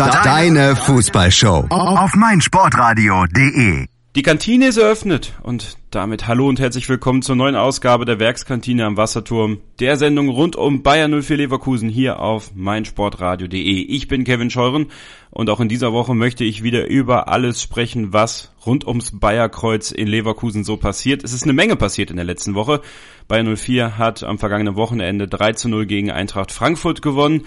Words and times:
Deine 0.00 0.76
Fußballshow 0.76 1.66
auf 1.68 2.14
meinsportradio.de. 2.14 3.84
Die 4.16 4.22
Kantine 4.22 4.68
ist 4.68 4.78
eröffnet 4.78 5.34
und 5.42 5.76
damit 5.90 6.26
hallo 6.26 6.48
und 6.48 6.58
herzlich 6.58 6.88
willkommen 6.88 7.20
zur 7.20 7.36
neuen 7.36 7.54
Ausgabe 7.54 8.06
der 8.06 8.18
Werkskantine 8.18 8.86
am 8.86 8.96
Wasserturm, 8.96 9.58
der 9.78 9.98
Sendung 9.98 10.30
rund 10.30 10.56
um 10.56 10.82
Bayern 10.82 11.20
04 11.20 11.36
Leverkusen 11.36 11.90
hier 11.90 12.18
auf 12.18 12.54
meinsportradio.de. 12.54 13.60
Ich 13.60 14.08
bin 14.08 14.24
Kevin 14.24 14.48
Scheuren 14.48 14.86
und 15.28 15.50
auch 15.50 15.60
in 15.60 15.68
dieser 15.68 15.92
Woche 15.92 16.14
möchte 16.14 16.44
ich 16.44 16.62
wieder 16.62 16.88
über 16.88 17.28
alles 17.28 17.60
sprechen, 17.60 18.14
was 18.14 18.54
rund 18.64 18.86
ums 18.86 19.20
Bayerkreuz 19.20 19.90
in 19.90 20.08
Leverkusen 20.08 20.64
so 20.64 20.78
passiert. 20.78 21.24
Es 21.24 21.34
ist 21.34 21.42
eine 21.42 21.52
Menge 21.52 21.76
passiert 21.76 22.10
in 22.10 22.16
der 22.16 22.24
letzten 22.24 22.54
Woche. 22.54 22.80
Bayern 23.28 23.54
04 23.54 23.98
hat 23.98 24.22
am 24.22 24.38
vergangenen 24.38 24.76
Wochenende 24.76 25.28
3 25.28 25.52
zu 25.52 25.68
0 25.68 25.84
gegen 25.84 26.10
Eintracht 26.10 26.52
Frankfurt 26.52 27.02
gewonnen. 27.02 27.42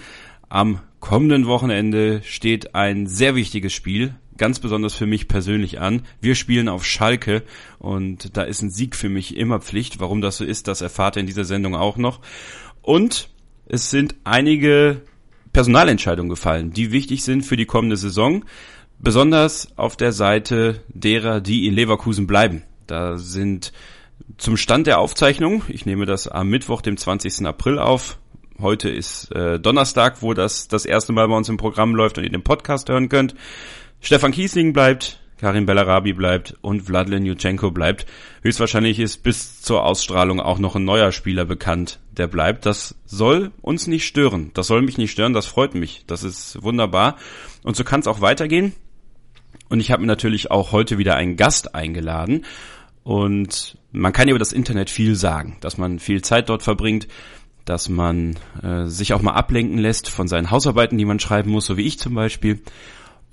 Am 0.48 0.78
kommenden 1.04 1.46
Wochenende 1.46 2.22
steht 2.24 2.74
ein 2.74 3.06
sehr 3.06 3.34
wichtiges 3.34 3.74
Spiel, 3.74 4.14
ganz 4.38 4.58
besonders 4.58 4.94
für 4.94 5.04
mich 5.04 5.28
persönlich 5.28 5.78
an. 5.78 6.00
Wir 6.22 6.34
spielen 6.34 6.66
auf 6.66 6.86
Schalke 6.86 7.42
und 7.78 8.38
da 8.38 8.42
ist 8.42 8.62
ein 8.62 8.70
Sieg 8.70 8.96
für 8.96 9.10
mich 9.10 9.36
immer 9.36 9.60
Pflicht. 9.60 10.00
Warum 10.00 10.22
das 10.22 10.38
so 10.38 10.46
ist, 10.46 10.66
das 10.66 10.80
erfahrt 10.80 11.16
ihr 11.16 11.20
in 11.20 11.26
dieser 11.26 11.44
Sendung 11.44 11.76
auch 11.76 11.98
noch. 11.98 12.20
Und 12.80 13.28
es 13.66 13.90
sind 13.90 14.14
einige 14.24 15.02
Personalentscheidungen 15.52 16.30
gefallen, 16.30 16.72
die 16.72 16.90
wichtig 16.90 17.22
sind 17.22 17.42
für 17.42 17.58
die 17.58 17.66
kommende 17.66 17.98
Saison, 17.98 18.46
besonders 18.98 19.76
auf 19.76 19.98
der 19.98 20.12
Seite 20.12 20.84
derer, 20.88 21.42
die 21.42 21.66
in 21.66 21.74
Leverkusen 21.74 22.26
bleiben. 22.26 22.62
Da 22.86 23.18
sind 23.18 23.74
zum 24.38 24.56
Stand 24.56 24.86
der 24.86 25.00
Aufzeichnung, 25.00 25.64
ich 25.68 25.84
nehme 25.84 26.06
das 26.06 26.28
am 26.28 26.48
Mittwoch, 26.48 26.80
dem 26.80 26.96
20. 26.96 27.44
April 27.44 27.78
auf, 27.78 28.18
Heute 28.60 28.88
ist 28.88 29.32
äh, 29.32 29.58
Donnerstag, 29.58 30.22
wo 30.22 30.32
das 30.32 30.68
das 30.68 30.86
erste 30.86 31.12
Mal 31.12 31.26
bei 31.26 31.36
uns 31.36 31.48
im 31.48 31.56
Programm 31.56 31.94
läuft 31.94 32.18
und 32.18 32.24
ihr 32.24 32.30
den 32.30 32.44
Podcast 32.44 32.88
hören 32.88 33.08
könnt. 33.08 33.34
Stefan 34.00 34.30
Kiesling 34.30 34.72
bleibt, 34.72 35.18
Karim 35.38 35.66
Bellarabi 35.66 36.12
bleibt 36.12 36.56
und 36.60 36.82
Vladimir 36.82 37.18
Jutschenko 37.18 37.72
bleibt. 37.72 38.06
Höchstwahrscheinlich 38.42 39.00
ist 39.00 39.24
bis 39.24 39.60
zur 39.60 39.84
Ausstrahlung 39.84 40.40
auch 40.40 40.60
noch 40.60 40.76
ein 40.76 40.84
neuer 40.84 41.10
Spieler 41.10 41.44
bekannt, 41.44 41.98
der 42.12 42.28
bleibt. 42.28 42.64
Das 42.64 42.94
soll 43.04 43.50
uns 43.60 43.88
nicht 43.88 44.06
stören. 44.06 44.52
Das 44.54 44.68
soll 44.68 44.82
mich 44.82 44.98
nicht 44.98 45.10
stören, 45.10 45.32
das 45.32 45.46
freut 45.46 45.74
mich. 45.74 46.04
Das 46.06 46.22
ist 46.22 46.62
wunderbar. 46.62 47.16
Und 47.64 47.74
so 47.74 47.82
kann 47.82 48.00
es 48.00 48.06
auch 48.06 48.20
weitergehen. 48.20 48.72
Und 49.68 49.80
ich 49.80 49.90
habe 49.90 50.02
mir 50.02 50.06
natürlich 50.06 50.52
auch 50.52 50.70
heute 50.70 50.96
wieder 50.96 51.16
einen 51.16 51.36
Gast 51.36 51.74
eingeladen. 51.74 52.44
Und 53.02 53.78
man 53.90 54.12
kann 54.12 54.28
über 54.28 54.38
das 54.38 54.52
Internet 54.52 54.90
viel 54.90 55.16
sagen, 55.16 55.56
dass 55.60 55.76
man 55.76 55.98
viel 55.98 56.22
Zeit 56.22 56.48
dort 56.48 56.62
verbringt 56.62 57.08
dass 57.64 57.88
man 57.88 58.36
äh, 58.62 58.86
sich 58.86 59.14
auch 59.14 59.22
mal 59.22 59.32
ablenken 59.32 59.78
lässt 59.78 60.08
von 60.08 60.28
seinen 60.28 60.50
Hausarbeiten, 60.50 60.98
die 60.98 61.04
man 61.04 61.20
schreiben 61.20 61.50
muss, 61.50 61.66
so 61.66 61.76
wie 61.76 61.86
ich 61.86 61.98
zum 61.98 62.14
Beispiel. 62.14 62.60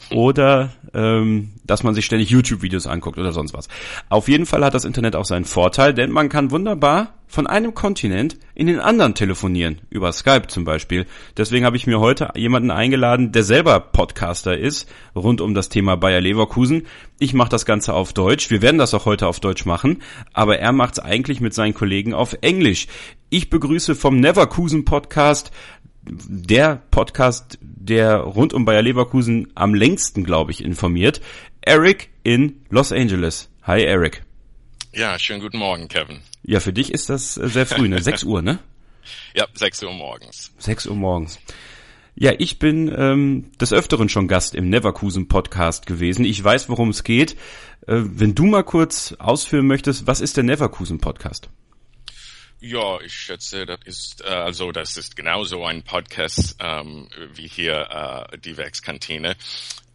Oder 0.10 0.72
ähm, 0.94 1.52
dass 1.64 1.84
man 1.84 1.94
sich 1.94 2.06
ständig 2.06 2.30
YouTube-Videos 2.30 2.88
anguckt 2.88 3.18
oder 3.18 3.32
sonst 3.32 3.54
was. 3.54 3.68
Auf 4.10 4.28
jeden 4.28 4.46
Fall 4.46 4.64
hat 4.66 4.74
das 4.74 4.86
Internet 4.86 5.16
auch 5.16 5.26
seinen 5.26 5.46
Vorteil, 5.46 5.94
denn 5.94 6.12
man 6.12 6.30
kann 6.30 6.52
wunderbar 6.52 7.14
von 7.28 7.48
einem 7.48 7.74
Kontinent 7.74 8.38
in 8.56 8.68
den 8.68 8.82
anderen 8.82 9.16
telefonieren, 9.16 9.80
über 9.90 10.12
Skype 10.12 10.48
zum 10.48 10.66
Beispiel. 10.66 11.06
Deswegen 11.38 11.66
habe 11.66 11.78
ich 11.78 11.88
mir 11.88 12.02
heute 12.02 12.30
jemanden 12.36 12.72
eingeladen, 12.72 13.32
der 13.32 13.44
selber 13.44 13.80
Podcaster 13.80 14.58
ist, 14.58 14.90
rund 15.16 15.40
um 15.40 15.54
das 15.54 15.70
Thema 15.70 15.96
Bayer 15.96 16.20
Leverkusen. 16.20 16.88
Ich 17.20 17.34
mache 17.34 17.50
das 17.50 17.66
Ganze 17.66 17.94
auf 17.94 18.12
Deutsch, 18.12 18.50
wir 18.50 18.62
werden 18.62 18.78
das 18.78 18.94
auch 18.94 19.06
heute 19.06 19.28
auf 19.28 19.40
Deutsch 19.40 19.66
machen, 19.66 20.02
aber 20.34 20.60
er 20.60 20.74
macht 20.74 20.96
es 20.96 21.00
eigentlich 21.00 21.40
mit 21.40 21.54
seinen 21.54 21.74
Kollegen 21.74 22.14
auf 22.14 22.36
Englisch. 22.42 22.88
Ich 23.30 23.50
begrüße 23.50 23.96
vom 23.96 24.20
Neverkusen 24.20 24.84
Podcast 24.84 25.52
der 26.04 26.82
Podcast, 26.92 27.58
der 27.62 28.18
rund 28.18 28.54
um 28.54 28.66
Bayer 28.66 28.82
Leverkusen 28.82 29.52
am 29.56 29.74
längsten, 29.74 30.24
glaube 30.24 30.52
ich, 30.52 30.64
informiert. 30.64 31.22
Eric 31.62 32.10
in 32.24 32.62
Los 32.70 32.92
Angeles. 32.92 33.50
Hi, 33.64 33.84
Eric. 33.84 34.24
Ja, 34.94 35.18
schönen 35.20 35.42
guten 35.42 35.60
Morgen, 35.60 35.88
Kevin. 35.88 36.20
Ja, 36.44 36.60
für 36.60 36.74
dich 36.74 36.92
ist 36.92 37.10
das 37.10 37.38
äh, 37.38 37.48
sehr 37.48 37.66
früh, 37.66 37.88
ne? 37.88 38.02
6 38.02 38.23
Uhr, 38.23 38.42
ne? 38.42 38.60
Ja, 39.34 39.45
6 39.54 39.84
Uhr 39.84 39.94
morgens. 39.94 40.52
6 40.58 40.88
Uhr 40.88 40.95
morgens. 40.95 41.40
Ja, 42.16 42.34
ich 42.38 42.60
bin 42.60 42.94
ähm, 42.95 43.52
des 43.60 43.72
Öfteren 43.72 44.10
schon 44.10 44.28
Gast 44.28 44.54
im 44.54 44.70
Neverkusen 44.70 45.28
Podcast 45.28 45.86
gewesen. 45.86 46.26
Ich 46.26 46.44
weiß, 46.44 46.67
worum 46.67 46.90
es 46.90 47.04
geht. 47.04 47.34
Äh, 47.88 48.02
wenn 48.04 48.36
du 48.36 48.45
mal 48.45 48.64
kurz 48.64 49.16
ausführen 49.17 49.67
möchtest, 49.67 50.08
was 50.08 50.20
ist 50.20 50.36
der 50.36 50.44
Neverkusen 50.44 51.00
Podcast? 51.00 51.50
Ja, 52.64 53.02
ich 53.02 53.16
schätze, 53.16 53.66
das 53.66 53.80
ist 53.86 54.22
äh, 54.22 54.27
also 54.27 54.72
das 54.72 54.95
ist 54.95 55.16
genauso 55.16 55.66
ein 55.66 55.82
Podcast 55.82 56.58
ähm, 56.60 57.08
wie 57.33 57.48
hier 57.48 58.27
äh, 58.32 58.38
die 58.38 58.55
Werkskantine. 58.55 59.36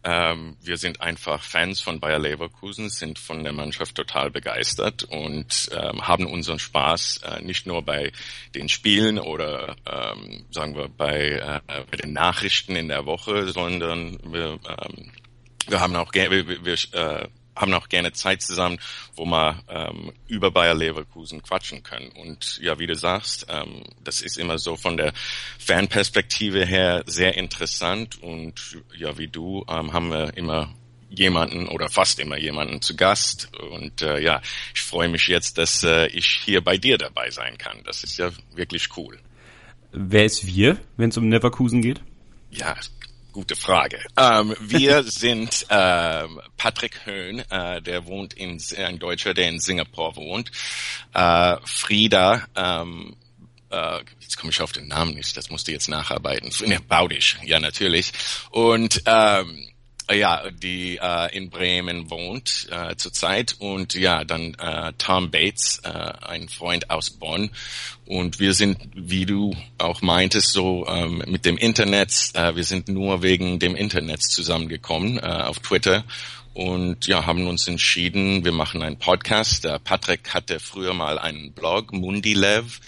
Ähm, 0.03 0.57
wir 0.61 0.75
sind 0.75 0.99
einfach 0.99 1.41
Fans 1.41 1.79
von 1.79 2.01
Bayer 2.01 2.19
Leverkusen, 2.19 2.89
sind 2.89 3.19
von 3.19 3.45
der 3.45 3.53
Mannschaft 3.53 3.95
total 3.95 4.31
begeistert 4.31 5.05
und 5.05 5.69
ähm, 5.71 6.05
haben 6.05 6.25
unseren 6.25 6.59
Spaß 6.59 7.21
äh, 7.23 7.41
nicht 7.41 7.67
nur 7.67 7.83
bei 7.83 8.11
den 8.53 8.67
Spielen 8.67 9.17
oder 9.17 9.77
ähm, 9.85 10.45
sagen 10.51 10.75
wir 10.75 10.89
bei, 10.89 11.61
äh, 11.67 11.83
bei 11.89 11.97
den 11.97 12.11
Nachrichten 12.11 12.75
in 12.75 12.89
der 12.89 13.05
Woche, 13.05 13.47
sondern 13.47 14.19
wir, 14.29 14.59
ähm, 14.67 15.11
wir 15.69 15.79
haben 15.79 15.95
auch 15.95 16.13
wir, 16.13 16.65
wir 16.65 16.73
äh, 16.91 17.29
haben 17.57 17.73
auch 17.73 17.89
gerne 17.89 18.13
Zeit 18.13 18.41
zusammen, 18.41 18.79
wo 19.15 19.25
wir 19.25 19.61
ähm, 19.67 20.13
über 20.27 20.51
Bayer 20.51 20.75
Leverkusen 20.75 21.41
quatschen 21.41 21.83
können. 21.83 22.09
Und 22.09 22.59
ja, 22.61 22.79
wie 22.79 22.87
du 22.87 22.95
sagst, 22.95 23.47
ähm, 23.49 23.83
das 24.03 24.21
ist 24.21 24.37
immer 24.37 24.57
so 24.57 24.75
von 24.75 24.97
der 24.97 25.13
Fanperspektive 25.59 26.65
her 26.65 27.03
sehr 27.05 27.35
interessant. 27.35 28.21
Und 28.21 28.77
ja, 28.95 29.17
wie 29.17 29.27
du 29.27 29.65
ähm, 29.69 29.93
haben 29.93 30.09
wir 30.09 30.37
immer 30.37 30.73
jemanden 31.09 31.67
oder 31.67 31.89
fast 31.89 32.19
immer 32.19 32.37
jemanden 32.37 32.81
zu 32.81 32.95
Gast. 32.95 33.49
Und 33.71 34.01
äh, 34.01 34.19
ja, 34.19 34.41
ich 34.73 34.81
freue 34.81 35.09
mich 35.09 35.27
jetzt, 35.27 35.57
dass 35.57 35.83
äh, 35.83 36.07
ich 36.07 36.41
hier 36.43 36.61
bei 36.61 36.77
dir 36.77 36.97
dabei 36.97 37.29
sein 37.31 37.57
kann. 37.57 37.81
Das 37.85 38.03
ist 38.03 38.17
ja 38.17 38.31
wirklich 38.53 38.89
cool. 38.97 39.19
Wer 39.91 40.25
ist 40.25 40.45
wir, 40.45 40.77
wenn 40.97 41.09
es 41.09 41.17
um 41.17 41.29
Neverkusen 41.29 41.81
geht? 41.81 42.01
Ja, 42.51 42.75
gute 43.37 43.55
Frage. 43.55 43.99
Ähm, 44.17 44.55
wir 44.59 45.03
sind 45.05 45.67
ähm, 45.69 46.41
Patrick 46.57 47.05
Höhn, 47.05 47.43
äh, 47.51 47.83
der 47.83 48.07
wohnt 48.07 48.33
in 48.33 48.59
ein 48.77 48.97
Deutscher, 48.97 49.35
der 49.35 49.49
in 49.49 49.59
Singapur 49.59 50.15
wohnt. 50.15 50.49
Äh, 51.13 51.57
Frieda, 51.63 52.47
ähm, 52.55 53.15
äh, 53.69 53.99
jetzt 54.21 54.37
komme 54.37 54.49
ich 54.49 54.59
auf 54.59 54.71
den 54.71 54.87
Namen 54.87 55.13
nicht, 55.13 55.37
das 55.37 55.51
musst 55.51 55.67
du 55.67 55.71
jetzt 55.71 55.87
nacharbeiten. 55.87 56.51
Ne, 56.67 56.79
Baudisch, 56.79 57.37
ja 57.43 57.59
natürlich. 57.59 58.11
Und 58.49 59.03
ähm, 59.05 59.67
ja, 60.11 60.49
die 60.51 60.97
äh, 61.01 61.35
in 61.35 61.49
Bremen 61.49 62.09
wohnt 62.09 62.67
äh, 62.71 62.95
zurzeit 62.95 63.55
und 63.59 63.93
ja, 63.93 64.23
dann 64.23 64.53
äh, 64.55 64.93
Tom 64.97 65.31
Bates, 65.31 65.81
äh, 65.83 65.89
ein 65.89 66.47
Freund 66.49 66.89
aus 66.89 67.09
Bonn 67.09 67.49
und 68.05 68.39
wir 68.39 68.53
sind, 68.53 68.77
wie 68.95 69.25
du 69.25 69.55
auch 69.77 70.01
meintest, 70.01 70.53
so 70.53 70.87
ähm, 70.87 71.23
mit 71.27 71.45
dem 71.45 71.57
Internet, 71.57 72.31
äh, 72.33 72.55
wir 72.55 72.63
sind 72.63 72.87
nur 72.87 73.21
wegen 73.21 73.59
dem 73.59 73.75
Internet 73.75 74.21
zusammengekommen 74.23 75.17
äh, 75.17 75.21
auf 75.21 75.59
Twitter 75.59 76.05
und 76.57 77.05
ja, 77.05 77.25
haben 77.25 77.45
uns 77.45 77.67
entschieden, 77.67 78.43
wir 78.43 78.51
machen 78.51 78.81
einen 78.81 78.97
Podcast. 78.97 79.63
Der 79.63 79.77
Patrick 79.77 80.33
hatte 80.33 80.59
früher 80.59 80.95
mal 80.95 81.19
einen 81.19 81.51
Blog, 81.51 81.93
Mundilev. 81.93 82.79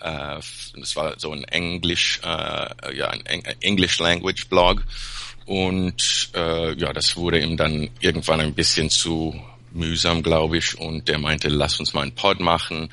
Äh, 0.00 0.38
das 0.76 0.94
war 0.94 1.18
so 1.18 1.32
ein 1.32 1.42
Englisch, 1.42 2.20
äh, 2.22 2.96
ja, 2.96 3.08
ein 3.08 3.42
English 3.60 3.98
Language 3.98 4.48
Blog. 4.48 4.84
Und 5.48 6.28
äh, 6.34 6.74
ja, 6.74 6.92
das 6.92 7.16
wurde 7.16 7.40
ihm 7.40 7.56
dann 7.56 7.88
irgendwann 8.00 8.42
ein 8.42 8.52
bisschen 8.52 8.90
zu 8.90 9.34
mühsam, 9.72 10.22
glaube 10.22 10.58
ich. 10.58 10.78
Und 10.78 11.08
der 11.08 11.18
meinte, 11.18 11.48
lass 11.48 11.80
uns 11.80 11.94
mal 11.94 12.02
einen 12.02 12.14
Pod 12.14 12.38
machen. 12.38 12.90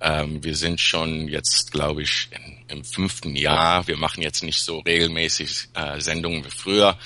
Ähm, 0.00 0.42
wir 0.42 0.56
sind 0.56 0.80
schon 0.80 1.28
jetzt, 1.28 1.72
glaube 1.72 2.00
ich, 2.00 2.28
in, 2.30 2.56
im 2.70 2.84
fünften 2.84 3.36
Jahr. 3.36 3.86
Wir 3.86 3.96
machen 3.96 4.22
jetzt 4.22 4.42
nicht 4.42 4.62
so 4.62 4.78
regelmäßig 4.80 5.68
äh, 5.74 6.00
Sendungen 6.00 6.44
wie 6.44 6.50
früher, 6.50 6.98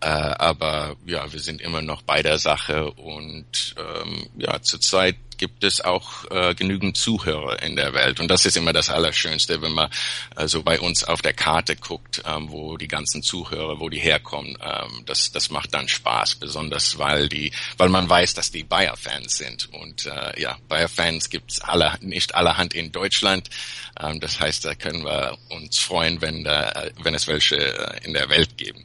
äh, 0.00 0.06
aber 0.08 0.96
ja, 1.06 1.32
wir 1.32 1.40
sind 1.40 1.60
immer 1.60 1.82
noch 1.82 2.02
bei 2.02 2.22
der 2.22 2.38
Sache 2.38 2.90
und 2.92 3.74
ähm, 3.78 4.28
ja, 4.36 4.60
zurzeit 4.62 5.16
gibt 5.38 5.64
es 5.64 5.80
auch 5.80 6.24
äh, 6.30 6.54
genügend 6.54 6.96
Zuhörer 6.96 7.62
in 7.62 7.76
der 7.76 7.92
Welt. 7.94 8.20
Und 8.20 8.28
das 8.28 8.46
ist 8.46 8.56
immer 8.56 8.72
das 8.72 8.90
Allerschönste, 8.90 9.62
wenn 9.62 9.72
man 9.72 9.90
also 10.34 10.62
bei 10.62 10.80
uns 10.80 11.04
auf 11.04 11.22
der 11.22 11.32
Karte 11.32 11.76
guckt, 11.76 12.22
ähm, 12.26 12.50
wo 12.50 12.76
die 12.76 12.88
ganzen 12.88 13.22
Zuhörer, 13.22 13.80
wo 13.80 13.88
die 13.88 13.98
herkommen. 13.98 14.56
Ähm, 14.60 15.02
das, 15.06 15.32
das 15.32 15.50
macht 15.50 15.74
dann 15.74 15.88
Spaß, 15.88 16.36
besonders 16.36 16.98
weil 16.98 17.28
die, 17.28 17.52
weil 17.76 17.88
man 17.88 18.08
weiß, 18.08 18.34
dass 18.34 18.50
die 18.50 18.64
Bayer-Fans 18.64 19.36
sind. 19.36 19.68
Und 19.72 20.06
äh, 20.06 20.40
ja, 20.40 20.56
Bayer-Fans 20.68 21.30
gibt's 21.30 21.60
alle, 21.60 21.94
nicht 22.00 22.34
allerhand 22.34 22.74
in 22.74 22.92
Deutschland. 22.92 23.50
Ähm, 24.00 24.20
das 24.20 24.40
heißt, 24.40 24.64
da 24.64 24.74
können 24.74 25.04
wir 25.06 25.38
uns 25.48 25.78
freuen, 25.78 26.20
wenn, 26.20 26.44
da, 26.44 26.90
wenn 27.02 27.14
es 27.14 27.26
welche 27.26 27.56
äh, 27.56 28.04
in 28.04 28.12
der 28.12 28.28
Welt 28.28 28.56
geben. 28.58 28.84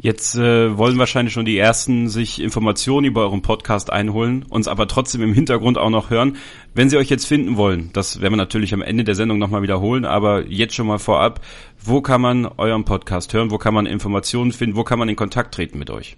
Jetzt 0.00 0.36
äh, 0.36 0.78
wollen 0.78 0.96
wahrscheinlich 0.96 1.34
schon 1.34 1.44
die 1.44 1.58
ersten 1.58 2.08
sich 2.08 2.40
Informationen 2.40 3.04
über 3.04 3.22
euren 3.22 3.42
Podcast 3.42 3.90
einholen, 3.90 4.44
uns 4.48 4.68
aber 4.68 4.86
trotzdem 4.86 5.22
im 5.22 5.34
Hintergrund 5.34 5.76
auch 5.76 5.90
noch 5.90 6.08
hören. 6.10 6.36
Wenn 6.72 6.88
sie 6.88 6.96
euch 6.98 7.10
jetzt 7.10 7.26
finden 7.26 7.56
wollen, 7.56 7.90
das 7.92 8.20
werden 8.20 8.34
wir 8.34 8.36
natürlich 8.36 8.72
am 8.72 8.82
Ende 8.82 9.02
der 9.02 9.16
Sendung 9.16 9.38
nochmal 9.38 9.62
wiederholen, 9.62 10.04
aber 10.04 10.46
jetzt 10.46 10.76
schon 10.76 10.86
mal 10.86 11.00
vorab, 11.00 11.44
wo 11.82 12.00
kann 12.00 12.20
man 12.20 12.46
euren 12.46 12.84
Podcast 12.84 13.32
hören, 13.32 13.50
wo 13.50 13.58
kann 13.58 13.74
man 13.74 13.86
Informationen 13.86 14.52
finden, 14.52 14.76
wo 14.76 14.84
kann 14.84 15.00
man 15.00 15.08
in 15.08 15.16
Kontakt 15.16 15.52
treten 15.52 15.80
mit 15.80 15.90
euch? 15.90 16.16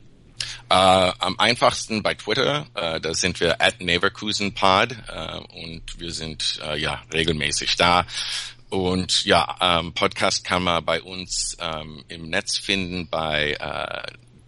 Uh, 0.71 1.13
am 1.19 1.39
einfachsten 1.39 2.03
bei 2.03 2.15
Twitter, 2.15 2.67
uh, 2.77 2.99
da 2.99 3.15
sind 3.15 3.41
wir 3.41 3.63
at 3.63 3.81
NeverkusenPod 3.81 4.93
uh, 4.93 5.39
und 5.65 5.83
wir 5.99 6.13
sind 6.13 6.61
ja 6.77 7.01
regelmäßig 7.13 7.77
da. 7.77 8.05
Und 8.70 9.25
ja, 9.25 9.56
ähm, 9.61 9.93
Podcast 9.93 10.44
kann 10.44 10.62
man 10.62 10.84
bei 10.84 11.02
uns 11.02 11.56
ähm, 11.61 12.05
im 12.08 12.31
Netz 12.31 12.56
finden 12.56 13.08
bei 13.08 13.55
äh, 13.55 14.02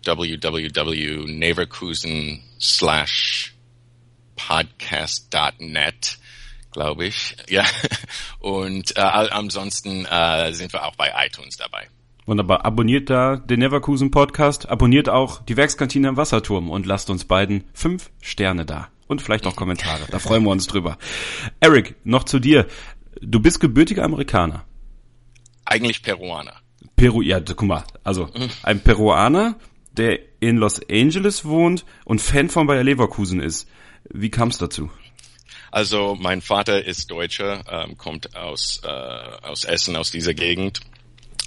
www.neverkusen 0.04 2.40
slash 2.60 3.54
podcast.net, 4.36 6.18
glaube 6.70 7.06
ich. 7.06 7.36
Ja. 7.48 7.64
Und 8.38 8.96
äh, 8.96 9.00
ansonsten 9.00 10.06
äh, 10.06 10.52
sind 10.52 10.72
wir 10.72 10.86
auch 10.86 10.94
bei 10.96 11.12
iTunes 11.26 11.56
dabei. 11.56 11.88
Wunderbar. 12.24 12.64
Abonniert 12.64 13.10
da 13.10 13.34
den 13.36 13.58
Neverkusen 13.58 14.12
Podcast, 14.12 14.68
abonniert 14.68 15.08
auch 15.08 15.42
die 15.42 15.56
Werkskantine 15.56 16.06
im 16.08 16.16
Wasserturm 16.16 16.70
und 16.70 16.86
lasst 16.86 17.10
uns 17.10 17.24
beiden 17.24 17.64
fünf 17.74 18.10
Sterne 18.20 18.64
da. 18.64 18.90
Und 19.08 19.20
vielleicht 19.20 19.44
noch 19.44 19.56
Kommentare. 19.56 20.04
Da 20.10 20.20
freuen 20.20 20.44
wir 20.44 20.50
uns 20.50 20.68
drüber. 20.68 20.98
Eric, 21.60 21.96
noch 22.04 22.24
zu 22.24 22.38
dir. 22.38 22.66
Du 23.24 23.40
bist 23.40 23.60
gebürtiger 23.60 24.02
Amerikaner. 24.04 24.64
Eigentlich 25.64 26.02
Peruaner. 26.02 26.56
Peru, 26.96 27.22
ja, 27.22 27.40
guck 27.40 27.62
mal. 27.62 27.84
Also, 28.02 28.26
mhm. 28.26 28.50
ein 28.64 28.80
Peruaner, 28.80 29.56
der 29.92 30.18
in 30.40 30.56
Los 30.56 30.80
Angeles 30.90 31.44
wohnt 31.44 31.84
und 32.04 32.20
Fan 32.20 32.48
von 32.48 32.66
Bayer 32.66 32.82
Leverkusen 32.82 33.40
ist. 33.40 33.68
Wie 34.10 34.30
kam 34.30 34.48
es 34.48 34.58
dazu? 34.58 34.90
Also, 35.70 36.16
mein 36.20 36.42
Vater 36.42 36.84
ist 36.84 37.10
Deutscher, 37.10 37.62
ähm, 37.70 37.96
kommt 37.96 38.36
aus, 38.36 38.80
äh, 38.84 38.88
aus 38.88 39.64
Essen, 39.64 39.96
aus 39.96 40.10
dieser 40.10 40.34
Gegend 40.34 40.80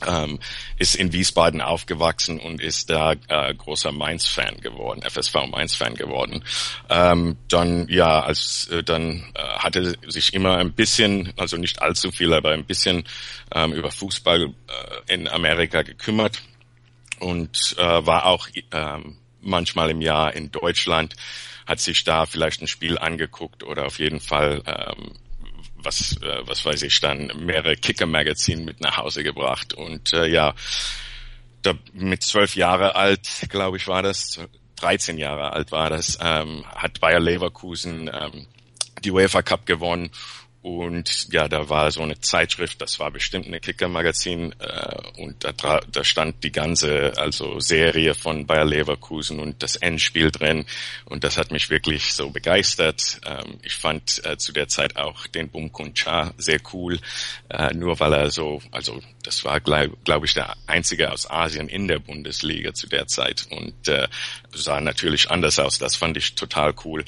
ähm, 0.05 0.39
ist 0.77 0.95
in 0.95 1.13
Wiesbaden 1.13 1.61
aufgewachsen 1.61 2.39
und 2.39 2.61
ist 2.61 2.89
da 2.89 3.13
äh, 3.27 3.53
großer 3.53 3.91
Mainz-Fan 3.91 4.57
geworden, 4.57 5.01
FSV 5.01 5.47
Mainz-Fan 5.49 5.95
geworden. 5.95 6.43
Ähm, 6.89 7.37
dann 7.47 7.87
ja, 7.87 8.21
als 8.21 8.67
äh, 8.71 8.83
dann 8.83 9.31
äh, 9.35 9.41
hatte 9.41 9.95
sich 10.07 10.33
immer 10.33 10.57
ein 10.57 10.73
bisschen, 10.73 11.33
also 11.37 11.57
nicht 11.57 11.81
allzu 11.81 12.11
viel, 12.11 12.33
aber 12.33 12.51
ein 12.51 12.65
bisschen 12.65 13.05
ähm, 13.53 13.73
über 13.73 13.91
Fußball 13.91 14.43
äh, 14.43 15.13
in 15.13 15.27
Amerika 15.27 15.81
gekümmert 15.81 16.41
und 17.19 17.75
äh, 17.77 18.05
war 18.05 18.25
auch 18.25 18.49
ähm, 18.71 19.17
manchmal 19.41 19.91
im 19.91 20.01
Jahr 20.01 20.33
in 20.33 20.51
Deutschland, 20.51 21.15
hat 21.65 21.79
sich 21.79 22.03
da 22.03 22.25
vielleicht 22.25 22.61
ein 22.61 22.67
Spiel 22.67 22.97
angeguckt 22.97 23.63
oder 23.63 23.85
auf 23.85 23.99
jeden 23.99 24.19
Fall 24.19 24.61
ähm, 24.65 25.13
was, 25.85 26.17
äh, 26.21 26.47
was 26.47 26.65
weiß 26.65 26.81
ich, 26.83 26.99
dann 26.99 27.31
mehrere 27.37 27.75
Kicker-Magazin 27.75 28.65
mit 28.65 28.81
nach 28.81 28.97
Hause 28.97 29.23
gebracht. 29.23 29.73
Und 29.73 30.13
äh, 30.13 30.27
ja, 30.27 30.53
da 31.61 31.73
mit 31.93 32.23
zwölf 32.23 32.55
Jahre 32.55 32.95
alt, 32.95 33.27
glaube 33.49 33.77
ich, 33.77 33.87
war 33.87 34.03
das, 34.03 34.39
13 34.77 35.17
Jahre 35.17 35.53
alt 35.53 35.71
war 35.71 35.89
das, 35.89 36.17
ähm, 36.21 36.65
hat 36.75 36.99
Bayer 36.99 37.19
Leverkusen 37.19 38.09
ähm, 38.13 38.47
die 39.03 39.11
UEFA 39.11 39.41
Cup 39.41 39.65
gewonnen 39.65 40.11
und 40.65 41.31
ja, 41.31 41.47
da 41.47 41.69
war 41.69 41.91
so 41.91 42.01
eine 42.01 42.19
Zeitschrift, 42.21 42.81
das 42.81 42.99
war 42.99 43.11
bestimmt 43.11 43.45
eine 43.45 43.59
Kicker-Magazin 43.59 44.55
äh, 44.57 45.21
und 45.21 45.43
da, 45.43 45.79
da 45.91 46.03
stand 46.03 46.43
die 46.43 46.51
ganze 46.51 47.13
also 47.17 47.59
Serie 47.59 48.15
von 48.15 48.47
Bayer 48.47 48.65
Leverkusen 48.65 49.39
und 49.39 49.61
das 49.61 49.75
Endspiel 49.75 50.31
drin 50.31 50.65
und 51.05 51.23
das 51.23 51.37
hat 51.37 51.51
mich 51.51 51.69
wirklich 51.69 52.15
so 52.15 52.31
begeistert. 52.31 53.21
Ähm, 53.27 53.59
ich 53.61 53.75
fand 53.75 54.25
äh, 54.25 54.37
zu 54.37 54.53
der 54.53 54.67
Zeit 54.67 54.95
auch 54.97 55.27
den 55.27 55.49
Bum 55.49 55.71
Cha 55.93 56.33
sehr 56.37 56.59
cool, 56.73 56.99
äh, 57.49 57.71
nur 57.75 57.99
weil 57.99 58.13
er 58.13 58.31
so, 58.31 58.59
also 58.71 59.03
das 59.21 59.45
war 59.45 59.59
glaube 59.59 59.95
glaub 60.03 60.25
ich 60.25 60.33
der 60.33 60.55
einzige 60.65 61.11
aus 61.11 61.29
Asien 61.29 61.69
in 61.69 61.87
der 61.87 61.99
Bundesliga 61.99 62.73
zu 62.73 62.87
der 62.87 63.05
Zeit 63.05 63.45
und 63.51 63.87
äh, 63.87 64.07
sah 64.51 64.81
natürlich 64.81 65.29
anders 65.29 65.59
aus. 65.59 65.77
Das 65.77 65.95
fand 65.95 66.17
ich 66.17 66.33
total 66.33 66.73
cool. 66.85 67.05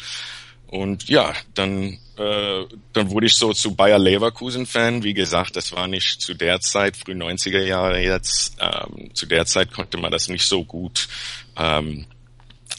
Und 0.67 1.07
ja, 1.07 1.33
dann, 1.53 1.97
äh, 2.17 2.65
dann 2.93 3.09
wurde 3.09 3.27
ich 3.27 3.35
so 3.35 3.53
zu 3.53 3.75
Bayer 3.75 3.99
Leverkusen-Fan. 3.99 5.03
Wie 5.03 5.13
gesagt, 5.13 5.55
das 5.55 5.71
war 5.71 5.87
nicht 5.87 6.21
zu 6.21 6.33
der 6.33 6.59
Zeit, 6.59 6.97
früh 6.97 7.13
90er 7.13 7.63
Jahre 7.63 8.01
jetzt. 8.01 8.57
Ähm, 8.59 9.13
zu 9.13 9.25
der 9.25 9.45
Zeit 9.45 9.71
konnte 9.71 9.97
man 9.97 10.11
das 10.11 10.27
nicht 10.27 10.45
so 10.45 10.63
gut. 10.63 11.07
Ähm, 11.55 12.05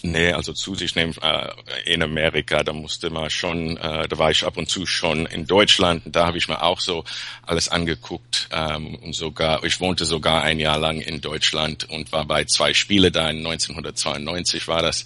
Nee, 0.02 0.32
also 0.32 0.52
zu 0.52 0.76
sich 0.76 0.94
nehmen 0.94 1.14
äh, 1.22 1.50
in 1.84 2.02
Amerika, 2.02 2.62
da 2.62 2.72
musste 2.72 3.10
man 3.10 3.30
schon, 3.30 3.76
äh, 3.78 4.06
da 4.06 4.18
war 4.18 4.30
ich 4.30 4.44
ab 4.44 4.56
und 4.56 4.68
zu 4.68 4.86
schon 4.86 5.26
in 5.26 5.44
Deutschland, 5.46 6.02
da 6.06 6.26
habe 6.26 6.38
ich 6.38 6.46
mir 6.46 6.62
auch 6.62 6.78
so 6.78 7.04
alles 7.44 7.68
angeguckt 7.68 8.48
ähm, 8.52 8.94
und 8.96 9.14
sogar, 9.14 9.64
ich 9.64 9.80
wohnte 9.80 10.04
sogar 10.04 10.42
ein 10.42 10.60
Jahr 10.60 10.78
lang 10.78 11.00
in 11.00 11.20
Deutschland 11.20 11.90
und 11.90 12.12
war 12.12 12.24
bei 12.26 12.44
zwei 12.44 12.74
Spiele 12.74 13.10
da, 13.10 13.28
in 13.28 13.38
1992 13.38 14.68
war 14.68 14.82
das. 14.82 15.04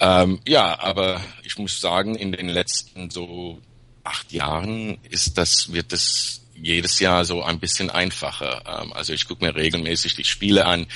Ähm, 0.00 0.40
ja, 0.46 0.78
aber 0.80 1.20
ich 1.42 1.58
muss 1.58 1.80
sagen, 1.80 2.14
in 2.14 2.32
den 2.32 2.48
letzten 2.48 3.10
so 3.10 3.60
acht 4.04 4.32
Jahren 4.32 4.98
ist 5.10 5.38
das, 5.38 5.72
wird 5.72 5.92
das 5.92 6.40
jedes 6.54 6.98
Jahr 7.00 7.24
so 7.24 7.42
ein 7.42 7.60
bisschen 7.60 7.90
einfacher. 7.90 8.62
Ähm, 8.66 8.92
also 8.92 9.12
ich 9.12 9.26
gucke 9.26 9.44
mir 9.44 9.54
regelmäßig 9.54 10.14
die 10.16 10.24
Spiele 10.24 10.66
an 10.66 10.86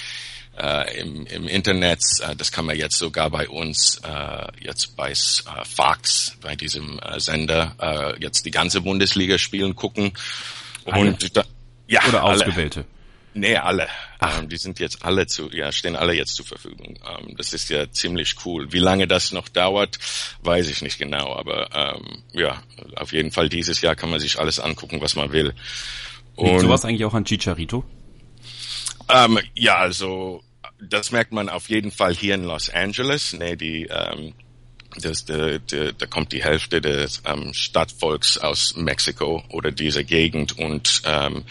äh, 0.58 1.00
im, 1.00 1.26
im 1.26 1.49
Internet. 1.49 2.00
Äh, 2.20 2.37
das 2.37 2.52
kann 2.52 2.64
man 2.64 2.76
jetzt 2.76 2.99
sogar 2.99 3.31
bei 3.31 3.49
uns, 3.49 4.00
äh, 4.04 4.46
jetzt 4.60 4.96
bei 4.96 5.10
äh, 5.10 5.64
Fox, 5.64 6.37
bei 6.40 6.56
diesem 6.56 6.99
äh, 6.99 7.20
Sender, 7.20 7.75
äh, 7.81 8.22
jetzt 8.22 8.44
die 8.44 8.50
ganze 8.50 8.81
Bundesliga 8.81 9.38
spielen, 9.38 9.76
gucken. 9.76 10.12
Und 10.84 11.37
da, 11.37 11.44
ja, 11.87 12.02
Oder 12.08 12.25
ausgewählte? 12.25 12.81
Alle. 12.81 13.01
Nee, 13.34 13.56
alle. 13.56 13.88
Ähm, 14.20 14.49
die 14.49 14.58
sind 14.58 14.79
jetzt 14.79 15.05
alle 15.05 15.26
zu, 15.26 15.50
ja, 15.50 15.73
stehen 15.73 15.96
alle 15.96 16.14
jetzt 16.14 16.34
zur 16.34 16.44
Verfügung. 16.44 16.99
Ähm, 17.08 17.34
das 17.37 17.52
ist 17.52 17.70
ja 17.70 17.90
ziemlich 17.90 18.37
cool. 18.44 18.73
Wie 18.73 18.79
lange 18.79 19.06
das 19.06 19.32
noch 19.32 19.49
dauert, 19.49 19.99
weiß 20.43 20.69
ich 20.69 20.82
nicht 20.82 20.99
genau, 20.99 21.34
aber 21.34 21.70
ähm, 21.75 22.23
ja, 22.32 22.62
auf 22.96 23.12
jeden 23.12 23.31
Fall 23.31 23.49
dieses 23.49 23.81
Jahr 23.81 23.96
kann 23.96 24.11
man 24.11 24.20
sich 24.20 24.38
alles 24.38 24.61
angucken, 24.61 25.00
was 25.00 25.17
man 25.17 25.32
will. 25.32 25.55
Und, 26.37 26.49
Liegt 26.49 26.61
sowas 26.61 26.84
eigentlich 26.84 27.05
auch 27.05 27.14
an 27.14 27.25
Chicharito? 27.25 27.84
Ähm, 29.08 29.38
ja, 29.55 29.76
also 29.76 30.43
das 30.81 31.11
merkt 31.11 31.32
man 31.32 31.49
auf 31.49 31.69
jeden 31.69 31.90
Fall 31.90 32.14
hier 32.14 32.35
in 32.35 32.44
Los 32.44 32.69
Angeles. 32.69 33.32
Nee, 33.32 33.56
die 33.56 33.87
ähm, 33.90 34.35
das, 35.00 35.25
de, 35.25 35.58
de, 35.58 35.93
da 35.96 36.06
kommt 36.06 36.32
die 36.32 36.44
Hälfte 36.44 36.81
des 36.81 37.23
ähm, 37.25 37.55
Stadtvolks 37.55 38.37
aus 38.38 38.76
Mexiko 38.76 39.43
oder 39.49 39.70
dieser 39.70 40.05
Gegend 40.05 40.58
und 40.58 41.02
ähm, 41.06 41.44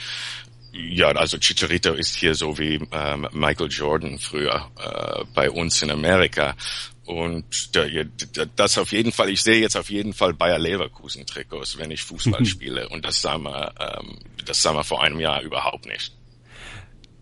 ja, 0.71 1.09
also 1.09 1.37
Chicharito 1.37 1.93
ist 1.93 2.15
hier 2.15 2.35
so 2.35 2.57
wie 2.57 2.79
ähm, 2.91 3.27
Michael 3.31 3.69
Jordan 3.69 4.19
früher 4.19 4.71
äh, 4.79 5.25
bei 5.33 5.49
uns 5.49 5.81
in 5.81 5.91
Amerika. 5.91 6.55
Und 7.05 7.75
da, 7.75 7.85
das 8.55 8.77
auf 8.77 8.91
jeden 8.91 9.11
Fall, 9.11 9.29
ich 9.29 9.41
sehe 9.41 9.59
jetzt 9.59 9.75
auf 9.75 9.89
jeden 9.89 10.13
Fall 10.13 10.33
Bayer 10.33 10.59
Leverkusen 10.59 11.25
Trikots, 11.25 11.77
wenn 11.77 11.91
ich 11.91 12.03
Fußball 12.03 12.45
spiele. 12.47 12.87
Und 12.89 13.03
das 13.03 13.21
sah 13.21 13.37
man, 13.37 13.71
ähm, 13.79 14.19
das 14.45 14.61
sah 14.61 14.71
man 14.71 14.83
vor 14.83 15.03
einem 15.03 15.19
Jahr 15.19 15.41
überhaupt 15.41 15.85
nicht 15.87 16.13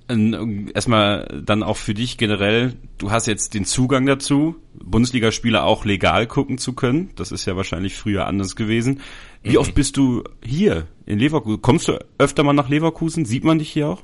erstmal 0.10 1.28
dann 1.46 1.62
auch 1.62 1.78
für 1.78 1.94
dich 1.94 2.18
generell, 2.18 2.74
du 2.98 3.12
hast 3.12 3.28
jetzt 3.28 3.54
den 3.54 3.66
Zugang 3.66 4.08
dazu, 4.08 4.56
Bundesligaspiele 4.90 5.64
auch 5.64 5.86
legal 5.86 6.28
gucken 6.28 6.58
zu 6.58 6.74
können. 6.74 7.12
Das 7.16 7.32
ist 7.32 7.46
ja 7.46 7.56
wahrscheinlich 7.56 7.96
früher 7.96 8.28
anders 8.28 8.56
gewesen. 8.56 9.02
Wie 9.44 9.52
mhm. 9.52 9.58
oft 9.58 9.76
bist 9.76 9.98
du 9.98 10.24
hier 10.44 10.88
in 11.06 11.20
Leverkusen? 11.20 11.62
Kommst 11.62 11.88
du 11.88 11.98
öfter 12.18 12.44
mal 12.44 12.54
nach 12.54 12.70
Leverkusen? 12.70 13.26
Sieht 13.26 13.44
man 13.44 13.60
dich 13.60 13.72
hier 13.72 13.90
auch? 13.90 14.04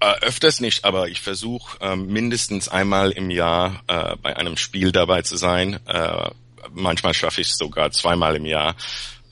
Äh, 0.00 0.14
öfters 0.22 0.60
nicht, 0.60 0.84
aber 0.84 1.08
ich 1.08 1.20
versuche 1.20 1.78
ähm, 1.80 2.08
mindestens 2.08 2.68
einmal 2.68 3.12
im 3.12 3.30
Jahr 3.30 3.82
äh, 3.86 4.16
bei 4.20 4.36
einem 4.36 4.56
Spiel 4.56 4.90
dabei 4.90 5.22
zu 5.22 5.36
sein. 5.36 5.78
Äh, 5.86 6.30
manchmal 6.72 7.14
schaffe 7.14 7.40
ich 7.40 7.50
es 7.50 7.56
sogar 7.56 7.92
zweimal 7.92 8.34
im 8.36 8.46
Jahr. 8.46 8.74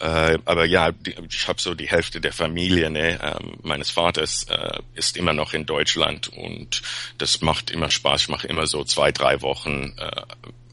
Äh, 0.01 0.39
aber 0.47 0.65
ja, 0.65 0.93
ich 1.31 1.47
habe 1.47 1.61
so 1.61 1.75
die 1.75 1.89
Hälfte 1.89 2.23
der 2.23 2.33
Familie 2.33 2.91
ne, 2.91 3.21
ähm, 3.23 3.59
meines 3.63 3.91
Vaters 3.91 4.47
äh, 4.49 4.81
ist 4.95 5.19
immer 5.19 5.35
noch 5.35 5.53
in 5.53 5.67
Deutschland 5.67 6.29
und 6.29 6.81
das 7.19 7.43
macht 7.43 7.71
immer 7.71 7.91
Spaß. 7.91 8.23
Ich 8.23 8.29
mache 8.29 8.49
immer 8.49 8.67
so 8.67 8.83
zwei, 8.85 9.13
drei 9.13 9.43
Wochen, 9.43 9.95
äh, 9.99 10.23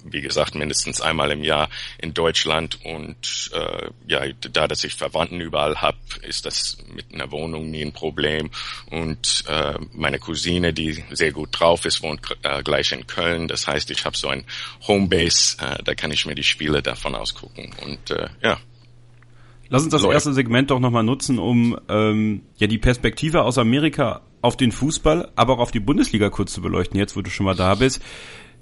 wie 0.05 0.21
gesagt, 0.21 0.55
mindestens 0.55 1.01
einmal 1.01 1.31
im 1.31 1.43
Jahr 1.43 1.69
in 1.97 2.13
Deutschland 2.13 2.79
und 2.85 3.51
äh, 3.53 3.89
ja, 4.07 4.21
da, 4.53 4.65
dass 4.65 4.85
ich 4.85 4.95
Verwandten 4.95 5.41
überall 5.41 5.81
hab, 5.81 5.97
ist 6.21 6.45
das 6.45 6.77
mit 6.93 7.13
einer 7.13 7.29
Wohnung 7.29 7.69
nie 7.69 7.81
ein 7.81 7.91
Problem 7.91 8.49
und 8.89 9.43
äh, 9.49 9.73
meine 9.91 10.19
Cousine, 10.19 10.71
die 10.71 11.03
sehr 11.11 11.33
gut 11.33 11.49
drauf 11.51 11.83
ist, 11.83 12.01
wohnt 12.01 12.21
äh, 12.43 12.63
gleich 12.63 12.93
in 12.93 13.05
Köln. 13.07 13.49
Das 13.49 13.67
heißt, 13.67 13.91
ich 13.91 14.05
habe 14.05 14.15
so 14.15 14.29
ein 14.29 14.45
Homebase, 14.87 15.57
äh, 15.59 15.83
da 15.83 15.95
kann 15.95 16.11
ich 16.11 16.25
mir 16.25 16.35
die 16.35 16.43
Spiele 16.43 16.81
davon 16.81 17.13
ausgucken 17.13 17.75
und 17.81 18.11
äh, 18.11 18.29
ja. 18.41 18.57
Lass 19.69 19.83
uns 19.83 19.91
das 19.91 20.03
erste 20.03 20.33
Segment 20.33 20.71
doch 20.71 20.79
nochmal 20.79 21.03
nutzen, 21.03 21.39
um 21.39 21.77
ähm, 21.89 22.41
ja 22.57 22.67
die 22.67 22.77
Perspektive 22.77 23.43
aus 23.43 23.57
Amerika 23.57 24.21
auf 24.41 24.55
den 24.55 24.71
Fußball, 24.71 25.31
aber 25.35 25.53
auch 25.53 25.59
auf 25.59 25.71
die 25.71 25.79
Bundesliga 25.79 26.29
kurz 26.29 26.53
zu 26.53 26.61
beleuchten, 26.61 26.99
jetzt 26.99 27.15
wo 27.17 27.21
du 27.21 27.29
schon 27.29 27.45
mal 27.45 27.55
da 27.55 27.75
bist. 27.75 28.01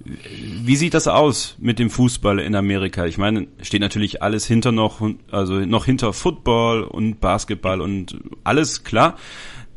Wie 0.04 0.76
sieht 0.76 0.94
das 0.94 1.08
aus 1.08 1.56
mit 1.60 1.80
dem 1.80 1.90
Fußball 1.90 2.40
in 2.40 2.56
Amerika? 2.56 3.06
Ich 3.06 3.18
meine, 3.18 3.48
steht 3.62 3.82
natürlich 3.82 4.22
alles 4.22 4.46
hinter 4.46 4.72
noch, 4.72 5.02
also 5.32 5.60
noch 5.60 5.86
hinter 5.86 6.12
Football 6.12 6.84
und 6.84 7.22
Basketball 7.22 7.82
und 7.82 8.18
alles 8.44 8.84
klar. 8.84 9.18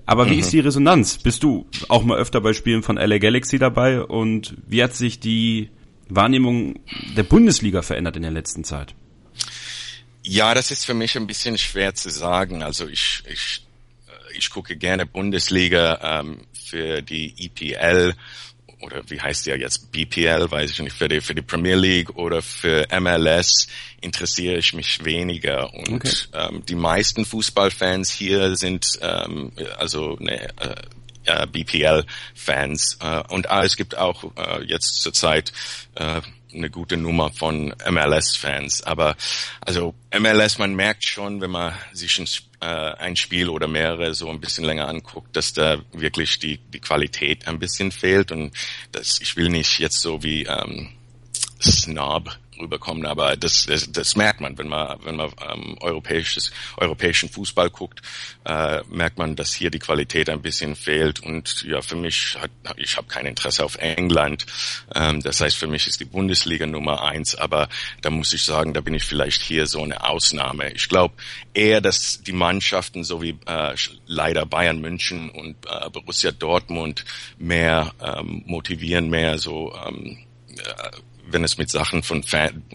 Aber 0.07 0.29
wie 0.31 0.35
mhm. 0.35 0.41
ist 0.41 0.53
die 0.53 0.61
Resonanz? 0.61 1.19
Bist 1.19 1.43
du 1.43 1.67
auch 1.89 2.03
mal 2.03 2.19
öfter 2.19 2.41
bei 2.41 2.53
Spielen 2.53 2.83
von 2.83 2.97
LA 2.97 3.19
Galaxy 3.19 3.59
dabei 3.59 4.03
und 4.03 4.57
wie 4.67 4.83
hat 4.83 4.95
sich 4.95 5.21
die 5.21 5.69
Wahrnehmung 6.09 6.77
der 7.17 7.23
Bundesliga 7.23 7.83
verändert 7.83 8.17
in 8.17 8.23
der 8.23 8.31
letzten 8.31 8.65
Zeit? 8.65 8.95
Ja, 10.29 10.53
das 10.53 10.71
ist 10.71 10.85
für 10.85 10.93
mich 10.93 11.17
ein 11.17 11.27
bisschen 11.27 11.57
schwer 11.57 11.95
zu 11.95 12.11
sagen. 12.11 12.63
Also 12.63 12.87
ich, 12.87 13.23
ich, 13.27 13.67
äh, 14.07 14.37
ich 14.37 14.51
gucke 14.51 14.77
gerne 14.77 15.07
Bundesliga 15.07 16.21
ähm, 16.21 16.43
für 16.53 17.01
die 17.01 17.35
EPL 17.39 18.15
oder 18.81 19.03
wie 19.09 19.21
heißt 19.21 19.47
die 19.47 19.51
ja 19.51 19.57
jetzt 19.57 19.91
BPL, 19.91 20.51
weiß 20.51 20.71
ich 20.71 20.79
nicht, 20.81 20.93
für 20.95 21.09
die, 21.09 21.23
für 21.23 21.35
die 21.35 21.43
Premier 21.43 21.77
League 21.77 22.11
oder 22.17 22.43
für 22.43 22.87
MLS 23.01 23.69
interessiere 24.03 24.59
ich 24.59 24.75
mich 24.75 25.03
weniger. 25.03 25.73
Und 25.73 25.95
okay. 25.95 26.13
ähm, 26.35 26.63
die 26.69 26.77
meisten 26.77 27.25
Fußballfans 27.25 28.11
hier 28.11 28.55
sind 28.55 28.99
ähm, 29.01 29.53
also 29.79 30.17
ne, 30.21 30.51
äh, 31.25 31.47
BPL-Fans. 31.47 32.99
Äh, 33.01 33.23
und 33.33 33.47
äh, 33.47 33.65
es 33.65 33.77
gibt 33.77 33.97
auch 33.97 34.25
äh, 34.37 34.63
jetzt 34.65 35.01
zurzeit 35.01 35.55
äh, 35.95 36.21
eine 36.53 36.71
gute 36.71 36.97
Nummer 36.97 37.31
von 37.31 37.75
MLS-Fans. 37.91 38.83
Aber 38.83 39.17
also 39.61 39.95
MLS, 40.19 40.59
man 40.59 40.75
merkt 40.75 41.05
schon, 41.05 41.41
wenn 41.41 41.51
man 41.51 41.75
sich 41.93 42.19
ein, 42.19 42.29
äh, 42.61 42.95
ein, 42.97 43.17
Spiel 43.17 43.49
oder 43.49 43.69
mehrere 43.69 44.15
so 44.15 44.29
ein 44.31 44.41
bisschen 44.41 44.65
länger 44.65 44.89
anguckt, 44.89 45.37
dass 45.37 45.53
da 45.53 45.79
wirklich 45.93 46.39
die, 46.39 46.59
die 46.59 46.81
Qualität 46.81 47.47
ein 47.47 47.59
bisschen 47.59 47.93
fehlt. 47.93 48.33
Und 48.33 48.53
das, 48.93 49.21
ich 49.21 49.37
will 49.37 49.49
nicht 49.49 49.79
jetzt 49.79 50.01
so 50.01 50.23
wie 50.23 50.45
ähm, 50.45 50.91
Snob 51.61 52.39
rüberkommen, 52.61 53.07
aber 53.07 53.37
das, 53.37 53.67
das, 53.67 53.91
das 53.91 54.17
merkt 54.17 54.41
man, 54.41 54.57
wenn 54.59 54.69
man, 54.69 54.99
wenn 55.05 55.17
man 55.17 55.31
ähm, 55.53 55.77
europäisches, 55.81 56.53
europäischen 56.77 57.29
Fußball 57.29 57.71
guckt, 57.71 58.03
äh, 58.45 58.83
merkt 58.89 59.19
man, 59.19 59.37
dass 59.37 59.55
hier 59.55 59.71
die 59.71 59.79
Qualität 59.79 60.31
ein 60.31 60.43
bisschen 60.43 60.77
fehlt. 60.77 61.21
Und 61.21 61.63
ja, 61.65 61.83
für 61.83 61.97
mich 61.97 62.37
hat, 62.41 62.51
ich 62.77 62.97
habe 62.97 63.09
kein 63.09 63.27
Interesse 63.27 63.65
auf 63.65 63.77
England, 63.77 64.47
ähm, 64.95 65.21
das 65.23 65.41
heißt 65.41 65.57
für 65.57 65.67
mich 65.67 65.87
ist 65.87 66.01
die 66.01 66.05
Bundesliga 66.05 66.67
Nummer 66.67 67.03
eins, 67.03 67.35
aber 67.35 67.69
da 68.03 68.11
muss 68.11 68.33
ich 68.33 68.45
sagen, 68.45 68.75
da 68.75 68.81
bin 68.81 68.95
ich 68.95 69.05
vielleicht 69.05 69.43
hier 69.43 69.67
so 69.67 69.83
eine 69.83 70.05
Ausnahme. 70.05 70.73
Ich 70.73 70.89
glaube 70.89 71.15
eher, 71.55 71.81
dass 71.81 72.23
die 72.23 72.33
Mannschaften, 72.33 73.05
so 73.05 73.23
wie 73.23 73.39
äh, 73.47 73.75
leider 74.07 74.47
Bayern 74.47 74.81
München 74.81 75.31
und 75.31 75.57
äh, 75.67 75.91
Borussia 75.91 76.33
Dortmund 76.33 77.05
mehr 77.39 77.93
ähm, 78.03 78.43
motivieren, 78.47 79.11
mehr 79.11 79.39
so 79.39 79.75
ähm, 79.87 80.19
äh, 80.57 80.91
wenn 81.31 81.45
es 81.45 81.59
mit 81.59 81.71
Sachen 81.71 82.03
von 82.03 82.25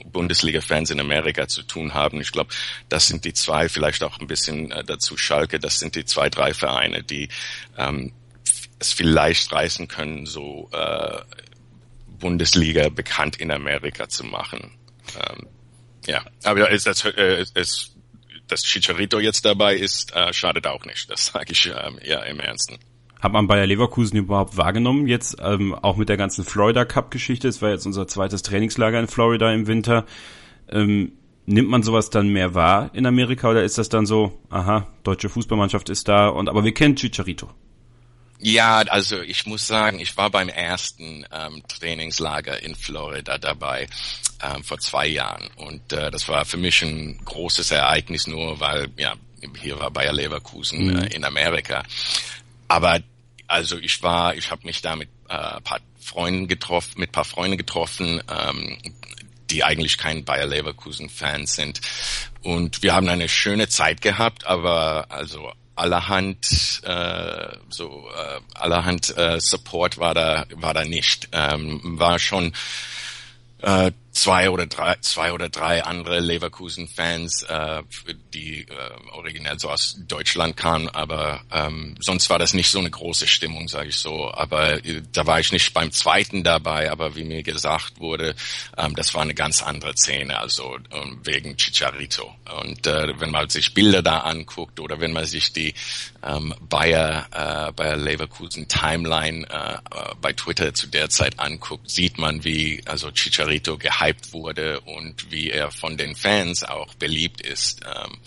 Bundesliga-Fans 0.06 0.92
in 0.92 1.00
Amerika 1.00 1.48
zu 1.48 1.64
tun 1.64 1.94
haben. 1.94 2.22
Ich 2.22 2.32
glaube, 2.32 2.54
das 2.90 3.08
sind 3.08 3.26
die 3.26 3.34
zwei, 3.34 3.70
vielleicht 3.70 4.04
auch 4.04 4.20
ein 4.20 4.28
bisschen 4.28 4.72
äh, 4.72 4.84
dazu 4.84 5.18
Schalke, 5.18 5.60
das 5.60 5.80
sind 5.80 5.96
die 5.96 6.06
zwei, 6.06 6.30
drei 6.30 6.54
Vereine, 6.54 7.04
die 7.04 7.30
ähm, 7.78 8.14
es 8.80 8.94
vielleicht 8.94 9.52
reißen 9.52 9.88
können, 9.88 10.26
so 10.26 10.70
äh, 10.72 11.22
Bundesliga 12.20 12.90
bekannt 12.90 13.38
in 13.38 13.52
Amerika 13.52 14.08
zu 14.08 14.24
machen. 14.24 14.72
Ähm, 15.16 15.48
ja, 16.06 16.24
aber 16.44 16.70
ist 16.70 16.86
das, 16.86 17.06
äh, 17.06 17.46
ist, 17.56 17.96
dass 18.48 18.64
Chicharito 18.64 19.20
jetzt 19.20 19.46
dabei 19.46 19.76
ist, 19.76 20.14
äh, 20.14 20.34
schadet 20.34 20.68
auch 20.68 20.86
nicht. 20.86 21.10
Das 21.10 21.28
sage 21.28 21.52
ich 21.52 21.66
ähm, 21.66 22.00
ja 22.04 22.22
im 22.24 22.40
Ernsten. 22.40 22.78
Hat 23.24 23.32
man 23.32 23.48
Bayer 23.48 23.66
Leverkusen 23.66 24.18
überhaupt 24.18 24.58
wahrgenommen? 24.58 25.08
Jetzt 25.08 25.38
ähm, 25.42 25.74
auch 25.74 25.96
mit 25.96 26.10
der 26.10 26.18
ganzen 26.18 26.44
Florida 26.44 26.84
Cup 26.84 27.10
Geschichte. 27.10 27.48
Es 27.48 27.62
war 27.62 27.70
jetzt 27.70 27.86
unser 27.86 28.06
zweites 28.06 28.42
Trainingslager 28.42 29.00
in 29.00 29.08
Florida 29.08 29.50
im 29.54 29.66
Winter. 29.66 30.06
Ähm, 30.70 31.14
nimmt 31.46 31.70
man 31.70 31.84
sowas 31.84 32.10
dann 32.10 32.28
mehr 32.28 32.54
wahr 32.54 32.90
in 32.94 33.06
Amerika 33.06 33.50
oder 33.50 33.64
ist 33.64 33.78
das 33.78 33.88
dann 33.88 34.06
so, 34.06 34.38
aha, 34.50 34.88
deutsche 35.04 35.30
Fußballmannschaft 35.30 35.90
ist 35.90 36.10
da 36.10 36.28
und 36.28 36.50
aber 36.50 36.66
wir 36.66 36.74
kennen 36.74 36.98
Chicharito? 36.98 37.50
Ja, 38.40 38.80
also 38.80 39.22
ich 39.22 39.46
muss 39.46 39.66
sagen, 39.68 40.02
ich 40.02 40.18
war 40.18 40.30
beim 40.30 40.50
ersten 40.50 41.26
ähm, 41.32 41.64
Trainingslager 41.70 42.62
in 42.62 42.76
Florida 42.76 43.38
dabei 43.38 43.88
ähm, 44.44 44.66
vor 44.66 44.80
zwei 44.80 45.08
Jahren 45.08 45.50
und 45.56 45.94
äh, 45.94 46.12
das 46.12 46.28
war 46.28 46.44
für 46.44 46.58
mich 46.58 46.82
ein 46.82 47.22
großes 47.24 47.72
Ereignis 47.72 48.28
nur, 48.28 48.60
weil 48.60 48.90
ja 48.98 49.14
hier 49.62 49.80
war 49.80 49.92
Bayer 49.92 50.12
Leverkusen 50.12 50.88
mhm. 50.88 50.98
äh, 50.98 51.16
in 51.16 51.24
Amerika. 51.24 51.84
Aber 52.68 53.00
also 53.54 53.78
ich 53.78 54.02
war, 54.02 54.36
ich 54.36 54.50
habe 54.50 54.66
mich 54.66 54.82
da 54.82 54.96
mit 54.96 55.10
äh, 55.30 55.62
paar 55.62 55.80
Freunden 56.00 56.48
getroffen, 56.48 57.00
mit 57.00 57.12
paar 57.12 57.24
Freunden 57.24 57.56
getroffen, 57.56 58.20
ähm, 58.28 58.80
die 59.52 59.64
eigentlich 59.64 60.00
kein 60.00 60.26
Bayer 60.26 60.48
Leverkusen 60.48 61.08
Fans 61.08 61.54
sind. 61.54 61.80
Und 62.42 62.82
wir 62.82 62.96
haben 62.96 63.08
eine 63.08 63.30
schöne 63.30 63.70
Zeit 63.70 64.02
gehabt, 64.02 64.48
aber 64.48 65.06
also 65.10 65.52
allerhand 65.76 66.82
äh, 66.84 67.58
so 67.70 68.10
äh, 68.10 68.42
allerhand 68.56 69.16
äh, 69.18 69.40
Support 69.40 70.00
war 70.00 70.16
da 70.16 70.46
war 70.56 70.74
da 70.74 70.84
nicht. 70.84 71.30
Ähm, 71.32 71.80
war 71.84 72.18
schon 72.18 72.54
äh, 73.62 73.92
zwei 74.14 74.52
oder 74.52 74.68
drei, 74.68 74.96
zwei 75.02 75.34
oder 75.34 75.50
drei 75.50 75.84
andere 75.84 76.20
Leverkusen-Fans, 76.20 77.44
äh, 77.44 77.82
die 78.34 78.62
äh, 78.62 79.12
originell 79.12 79.60
so 79.60 79.70
aus 79.70 79.98
Deutschland 80.08 80.56
kamen, 80.56 80.88
aber 80.90 81.42
ähm, 81.52 81.96
sonst 82.00 82.30
war 82.30 82.38
das 82.38 82.54
nicht 82.54 82.70
so 82.70 82.80
eine 82.80 82.92
große 82.92 83.28
Stimmung, 83.28 83.68
sage 83.68 83.90
ich 83.90 83.98
so. 83.98 84.32
Aber 84.32 84.86
äh, 84.86 85.02
da 85.12 85.26
war 85.26 85.40
ich 85.40 85.52
nicht 85.52 85.74
beim 85.74 85.92
zweiten 85.92 86.44
dabei, 86.44 86.92
aber 86.92 87.16
wie 87.16 87.24
mir 87.24 87.42
gesagt 87.42 88.00
wurde, 88.00 88.36
ähm, 88.78 88.96
das 88.96 89.16
war 89.16 89.24
eine 89.24 89.34
ganz 89.34 89.64
andere 89.64 89.96
Szene, 89.98 90.38
also 90.38 90.78
ähm, 90.92 91.20
wegen 91.24 91.58
Chicharito. 91.58 92.34
Und 92.62 92.86
äh, 92.86 93.20
wenn 93.20 93.32
man 93.32 93.50
sich 93.50 93.74
Bilder 93.74 94.04
da 94.04 94.20
anguckt 94.20 94.80
oder 94.80 95.00
wenn 95.00 95.12
man 95.12 95.26
sich 95.26 95.54
die 95.54 95.74
ähm, 96.24 96.54
Bayer, 96.62 97.28
äh, 97.32 97.72
Bayer 97.72 97.98
Leverkusen 97.98 98.68
Timeline 98.68 99.48
äh, 99.50 99.74
äh 99.74 100.14
bei 100.22 100.34
Twitter 100.34 100.74
zu 100.74 100.88
der 100.88 101.10
Zeit 101.10 101.40
anguckt, 101.40 101.90
sieht 101.90 102.18
man, 102.18 102.44
wie 102.44 102.82
also 102.86 103.12
Chicharito 103.12 103.78
gehalten 103.78 104.03
gehypt 104.04 104.34
wurde 104.34 104.80
und 104.82 105.32
wie 105.32 105.50
er 105.50 105.72
von 105.72 105.98
den 105.98 106.16
Fans 106.16 106.64
auch 106.64 106.94
beliebt 106.96 107.42
ist. 107.42 107.82
Ähm, 107.84 108.18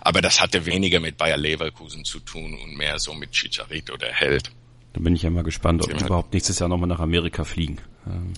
aber 0.00 0.20
das 0.20 0.40
hatte 0.40 0.66
weniger 0.66 1.00
mit 1.00 1.16
Bayer 1.16 1.36
Leverkusen 1.36 2.04
zu 2.04 2.20
tun 2.20 2.58
und 2.62 2.76
mehr 2.76 2.98
so 2.98 3.14
mit 3.14 3.32
Chicharito, 3.32 3.96
der 3.96 4.12
Held. 4.12 4.50
Da 4.92 5.00
bin 5.00 5.14
ich 5.14 5.22
ja 5.22 5.30
mal 5.30 5.44
gespannt, 5.44 5.82
ob 5.82 5.96
die 5.96 6.04
überhaupt 6.04 6.34
nächstes 6.34 6.58
Jahr 6.58 6.68
nochmal 6.68 6.88
nach 6.88 6.98
Amerika 6.98 7.44
fliegen. 7.44 7.78
Ähm. 8.06 8.32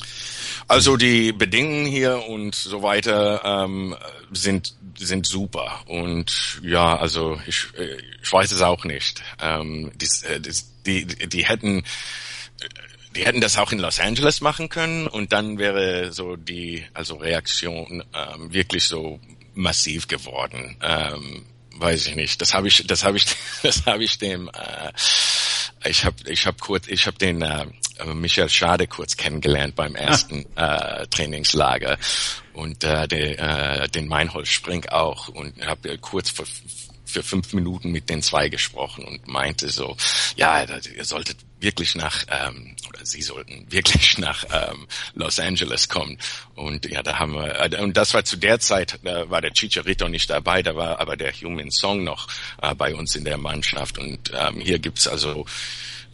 Also 0.68 0.98
die 0.98 1.32
Bedingungen 1.32 1.86
hier 1.86 2.24
und 2.28 2.54
so 2.54 2.82
weiter 2.82 3.42
ähm, 3.44 3.96
sind 4.32 4.74
sind 4.98 5.26
super 5.26 5.80
und 5.86 6.60
ja, 6.62 6.96
also 6.96 7.40
ich, 7.46 7.68
ich 8.22 8.30
weiß 8.32 8.52
es 8.52 8.60
auch 8.60 8.84
nicht. 8.84 9.22
Ähm, 9.40 9.90
äh, 10.28 10.40
die, 10.40 11.06
die, 11.06 11.28
die 11.28 11.44
hätten 11.46 11.84
die 13.14 13.24
hätten 13.24 13.40
das 13.40 13.58
auch 13.58 13.72
in 13.72 13.78
Los 13.78 14.00
Angeles 14.00 14.40
machen 14.40 14.68
können 14.68 15.06
und 15.06 15.32
dann 15.32 15.58
wäre 15.58 16.12
so 16.12 16.36
die 16.36 16.84
also 16.94 17.16
Reaktion 17.16 18.04
ähm, 18.14 18.52
wirklich 18.52 18.84
so 18.84 19.20
massiv 19.54 20.08
geworden. 20.08 20.76
Ähm, 20.82 21.44
weiß 21.76 22.06
ich 22.06 22.16
nicht. 22.16 22.40
Das 22.40 22.54
habe 22.54 22.68
ich, 22.68 22.86
das 22.86 23.04
habe 23.04 23.16
ich, 23.16 23.26
das 23.62 23.86
habe 23.86 24.04
ich 24.04 24.18
dem. 24.18 24.48
Äh, 24.48 24.92
ich 25.84 26.04
habe, 26.04 26.16
ich 26.26 26.46
habe 26.46 26.56
kurz, 26.60 26.86
ich 26.86 27.06
habe 27.06 27.18
den 27.18 27.42
äh, 27.42 27.66
Michael 28.14 28.48
Schade 28.48 28.86
kurz 28.86 29.16
kennengelernt 29.16 29.74
beim 29.74 29.96
ersten 29.96 30.46
äh, 30.56 31.06
Trainingslager 31.08 31.98
und 32.52 32.84
äh, 32.84 33.08
der, 33.08 33.82
äh, 33.82 33.88
den 33.88 34.06
Meinhold 34.06 34.46
Spring 34.46 34.86
auch 34.86 35.28
und 35.28 35.64
habe 35.66 35.98
kurz 35.98 36.30
vor 36.30 36.46
für 37.04 37.22
fünf 37.22 37.52
Minuten 37.52 37.90
mit 37.90 38.08
den 38.08 38.22
zwei 38.22 38.48
gesprochen 38.48 39.04
und 39.04 39.28
meinte 39.28 39.68
so, 39.68 39.96
ja, 40.36 40.64
ihr 40.64 41.04
solltet 41.04 41.36
wirklich 41.62 41.94
nach, 41.94 42.24
ähm, 42.28 42.74
oder 42.88 43.04
sie 43.04 43.22
sollten 43.22 43.66
wirklich 43.70 44.18
nach 44.18 44.44
ähm, 44.50 44.86
Los 45.14 45.38
Angeles 45.38 45.88
kommen. 45.88 46.18
Und 46.54 46.86
ja, 46.86 47.02
da 47.02 47.18
haben 47.18 47.34
wir, 47.34 47.72
äh, 47.72 47.82
und 47.82 47.96
das 47.96 48.14
war 48.14 48.24
zu 48.24 48.36
der 48.36 48.60
Zeit, 48.60 48.98
da 49.02 49.30
war 49.30 49.40
der 49.40 49.52
Chicharito 49.52 50.08
nicht 50.08 50.30
dabei, 50.30 50.62
da 50.62 50.76
war 50.76 51.00
aber 51.00 51.16
der 51.16 51.32
Human 51.32 51.70
Song 51.70 52.04
noch 52.04 52.28
äh, 52.60 52.74
bei 52.74 52.94
uns 52.94 53.16
in 53.16 53.24
der 53.24 53.38
Mannschaft. 53.38 53.98
Und 53.98 54.32
ähm, 54.34 54.60
hier 54.60 54.78
gibt's 54.78 55.06
also, 55.06 55.46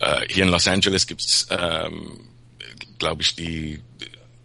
äh, 0.00 0.26
hier 0.28 0.44
in 0.44 0.50
Los 0.50 0.68
Angeles 0.68 1.06
gibt's, 1.06 1.46
ähm, 1.50 2.20
glaube 2.98 3.22
ich, 3.22 3.34
die 3.34 3.80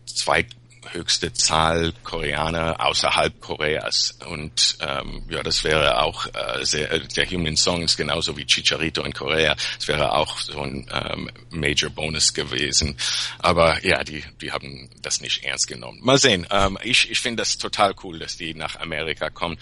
zweit 0.05 0.48
höchste 0.91 1.33
Zahl 1.33 1.93
Koreaner 2.03 2.79
außerhalb 2.79 3.39
Koreas. 3.39 4.17
Und 4.27 4.77
ähm, 4.81 5.23
ja, 5.29 5.43
das 5.43 5.63
wäre 5.63 6.01
auch 6.01 6.27
äh, 6.27 6.65
sehr, 6.65 6.91
äh, 6.91 7.07
der 7.15 7.29
Human 7.29 7.55
Song 7.55 7.81
ist 7.81 7.97
genauso 7.97 8.35
wie 8.37 8.45
Chicharito 8.45 9.03
in 9.03 9.13
Korea. 9.13 9.55
Es 9.79 9.87
wäre 9.87 10.13
auch 10.13 10.37
so 10.39 10.61
ein 10.61 10.87
ähm, 10.91 11.29
Major 11.49 11.89
Bonus 11.89 12.33
gewesen. 12.33 12.95
Aber 13.39 13.83
ja, 13.85 14.03
die, 14.03 14.23
die 14.41 14.51
haben 14.51 14.89
das 15.01 15.21
nicht 15.21 15.43
ernst 15.43 15.67
genommen. 15.67 15.99
Mal 16.01 16.17
sehen. 16.17 16.47
Ähm, 16.49 16.77
ich 16.83 17.09
ich 17.09 17.19
finde 17.19 17.41
das 17.41 17.57
total 17.57 17.93
cool, 18.03 18.19
dass 18.19 18.37
die 18.37 18.53
nach 18.53 18.79
Amerika 18.79 19.29
kommen. 19.29 19.57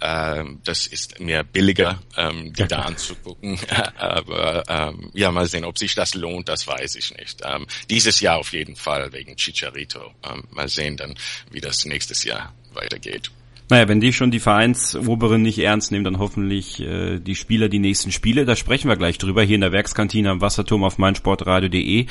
Ähm, 0.00 0.60
das 0.64 0.86
ist 0.86 1.20
mir 1.20 1.44
billiger, 1.44 2.00
ähm, 2.16 2.52
die 2.52 2.66
da 2.66 2.82
anzugucken. 2.82 3.58
Aber 3.98 4.64
ähm, 4.68 5.10
ja, 5.12 5.30
mal 5.30 5.46
sehen, 5.46 5.64
ob 5.64 5.78
sich 5.78 5.94
das 5.94 6.14
lohnt, 6.14 6.48
das 6.48 6.66
weiß 6.66 6.96
ich 6.96 7.14
nicht. 7.16 7.40
Ähm, 7.44 7.66
dieses 7.88 8.20
Jahr 8.20 8.38
auf 8.38 8.52
jeden 8.52 8.76
Fall 8.76 9.12
wegen 9.12 9.36
Chicharito. 9.36 10.12
Ähm, 10.24 10.44
mal 10.60 10.68
sehen 10.68 10.96
dann, 10.96 11.14
wie 11.50 11.60
das 11.60 11.84
nächstes 11.84 12.24
Jahr 12.24 12.52
weitergeht. 12.74 13.30
Naja, 13.68 13.86
wenn 13.88 14.00
die 14.00 14.12
schon 14.12 14.32
die 14.32 14.40
Vereinsoberen 14.40 15.42
nicht 15.42 15.58
ernst 15.60 15.92
nehmen, 15.92 16.04
dann 16.04 16.18
hoffentlich 16.18 16.80
äh, 16.80 17.20
die 17.20 17.36
Spieler 17.36 17.68
die 17.68 17.78
nächsten 17.78 18.10
Spiele. 18.10 18.44
Da 18.44 18.56
sprechen 18.56 18.88
wir 18.88 18.96
gleich 18.96 19.16
drüber 19.18 19.44
hier 19.44 19.54
in 19.54 19.60
der 19.60 19.72
Werkskantine 19.72 20.30
am 20.30 20.40
Wasserturm 20.40 20.82
auf 20.82 20.98
meinsportradio.de. 20.98 22.06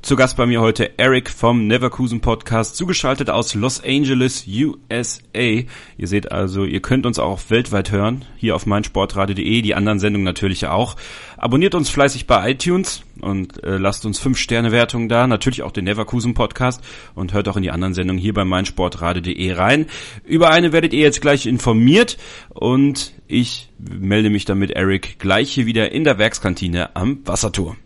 Zu 0.00 0.16
Gast 0.16 0.36
bei 0.36 0.44
mir 0.44 0.60
heute 0.60 0.98
Eric 0.98 1.30
vom 1.30 1.66
Neverkusen 1.66 2.20
Podcast, 2.20 2.76
zugeschaltet 2.76 3.30
aus 3.30 3.54
Los 3.54 3.82
Angeles, 3.82 4.46
USA. 4.46 5.64
Ihr 5.96 6.06
seht 6.06 6.30
also, 6.30 6.64
ihr 6.64 6.80
könnt 6.80 7.06
uns 7.06 7.18
auch 7.18 7.40
weltweit 7.48 7.90
hören, 7.90 8.24
hier 8.36 8.54
auf 8.54 8.66
meinsportradio.de, 8.66 9.62
die 9.62 9.74
anderen 9.74 9.98
Sendungen 9.98 10.24
natürlich 10.24 10.66
auch. 10.66 10.96
Abonniert 11.44 11.74
uns 11.74 11.90
fleißig 11.90 12.26
bei 12.26 12.52
iTunes 12.52 13.02
und 13.20 13.62
äh, 13.64 13.76
lasst 13.76 14.06
uns 14.06 14.18
5 14.18 14.38
Sterne 14.38 14.72
Wertungen 14.72 15.10
da, 15.10 15.26
natürlich 15.26 15.62
auch 15.62 15.72
den 15.72 15.84
Neverkusen 15.84 16.32
Podcast 16.32 16.82
und 17.14 17.34
hört 17.34 17.48
auch 17.48 17.58
in 17.58 17.62
die 17.62 17.70
anderen 17.70 17.92
Sendungen 17.92 18.18
hier 18.18 18.32
bei 18.32 18.46
meinsportradio.de 18.46 19.52
rein. 19.52 19.84
Über 20.24 20.48
eine 20.48 20.72
werdet 20.72 20.94
ihr 20.94 21.02
jetzt 21.02 21.20
gleich 21.20 21.44
informiert 21.44 22.16
und 22.48 23.12
ich 23.28 23.68
melde 23.78 24.30
mich 24.30 24.46
dann 24.46 24.56
mit 24.56 24.70
Eric 24.70 25.18
gleich 25.18 25.52
hier 25.52 25.66
wieder 25.66 25.92
in 25.92 26.04
der 26.04 26.16
Werkskantine 26.16 26.96
am 26.96 27.18
Wasserturm. 27.26 27.76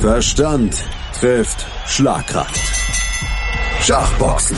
Verstand 0.00 0.74
trifft 1.16 1.64
Schlagkraft. 1.86 2.60
Schachboxen. 3.82 4.56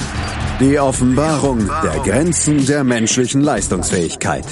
Die 0.59 0.79
Offenbarung 0.79 1.69
der 1.83 2.01
Grenzen 2.01 2.65
der 2.65 2.83
menschlichen 2.83 3.43
Leistungsfähigkeit. 3.43 4.47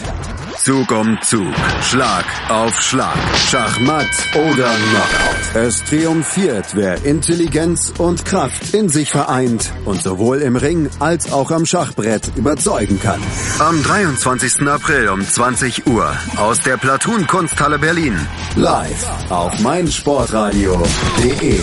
Zug 0.64 0.90
um 0.92 1.18
Zug, 1.20 1.52
Schlag 1.82 2.24
auf 2.48 2.80
Schlag, 2.80 3.18
Schachmatt 3.50 4.08
oder 4.34 4.70
Knockout. 4.70 5.66
Es 5.66 5.84
triumphiert, 5.84 6.68
wer 6.72 7.04
Intelligenz 7.04 7.92
und 7.98 8.24
Kraft 8.24 8.72
in 8.72 8.88
sich 8.88 9.10
vereint 9.10 9.70
und 9.84 10.02
sowohl 10.02 10.38
im 10.38 10.56
Ring 10.56 10.88
als 11.00 11.30
auch 11.30 11.50
am 11.50 11.66
Schachbrett 11.66 12.30
überzeugen 12.36 12.98
kann. 12.98 13.20
Am 13.58 13.82
23. 13.82 14.66
April 14.66 15.10
um 15.10 15.20
20 15.20 15.86
Uhr 15.86 16.10
aus 16.38 16.60
der 16.60 16.78
Platoon 16.78 17.26
Kunsthalle 17.26 17.78
Berlin. 17.78 18.18
Live 18.56 19.30
auf 19.30 19.60
meinsportradio.de. 19.60 21.60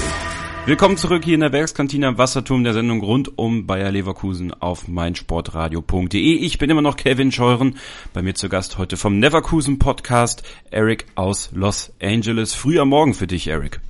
Willkommen 0.67 0.95
zurück 0.95 1.25
hier 1.25 1.33
in 1.33 1.39
der 1.39 1.51
Werkskantine 1.51 2.07
am 2.07 2.19
Wasserturm 2.19 2.63
der 2.63 2.73
Sendung 2.73 3.01
rund 3.01 3.35
um 3.39 3.65
Bayer 3.65 3.91
Leverkusen 3.91 4.53
auf 4.53 4.87
meinsportradio.de. 4.87 6.35
Ich 6.35 6.59
bin 6.59 6.69
immer 6.69 6.83
noch 6.83 6.97
Kevin 6.97 7.31
Scheuren, 7.31 7.79
bei 8.13 8.21
mir 8.21 8.35
zu 8.35 8.47
Gast 8.47 8.77
heute 8.77 8.95
vom 8.95 9.17
Neverkusen 9.17 9.79
Podcast, 9.79 10.43
Eric 10.69 11.07
aus 11.15 11.49
Los 11.51 11.91
Angeles. 11.99 12.53
Früher 12.53 12.85
Morgen 12.85 13.15
für 13.15 13.25
dich, 13.25 13.47
Eric. 13.47 13.81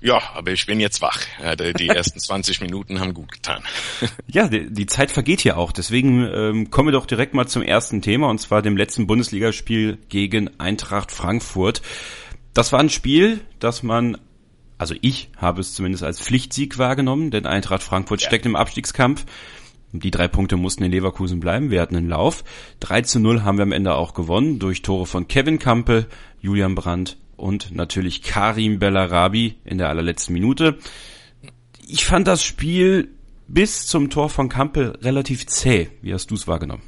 Ja, 0.00 0.18
aber 0.34 0.52
ich 0.52 0.64
bin 0.64 0.80
jetzt 0.80 1.02
wach. 1.02 1.20
Die 1.78 1.88
ersten 1.88 2.18
20 2.20 2.62
Minuten 2.62 2.98
haben 2.98 3.12
gut 3.12 3.30
getan. 3.30 3.62
ja, 4.26 4.48
die, 4.48 4.72
die, 4.72 4.86
Zeit 4.86 5.10
vergeht 5.10 5.44
ja 5.44 5.56
auch. 5.56 5.72
Deswegen 5.72 6.26
ähm, 6.26 6.70
kommen 6.70 6.88
wir 6.88 6.92
doch 6.92 7.06
direkt 7.06 7.34
mal 7.34 7.46
zum 7.46 7.60
ersten 7.60 8.00
Thema, 8.00 8.30
und 8.30 8.38
zwar 8.38 8.62
dem 8.62 8.78
letzten 8.78 9.06
Bundesligaspiel 9.06 9.98
gegen 10.08 10.58
Eintracht 10.58 11.12
Frankfurt. 11.12 11.82
Das 12.54 12.72
war 12.72 12.80
ein 12.80 12.90
Spiel, 12.90 13.42
das 13.60 13.82
man 13.82 14.16
also 14.82 14.96
ich 15.00 15.28
habe 15.36 15.60
es 15.60 15.74
zumindest 15.74 16.02
als 16.02 16.18
Pflichtsieg 16.18 16.76
wahrgenommen, 16.76 17.30
denn 17.30 17.46
Eintracht 17.46 17.84
Frankfurt 17.84 18.20
ja. 18.20 18.26
steckt 18.26 18.46
im 18.46 18.56
Abstiegskampf. 18.56 19.24
Die 19.92 20.10
drei 20.10 20.26
Punkte 20.26 20.56
mussten 20.56 20.82
in 20.82 20.90
Leverkusen 20.90 21.38
bleiben. 21.38 21.70
Wir 21.70 21.80
hatten 21.80 21.94
einen 21.94 22.08
Lauf. 22.08 22.42
3 22.80 23.02
zu 23.02 23.20
0 23.20 23.44
haben 23.44 23.58
wir 23.58 23.62
am 23.62 23.70
Ende 23.70 23.94
auch 23.94 24.12
gewonnen 24.12 24.58
durch 24.58 24.82
Tore 24.82 25.06
von 25.06 25.28
Kevin 25.28 25.60
Kampel, 25.60 26.08
Julian 26.40 26.74
Brandt 26.74 27.16
und 27.36 27.70
natürlich 27.70 28.22
Karim 28.22 28.80
Bellarabi 28.80 29.54
in 29.64 29.78
der 29.78 29.88
allerletzten 29.88 30.32
Minute. 30.32 30.78
Ich 31.86 32.04
fand 32.04 32.26
das 32.26 32.42
Spiel 32.42 33.08
bis 33.46 33.86
zum 33.86 34.10
Tor 34.10 34.30
von 34.30 34.48
Kampel 34.48 34.98
relativ 35.00 35.46
zäh. 35.46 35.90
Wie 36.00 36.12
hast 36.12 36.32
du 36.32 36.34
es 36.34 36.48
wahrgenommen? 36.48 36.82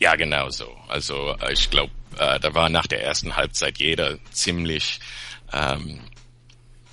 Ja, 0.00 0.16
genau 0.16 0.50
so. 0.50 0.68
Also 0.88 1.34
äh, 1.40 1.54
ich 1.54 1.70
glaube, 1.70 1.92
äh, 2.18 2.38
da 2.40 2.52
war 2.52 2.68
nach 2.68 2.86
der 2.86 3.02
ersten 3.02 3.36
Halbzeit 3.36 3.78
jeder 3.78 4.18
ziemlich 4.32 5.00
ähm, 5.54 6.00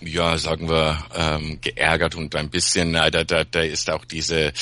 ja, 0.05 0.37
sagen 0.37 0.69
wir, 0.69 1.05
ähm, 1.15 1.59
geärgert 1.61 2.15
und 2.15 2.35
ein 2.35 2.49
bisschen, 2.49 2.93
da, 2.93 3.09
da, 3.09 3.43
da 3.43 3.61
ist 3.61 3.89
auch 3.89 4.05
diese, 4.05 4.47
äh, 4.47 4.53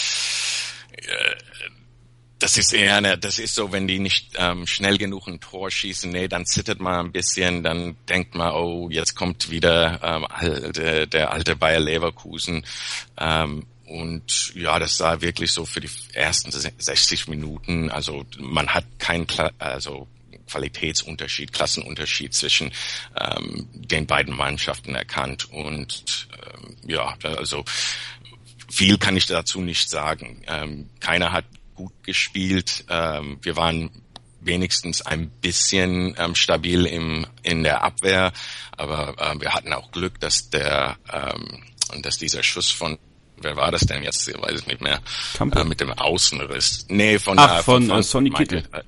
das 2.42 2.58
ist 2.58 2.74
eher 2.74 2.96
eine, 2.98 3.18
das 3.18 3.38
ist 3.38 3.54
so, 3.54 3.72
wenn 3.72 3.88
die 3.88 4.00
nicht 4.00 4.34
ähm, 4.36 4.66
schnell 4.66 4.98
genug 4.98 5.28
ein 5.28 5.40
Tor 5.40 5.70
schießen, 5.70 6.12
nee, 6.12 6.28
dann 6.28 6.46
zittert 6.46 6.80
man 6.80 7.06
ein 7.06 7.12
bisschen, 7.12 7.62
dann 7.62 7.96
denkt 8.10 8.34
man, 8.34 8.54
oh, 8.54 8.90
jetzt 8.90 9.16
kommt 9.16 9.52
wieder 9.52 10.00
ähm, 10.02 10.26
alte, 10.28 11.08
der 11.08 11.32
alte 11.32 11.56
Bayer 11.56 11.80
Leverkusen. 11.80 12.66
Ähm, 13.18 13.68
und 13.86 14.56
ja, 14.56 14.80
das 14.80 14.98
sah 14.98 15.22
wirklich 15.22 15.52
so 15.52 15.66
für 15.66 15.82
die 15.82 15.90
ersten 16.14 16.52
60 16.52 17.28
Minuten. 17.28 17.92
Also 17.92 18.26
man 18.40 18.70
hat 18.70 18.86
kein, 18.98 19.28
also 19.60 20.08
Qualitätsunterschied, 20.52 21.54
Klassenunterschied 21.54 22.34
zwischen 22.34 22.72
ähm, 23.20 23.68
den 23.74 24.06
beiden 24.06 24.36
Mannschaften 24.36 24.96
erkannt. 24.96 25.50
Und 25.52 26.28
ähm, 26.34 26.76
ja, 26.88 27.16
also 27.24 27.64
viel 28.70 28.98
kann 28.98 29.18
ich 29.18 29.26
dazu 29.26 29.62
nicht 29.62 29.90
sagen. 29.90 30.44
Ähm, 30.48 30.90
keiner 31.00 31.32
hat 31.32 31.46
gut 31.76 31.94
gespielt. 32.04 32.86
Ähm, 32.90 33.40
wir 33.42 33.56
waren 33.56 33.90
wenigstens 34.42 35.02
ein 35.02 35.30
bisschen 35.30 36.16
ähm, 36.18 36.36
stabil 36.36 36.86
im, 36.86 37.28
in 37.44 37.64
der 37.64 37.84
Abwehr, 37.84 38.34
aber 38.76 39.16
ähm, 39.20 39.40
wir 39.40 39.54
hatten 39.54 39.72
auch 39.72 39.92
Glück, 39.92 40.20
dass 40.20 40.50
der 40.50 40.98
ähm, 41.12 41.64
dass 42.02 42.18
dieser 42.18 42.42
Schuss 42.42 42.72
von 42.72 42.98
wer 43.38 43.56
war 43.56 43.72
das 43.72 43.82
denn 43.82 44.04
jetzt? 44.04 44.28
Ich 44.28 44.40
weiß 44.40 44.54
es 44.54 44.68
nicht 44.68 44.82
mehr. 44.82 45.02
Äh, 45.40 45.64
mit 45.64 45.82
dem 45.82 45.92
Außenriss. 45.92 46.86
Nee, 46.90 47.20
von, 47.20 47.38
Ach, 47.38 47.60
äh, 47.60 47.64
von, 47.64 47.82
von, 47.82 47.90
von 47.90 48.00
äh, 48.00 48.04
Sonny 48.04 48.30
Kittel. 48.30 48.64
Äh, 48.72 48.82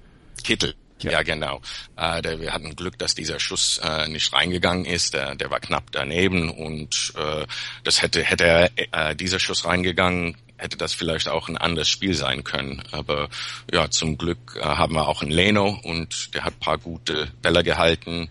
Kittel, 0.44 0.76
ja, 1.04 1.12
ja 1.12 1.24
genau. 1.24 1.62
Äh, 1.96 2.22
der, 2.22 2.40
wir 2.40 2.54
hatten 2.54 2.76
Glück, 2.76 2.98
dass 2.98 3.16
dieser 3.16 3.40
Schuss 3.40 3.80
äh, 3.84 4.08
nicht 4.08 4.34
reingegangen 4.34 4.86
ist. 4.86 5.14
Der, 5.14 5.36
der 5.36 5.50
war 5.52 5.60
knapp 5.60 5.92
daneben 5.92 6.50
und 6.50 7.14
äh, 7.18 7.46
das 7.84 8.02
hätte 8.02 8.24
hätte 8.24 8.46
er, 8.46 8.72
äh, 8.92 9.16
dieser 9.16 9.40
Schuss 9.40 9.66
reingegangen, 9.66 10.38
hätte 10.58 10.78
das 10.78 10.94
vielleicht 10.94 11.28
auch 11.28 11.50
ein 11.50 11.58
anderes 11.58 11.90
Spiel 11.90 12.14
sein 12.14 12.44
können. 12.44 12.82
Aber 12.92 13.30
ja, 13.72 13.90
zum 13.90 14.18
Glück 14.18 14.58
äh, 14.60 14.64
haben 14.64 14.96
wir 14.96 15.08
auch 15.08 15.22
einen 15.22 15.32
Leno 15.32 15.80
und 15.84 16.34
der 16.34 16.46
hat 16.46 16.60
paar 16.60 16.78
gute 16.78 17.32
Bälle 17.42 17.64
gehalten. 17.64 18.30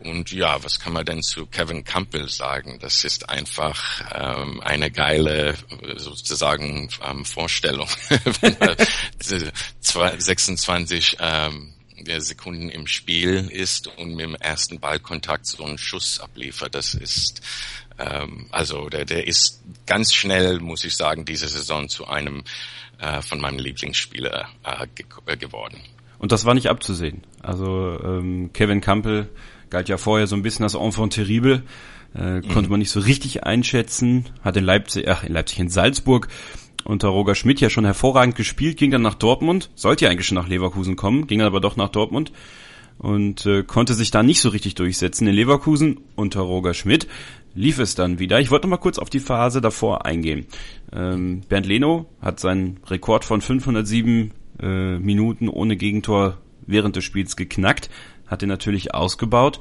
Und 0.00 0.30
ja, 0.30 0.62
was 0.62 0.78
kann 0.78 0.92
man 0.92 1.04
denn 1.04 1.22
zu 1.22 1.46
Kevin 1.46 1.82
Campbell 1.84 2.28
sagen? 2.28 2.78
Das 2.80 3.02
ist 3.04 3.28
einfach 3.28 4.02
ähm, 4.14 4.60
eine 4.60 4.90
geile 4.90 5.54
sozusagen 5.96 6.88
ähm, 7.04 7.24
Vorstellung, 7.24 7.88
wenn 8.40 8.60
er 8.60 8.76
26 10.20 11.16
ähm, 11.20 11.72
Sekunden 12.20 12.68
im 12.68 12.86
Spiel 12.86 13.48
ist 13.50 13.88
und 13.96 14.14
mit 14.14 14.26
dem 14.26 14.34
ersten 14.34 14.80
Ballkontakt 14.80 15.46
so 15.46 15.64
einen 15.64 15.78
Schuss 15.78 16.20
abliefert. 16.20 16.74
Das 16.74 16.94
ist 16.94 17.42
ähm, 17.98 18.46
also 18.50 18.88
der, 18.88 19.04
der 19.04 19.26
ist 19.26 19.62
ganz 19.86 20.12
schnell, 20.12 20.60
muss 20.60 20.84
ich 20.84 20.96
sagen, 20.96 21.24
diese 21.24 21.48
Saison 21.48 21.88
zu 21.88 22.06
einem 22.06 22.42
äh, 22.98 23.22
von 23.22 23.40
meinen 23.40 23.58
Lieblingsspieler 23.58 24.48
äh, 24.64 24.86
ge 24.94 25.06
äh, 25.26 25.36
geworden. 25.36 25.80
Und 26.18 26.32
das 26.32 26.44
war 26.44 26.54
nicht 26.54 26.68
abzusehen. 26.68 27.22
Also 27.42 27.98
ähm, 28.02 28.50
Kevin 28.52 28.80
Campbell 28.80 29.28
galt 29.70 29.88
ja 29.88 29.98
vorher 29.98 30.26
so 30.26 30.36
ein 30.36 30.42
bisschen 30.42 30.62
als 30.62 30.74
Enfant 30.74 31.12
terrible, 31.12 31.62
äh, 32.14 32.36
mhm. 32.36 32.48
konnte 32.48 32.70
man 32.70 32.78
nicht 32.78 32.90
so 32.90 33.00
richtig 33.00 33.44
einschätzen, 33.44 34.30
hat 34.42 34.56
in 34.56 34.64
Leipzig, 34.64 35.08
ach, 35.08 35.24
in 35.24 35.32
Leipzig, 35.32 35.58
in 35.58 35.68
Salzburg 35.68 36.28
unter 36.86 37.08
Roger 37.08 37.34
Schmidt 37.34 37.60
ja 37.60 37.70
schon 37.70 37.84
hervorragend 37.84 38.36
gespielt, 38.36 38.76
ging 38.76 38.90
dann 38.90 39.02
nach 39.02 39.14
Dortmund, 39.14 39.70
sollte 39.74 40.04
ja 40.04 40.10
eigentlich 40.10 40.26
schon 40.26 40.36
nach 40.36 40.48
Leverkusen 40.48 40.96
kommen, 40.96 41.26
ging 41.26 41.40
dann 41.40 41.48
aber 41.48 41.60
doch 41.60 41.76
nach 41.76 41.88
Dortmund 41.88 42.32
und 42.98 43.44
äh, 43.46 43.62
konnte 43.62 43.94
sich 43.94 44.10
da 44.10 44.22
nicht 44.22 44.40
so 44.40 44.48
richtig 44.48 44.74
durchsetzen. 44.74 45.26
In 45.26 45.34
Leverkusen 45.34 46.00
unter 46.14 46.40
Roger 46.40 46.74
Schmidt 46.74 47.06
lief 47.54 47.78
es 47.78 47.94
dann 47.94 48.18
wieder. 48.18 48.40
Ich 48.40 48.50
wollte 48.50 48.66
noch 48.66 48.76
mal 48.76 48.82
kurz 48.82 48.98
auf 48.98 49.10
die 49.10 49.20
Phase 49.20 49.60
davor 49.60 50.06
eingehen. 50.06 50.46
Ähm, 50.92 51.42
Bernd 51.48 51.66
Leno 51.66 52.06
hat 52.20 52.40
seinen 52.40 52.78
Rekord 52.86 53.24
von 53.24 53.40
507 53.40 54.32
äh, 54.60 54.98
Minuten 54.98 55.48
ohne 55.48 55.76
Gegentor 55.76 56.38
während 56.66 56.96
des 56.96 57.04
Spiels 57.04 57.36
geknackt, 57.36 57.90
hat 58.26 58.42
ihn 58.42 58.48
natürlich 58.48 58.94
ausgebaut. 58.94 59.60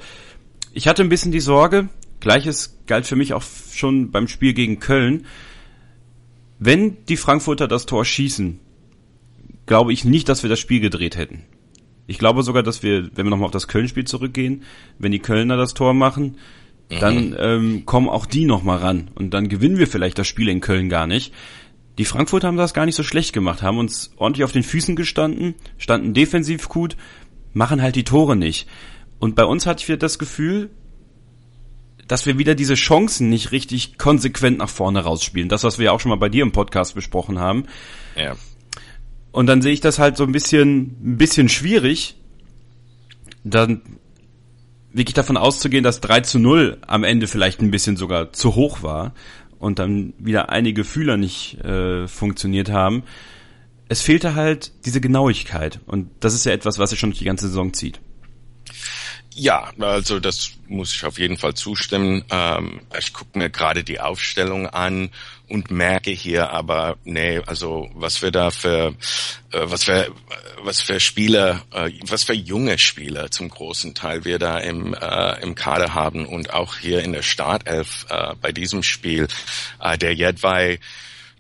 Ich 0.74 0.88
hatte 0.88 1.04
ein 1.04 1.10
bisschen 1.10 1.32
die 1.32 1.40
Sorge, 1.40 1.90
gleiches 2.20 2.80
galt 2.88 3.06
für 3.06 3.16
mich 3.16 3.34
auch 3.34 3.44
schon 3.72 4.12
beim 4.12 4.28
Spiel 4.28 4.54
gegen 4.54 4.80
Köln, 4.80 5.26
wenn 6.60 6.98
die 7.06 7.18
Frankfurter 7.18 7.68
das 7.68 7.86
Tor 7.86 8.06
schießen, 8.06 8.60
glaube 9.66 9.94
ich 9.94 10.06
nicht, 10.06 10.30
dass 10.30 10.44
wir 10.44 10.50
das 10.50 10.60
Spiel 10.60 10.80
gedreht 10.80 11.18
hätten. 11.18 11.44
Ich 12.08 12.20
glaube 12.20 12.44
sogar, 12.44 12.64
dass 12.64 12.84
wir, 12.84 13.10
wenn 13.16 13.26
wir 13.26 13.32
nochmal 13.32 13.48
auf 13.48 13.52
das 13.52 13.68
Köln-Spiel 13.68 14.06
zurückgehen, 14.06 14.64
wenn 15.00 15.12
die 15.12 15.20
Kölner 15.20 15.58
das 15.58 15.74
Tor 15.74 15.94
machen, 15.94 16.38
mhm. 16.92 17.00
dann 17.00 17.36
ähm, 17.38 17.86
kommen 17.86 18.10
auch 18.10 18.26
die 18.26 18.46
nochmal 18.46 18.78
ran 18.78 19.10
und 19.16 19.34
dann 19.34 19.50
gewinnen 19.50 19.78
wir 19.78 19.88
vielleicht 19.88 20.20
das 20.20 20.28
Spiel 20.28 20.50
in 20.50 20.62
Köln 20.62 20.90
gar 20.90 21.08
nicht. 21.08 21.34
Die 21.98 22.06
Frankfurter 22.06 22.48
haben 22.48 22.58
das 22.58 22.74
gar 22.74 22.86
nicht 22.86 22.96
so 22.96 23.04
schlecht 23.04 23.34
gemacht, 23.34 23.62
haben 23.62 23.78
uns 23.78 24.12
ordentlich 24.18 24.44
auf 24.44 24.52
den 24.52 24.64
Füßen 24.64 24.96
gestanden, 24.96 25.56
standen 25.78 26.14
defensiv 26.14 26.68
gut, 26.68 26.98
machen 27.54 27.82
halt 27.82 27.96
die 27.96 28.04
Tore 28.04 28.36
nicht. 28.36 28.68
Und 29.18 29.36
bei 29.36 29.46
uns 29.46 29.66
hatte 29.66 29.82
ich 29.82 29.88
wieder 29.88 29.98
das 29.98 30.20
Gefühl, 30.20 30.70
dass 32.08 32.26
wir 32.26 32.38
wieder 32.38 32.56
diese 32.56 32.76
Chancen 32.76 33.30
nicht 33.30 33.52
richtig 33.52 33.98
konsequent 33.98 34.60
nach 34.60 34.70
vorne 34.70 35.02
rausspielen. 35.02 35.50
Das, 35.50 35.64
was 35.64 35.80
wir 35.80 35.86
ja 35.86 35.92
auch 35.92 36.00
schon 36.00 36.10
mal 36.10 36.18
bei 36.18 36.30
dir 36.30 36.44
im 36.44 36.52
Podcast 36.52 36.96
besprochen 36.96 37.40
haben. 37.40 37.66
Ja. 38.16 38.36
Und 39.32 39.48
dann 39.48 39.62
sehe 39.62 39.74
ich 39.74 39.82
das 39.82 40.00
halt 40.00 40.18
so 40.18 40.24
ein 40.24 40.32
bisschen, 40.32 40.96
ein 41.04 41.18
bisschen 41.18 41.50
schwierig, 41.50 42.16
dann 43.44 43.82
wirklich 44.94 45.14
davon 45.14 45.36
auszugehen, 45.36 45.84
dass 45.84 46.00
3 46.00 46.22
zu 46.22 46.40
0 46.40 46.78
am 46.88 47.04
Ende 47.04 47.28
vielleicht 47.28 47.62
ein 47.62 47.72
bisschen 47.72 47.98
sogar 47.98 48.32
zu 48.32 48.56
hoch 48.56 48.82
war 48.82 49.14
und 49.60 49.80
dann 49.80 50.14
wieder 50.18 50.50
einige 50.50 50.84
Fühler 50.84 51.18
nicht 51.18 51.60
äh, 51.66 52.08
funktioniert 52.08 52.72
haben. 52.72 53.04
Es 53.90 54.02
fehlte 54.02 54.36
halt 54.36 54.72
diese 54.86 55.02
Genauigkeit 55.02 55.80
und 55.86 56.10
das 56.22 56.34
ist 56.34 56.46
ja 56.46 56.54
etwas, 56.54 56.80
was 56.80 56.92
sich 56.92 57.00
schon 57.00 57.10
durch 57.10 57.20
die 57.20 57.26
ganze 57.26 57.48
Saison 57.48 57.74
zieht. 57.74 58.00
Ja, 59.38 59.70
also 59.82 60.22
das 60.22 60.52
muss 60.70 60.96
ich 60.96 61.04
auf 61.04 61.20
jeden 61.20 61.36
Fall 61.36 61.56
zustimmen. 61.56 62.24
Ähm, 62.32 62.80
ich 62.98 63.12
gucke 63.12 63.38
mir 63.38 63.50
gerade 63.50 63.84
die 63.84 64.00
Aufstellung 64.00 64.68
an 64.68 65.10
und 65.50 65.70
merke 65.72 66.12
hier 66.12 66.52
aber, 66.52 66.96
nee, 67.04 67.42
also 67.46 67.90
was 67.96 68.22
wir 68.22 68.32
da 68.32 68.50
für, 68.50 68.96
äh, 69.52 69.60
was 69.64 69.84
für, 69.84 70.10
was 70.64 70.80
für 70.80 71.02
Spieler, 71.02 71.64
äh, 71.74 71.92
was 72.08 72.24
für 72.24 72.34
junge 72.34 72.78
Spieler 72.78 73.30
zum 73.30 73.50
großen 73.50 73.94
Teil 73.94 74.24
wir 74.24 74.40
da 74.40 74.58
im, 74.60 74.94
äh, 74.94 75.42
im 75.42 75.54
Kader 75.54 75.94
haben 75.94 76.26
und 76.26 76.54
auch 76.54 76.78
hier 76.78 77.04
in 77.04 77.12
der 77.12 77.22
Startelf 77.22 78.06
äh, 78.10 78.36
bei 78.40 78.54
diesem 78.54 78.84
Spiel, 78.84 79.28
äh, 79.82 79.98
der 79.98 80.14
Jedwai, 80.14 80.80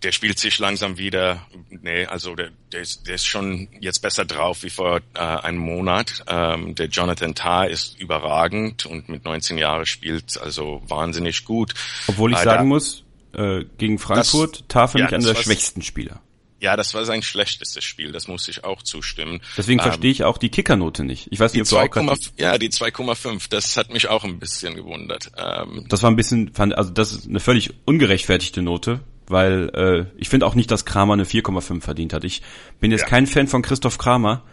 der 0.05 0.11
spielt 0.11 0.37
sich 0.37 0.59
langsam 0.59 0.99
wieder. 0.99 1.47
Nee, 1.71 2.05
also 2.05 2.35
der, 2.35 2.51
der, 2.71 2.81
ist, 2.81 3.07
der 3.07 3.15
ist 3.15 3.25
schon 3.25 3.67
jetzt 3.79 4.03
besser 4.03 4.23
drauf 4.23 4.61
wie 4.61 4.69
vor 4.69 5.01
äh, 5.15 5.19
einem 5.19 5.57
Monat. 5.57 6.23
Ähm, 6.27 6.75
der 6.75 6.89
Jonathan 6.89 7.33
Tarr 7.33 7.69
ist 7.69 7.99
überragend 7.99 8.85
und 8.85 9.09
mit 9.09 9.25
19 9.25 9.57
Jahren 9.57 9.87
spielt 9.87 10.39
also 10.39 10.83
wahnsinnig 10.87 11.43
gut. 11.43 11.73
Obwohl 12.05 12.33
ich 12.33 12.37
äh, 12.37 12.43
sagen 12.43 12.69
da, 12.69 12.75
muss, 12.75 13.03
äh, 13.33 13.65
gegen 13.79 13.97
Frankfurt, 13.97 14.59
das, 14.59 14.67
Tarr 14.67 14.87
finde 14.89 15.05
ja, 15.05 15.09
ich 15.09 15.15
einer 15.15 15.33
der 15.33 15.41
schwächsten 15.41 15.81
Spieler. 15.81 16.21
Ja, 16.59 16.75
das 16.75 16.93
war 16.93 17.03
sein 17.03 17.23
schlechtestes 17.23 17.83
Spiel, 17.83 18.11
das 18.11 18.27
muss 18.27 18.47
ich 18.47 18.63
auch 18.63 18.83
zustimmen. 18.83 19.41
Deswegen 19.57 19.79
ähm, 19.79 19.85
verstehe 19.85 20.11
ich 20.11 20.23
auch 20.23 20.37
die 20.37 20.49
Kickernote 20.49 21.03
nicht. 21.03 21.29
Ich 21.31 21.39
weiß 21.39 21.53
nicht, 21.53 21.63
ob 21.63 21.89
du 21.89 21.99
auch 21.99 22.17
Ja, 22.37 22.59
die 22.59 22.69
2,5, 22.69 23.49
das 23.49 23.75
hat 23.75 23.91
mich 23.91 24.07
auch 24.07 24.23
ein 24.23 24.37
bisschen 24.37 24.75
gewundert. 24.75 25.31
Ähm, 25.35 25.87
das 25.89 26.03
war 26.03 26.11
ein 26.11 26.15
bisschen, 26.15 26.53
fand, 26.53 26.77
also 26.77 26.91
das 26.91 27.11
ist 27.11 27.27
eine 27.27 27.39
völlig 27.39 27.73
ungerechtfertigte 27.85 28.61
Note, 28.61 29.01
weil 29.27 29.69
äh, 29.73 30.05
ich 30.17 30.29
finde 30.29 30.45
auch 30.45 30.55
nicht, 30.55 30.71
dass 30.71 30.85
Kramer 30.85 31.13
eine 31.13 31.25
4,5 31.25 31.81
verdient 31.81 32.13
hat. 32.13 32.23
Ich 32.23 32.41
bin 32.79 32.91
jetzt 32.91 33.01
ja. 33.01 33.07
kein 33.07 33.27
Fan 33.27 33.47
von 33.47 33.61
Christoph 33.61 33.97
Kramer, 33.97 34.43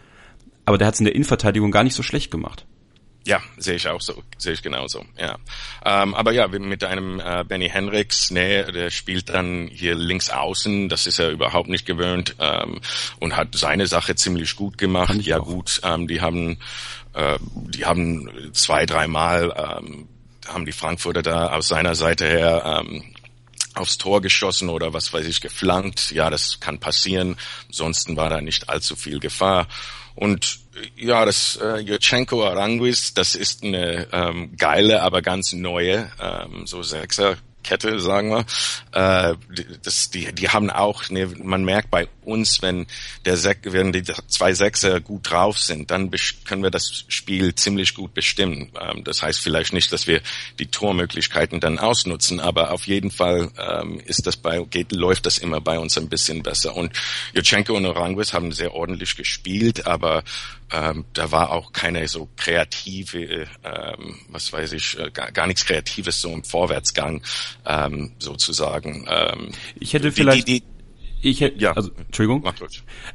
aber 0.65 0.77
der 0.77 0.87
hat 0.87 0.95
es 0.95 0.99
in 0.99 1.05
der 1.05 1.15
Innenverteidigung 1.15 1.71
gar 1.71 1.83
nicht 1.83 1.95
so 1.95 2.03
schlecht 2.03 2.31
gemacht. 2.31 2.65
Ja, 3.25 3.41
sehe 3.57 3.75
ich 3.75 3.87
auch 3.87 4.01
so, 4.01 4.21
sehe 4.37 4.51
ich 4.51 4.61
genauso. 4.61 5.05
Ja, 5.17 5.37
ähm, 5.85 6.13
aber 6.13 6.33
ja, 6.33 6.47
mit 6.49 6.83
einem 6.83 7.21
äh, 7.21 7.45
Benny 7.47 7.69
Henriks, 7.69 8.31
nee, 8.31 8.63
der 8.63 8.89
spielt 8.89 9.29
dann 9.29 9.69
hier 9.71 9.95
links 9.95 10.29
außen, 10.29 10.89
das 10.89 11.07
ist 11.07 11.19
er 11.19 11.29
überhaupt 11.29 11.69
nicht 11.69 11.85
gewöhnt 11.85 12.35
ähm, 12.39 12.81
und 13.21 13.37
hat 13.37 13.55
seine 13.55 13.87
Sache 13.87 14.15
ziemlich 14.15 14.57
gut 14.57 14.77
gemacht. 14.77 15.15
Ja 15.21 15.39
auch. 15.39 15.45
gut, 15.45 15.79
ähm, 15.85 16.09
die 16.09 16.19
haben, 16.19 16.57
äh, 17.13 17.39
die 17.41 17.85
haben 17.85 18.29
zwei, 18.51 18.85
dreimal 18.85 19.53
ähm, 19.55 20.09
haben 20.47 20.65
die 20.65 20.73
Frankfurter 20.73 21.21
da 21.21 21.53
aus 21.53 21.69
seiner 21.69 21.95
Seite 21.95 22.25
her 22.27 22.83
ähm, 22.85 23.03
aufs 23.73 23.97
Tor 23.97 24.21
geschossen 24.21 24.69
oder 24.69 24.93
was 24.93 25.13
weiß 25.13 25.25
ich, 25.25 25.41
geflankt. 25.41 26.11
Ja, 26.11 26.29
das 26.29 26.59
kann 26.59 26.79
passieren. 26.79 27.37
Ansonsten 27.67 28.15
war 28.15 28.29
da 28.29 28.41
nicht 28.41 28.69
allzu 28.69 28.95
viel 28.95 29.19
Gefahr. 29.19 29.67
Und 30.15 30.59
äh, 30.75 31.05
ja, 31.05 31.25
das 31.25 31.57
äh, 31.57 31.77
Jurchenko 31.77 32.45
Aranguis, 32.45 33.13
das 33.13 33.35
ist 33.35 33.63
eine 33.63 34.07
ähm, 34.11 34.55
geile, 34.57 35.01
aber 35.01 35.21
ganz 35.21 35.53
neue 35.53 36.11
ähm, 36.21 36.67
so 36.67 36.83
Sechser 36.83 37.37
Kette, 37.63 37.99
sagen 37.99 38.29
wir. 38.29 38.45
Äh, 38.91 39.35
das, 39.83 40.09
die, 40.09 40.33
die 40.33 40.49
haben 40.49 40.69
auch, 40.69 41.09
ne, 41.09 41.27
man 41.41 41.63
merkt 41.63 41.89
bei 41.89 42.07
uns, 42.25 42.61
wenn 42.61 42.87
der 43.25 43.37
Sek 43.37 43.59
wenn 43.63 43.91
die 43.91 44.03
zwei 44.27 44.53
Sechser 44.53 44.99
gut 44.99 45.29
drauf 45.29 45.59
sind, 45.59 45.91
dann 45.91 46.11
können 46.45 46.63
wir 46.63 46.71
das 46.71 47.05
Spiel 47.07 47.55
ziemlich 47.55 47.93
gut 47.93 48.13
bestimmen. 48.13 48.71
Ähm, 48.79 49.03
das 49.03 49.21
heißt 49.21 49.39
vielleicht 49.39 49.73
nicht, 49.73 49.91
dass 49.91 50.07
wir 50.07 50.21
die 50.59 50.67
Tormöglichkeiten 50.67 51.59
dann 51.59 51.79
ausnutzen, 51.79 52.39
aber 52.39 52.71
auf 52.71 52.87
jeden 52.87 53.11
Fall 53.11 53.51
ähm, 53.57 53.99
ist 54.05 54.27
das 54.27 54.37
bei, 54.37 54.59
geht, 54.69 54.91
läuft 54.91 55.25
das 55.25 55.37
immer 55.37 55.61
bei 55.61 55.79
uns 55.79 55.97
ein 55.97 56.09
bisschen 56.09 56.43
besser. 56.43 56.75
Und 56.75 56.93
Jutschenko 57.33 57.75
und 57.75 57.85
Oranguis 57.85 58.33
haben 58.33 58.51
sehr 58.51 58.73
ordentlich 58.73 59.15
gespielt, 59.15 59.85
aber 59.85 60.23
ähm, 60.71 61.05
da 61.13 61.31
war 61.31 61.51
auch 61.51 61.71
keine 61.71 62.07
so 62.07 62.27
kreative, 62.35 63.47
ähm, 63.63 64.19
was 64.29 64.51
weiß 64.51 64.73
ich, 64.73 64.97
äh, 64.97 65.11
gar, 65.11 65.31
gar 65.31 65.47
nichts 65.47 65.65
Kreatives 65.65 66.21
so 66.21 66.31
im 66.33 66.43
Vorwärtsgang 66.43 67.21
ähm, 67.65 68.13
sozusagen. 68.17 69.05
Ähm, 69.07 69.51
ich 69.79 69.93
hätte 69.93 70.11
vielleicht, 70.11 70.47
die, 70.47 70.61
die, 70.61 70.65
ich 71.23 71.41
hätte, 71.41 71.59
ja, 71.59 71.73
also 71.73 71.91
Entschuldigung, 72.05 72.41
mach. 72.43 72.55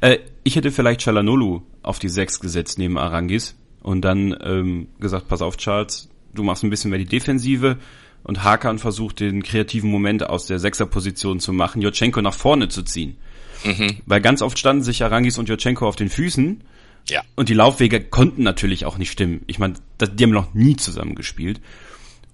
Äh, 0.01 0.19
ich 0.43 0.55
hätte 0.55 0.71
vielleicht 0.71 1.01
Chalanolu 1.01 1.61
auf 1.81 1.99
die 1.99 2.09
Sechs 2.09 2.39
gesetzt 2.39 2.77
neben 2.79 2.97
Arangis 2.97 3.55
und 3.81 4.01
dann 4.01 4.35
ähm, 4.41 4.87
gesagt, 4.99 5.27
pass 5.27 5.41
auf 5.41 5.57
Charles, 5.57 6.09
du 6.33 6.43
machst 6.43 6.63
ein 6.63 6.69
bisschen 6.69 6.89
mehr 6.89 6.99
die 6.99 7.05
Defensive 7.05 7.77
und 8.23 8.43
Hakan 8.43 8.79
versucht 8.79 9.19
den 9.19 9.43
kreativen 9.43 9.89
Moment 9.89 10.27
aus 10.27 10.45
der 10.45 10.59
Sechserposition 10.59 11.39
zu 11.39 11.53
machen, 11.53 11.81
Jotchenko 11.81 12.21
nach 12.21 12.33
vorne 12.33 12.67
zu 12.67 12.83
ziehen. 12.83 13.17
Mhm. 13.63 13.97
Weil 14.05 14.21
ganz 14.21 14.41
oft 14.41 14.57
standen 14.57 14.83
sich 14.83 15.03
Arangis 15.03 15.37
und 15.37 15.49
Jotchenko 15.49 15.87
auf 15.87 15.95
den 15.95 16.09
Füßen 16.09 16.63
ja. 17.09 17.23
Und 17.35 17.49
die 17.49 17.53
Laufwege 17.53 18.01
konnten 18.01 18.43
natürlich 18.43 18.85
auch 18.85 18.97
nicht 18.97 19.11
stimmen. 19.11 19.41
Ich 19.47 19.59
meine, 19.59 19.75
die 19.99 20.23
haben 20.23 20.31
noch 20.31 20.53
nie 20.53 20.75
zusammen 20.75 21.15
gespielt. 21.15 21.61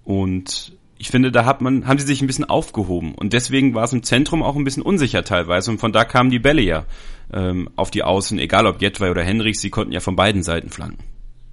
Und 0.03 0.73
ich 0.97 1.09
finde, 1.09 1.31
da 1.31 1.45
hat 1.45 1.61
man, 1.61 1.87
haben 1.87 1.99
sie 1.99 2.05
sich 2.05 2.21
ein 2.21 2.27
bisschen 2.27 2.45
aufgehoben. 2.45 3.15
Und 3.15 3.33
deswegen 3.33 3.73
war 3.73 3.83
es 3.83 3.93
im 3.93 4.03
Zentrum 4.03 4.43
auch 4.43 4.55
ein 4.55 4.63
bisschen 4.63 4.83
unsicher 4.83 5.23
teilweise. 5.23 5.71
Und 5.71 5.79
von 5.79 5.91
da 5.91 6.05
kamen 6.05 6.29
die 6.29 6.39
Bälle 6.39 6.61
ja 6.61 6.85
ähm, 7.33 7.69
auf 7.75 7.91
die 7.91 8.03
Außen, 8.03 8.39
egal 8.39 8.65
ob 8.65 8.81
Jetway 8.81 9.09
oder 9.09 9.23
Henrichs, 9.23 9.61
sie 9.61 9.69
konnten 9.69 9.91
ja 9.91 9.99
von 9.99 10.15
beiden 10.15 10.43
Seiten 10.43 10.69
flanken. 10.69 11.03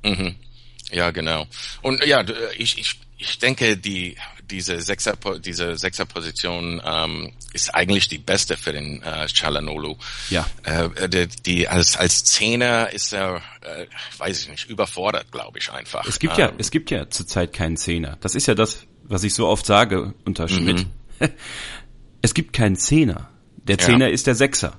Mhm. 0.04 0.36
Ja, 0.92 1.10
genau. 1.10 1.46
Und 1.80 2.04
ja, 2.04 2.24
ich, 2.56 2.78
ich, 2.78 3.00
ich 3.18 3.38
denke, 3.38 3.76
die, 3.76 4.16
diese 4.50 4.80
Sechser, 4.80 5.14
diese 5.38 5.76
Sechserposition 5.76 6.80
ähm, 6.84 7.32
ist 7.52 7.74
eigentlich 7.74 8.08
die 8.08 8.18
beste 8.18 8.56
für 8.56 8.72
den 8.72 9.02
äh, 9.02 9.26
Chalanolu. 9.28 9.96
Ja. 10.30 10.46
Äh, 10.64 11.08
die, 11.08 11.28
die 11.44 11.68
als 11.68 11.96
als 11.96 12.24
Zehner 12.24 12.92
ist 12.92 13.12
er, 13.12 13.42
äh, 13.62 13.86
weiß 14.18 14.42
ich 14.42 14.48
nicht, 14.48 14.68
überfordert, 14.68 15.30
glaube 15.32 15.58
ich 15.58 15.70
einfach. 15.72 16.06
Es 16.06 16.18
gibt 16.18 16.34
ähm, 16.34 16.40
ja, 16.40 16.52
es 16.58 16.70
gibt 16.70 16.90
ja 16.90 17.08
zurzeit 17.08 17.52
keinen 17.52 17.76
Zehner. 17.76 18.18
Das 18.20 18.34
ist 18.34 18.46
ja 18.46 18.54
das, 18.54 18.86
was 19.04 19.24
ich 19.24 19.34
so 19.34 19.46
oft 19.46 19.66
sage 19.66 20.14
unter 20.24 20.48
Schmidt. 20.48 20.86
Mhm. 21.20 21.28
es 22.22 22.34
gibt 22.34 22.52
keinen 22.52 22.76
Zehner. 22.76 23.28
Der 23.56 23.78
Zehner 23.78 24.08
ja. 24.08 24.12
ist 24.12 24.26
der 24.26 24.34
Sechser. 24.34 24.78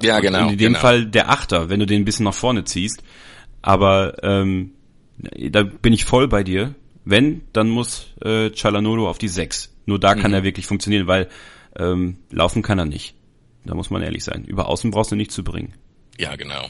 Ja, 0.00 0.20
genau. 0.20 0.46
Und 0.46 0.52
in 0.52 0.58
dem 0.58 0.72
genau. 0.72 0.80
Fall 0.80 1.06
der 1.06 1.30
Achter, 1.30 1.68
wenn 1.68 1.80
du 1.80 1.86
den 1.86 2.02
ein 2.02 2.04
bisschen 2.04 2.24
nach 2.24 2.34
vorne 2.34 2.64
ziehst. 2.64 3.02
Aber 3.62 4.22
ähm, 4.22 4.72
da 5.18 5.62
bin 5.62 5.92
ich 5.92 6.04
voll 6.04 6.28
bei 6.28 6.42
dir. 6.42 6.74
Wenn, 7.10 7.40
dann 7.54 7.70
muss 7.70 8.08
äh, 8.22 8.50
Chalanolo 8.50 9.08
auf 9.08 9.16
die 9.16 9.28
6. 9.28 9.70
Nur 9.86 9.98
da 9.98 10.14
kann 10.14 10.30
mhm. 10.30 10.34
er 10.34 10.42
wirklich 10.42 10.66
funktionieren, 10.66 11.06
weil 11.06 11.30
ähm, 11.74 12.18
laufen 12.30 12.60
kann 12.60 12.78
er 12.78 12.84
nicht. 12.84 13.14
Da 13.64 13.74
muss 13.74 13.88
man 13.88 14.02
ehrlich 14.02 14.24
sein. 14.24 14.44
Über 14.44 14.66
Außen 14.68 14.90
brauchst 14.90 15.10
du 15.10 15.16
nicht 15.16 15.32
zu 15.32 15.42
bringen. 15.42 15.72
Ja, 16.18 16.36
genau. 16.36 16.68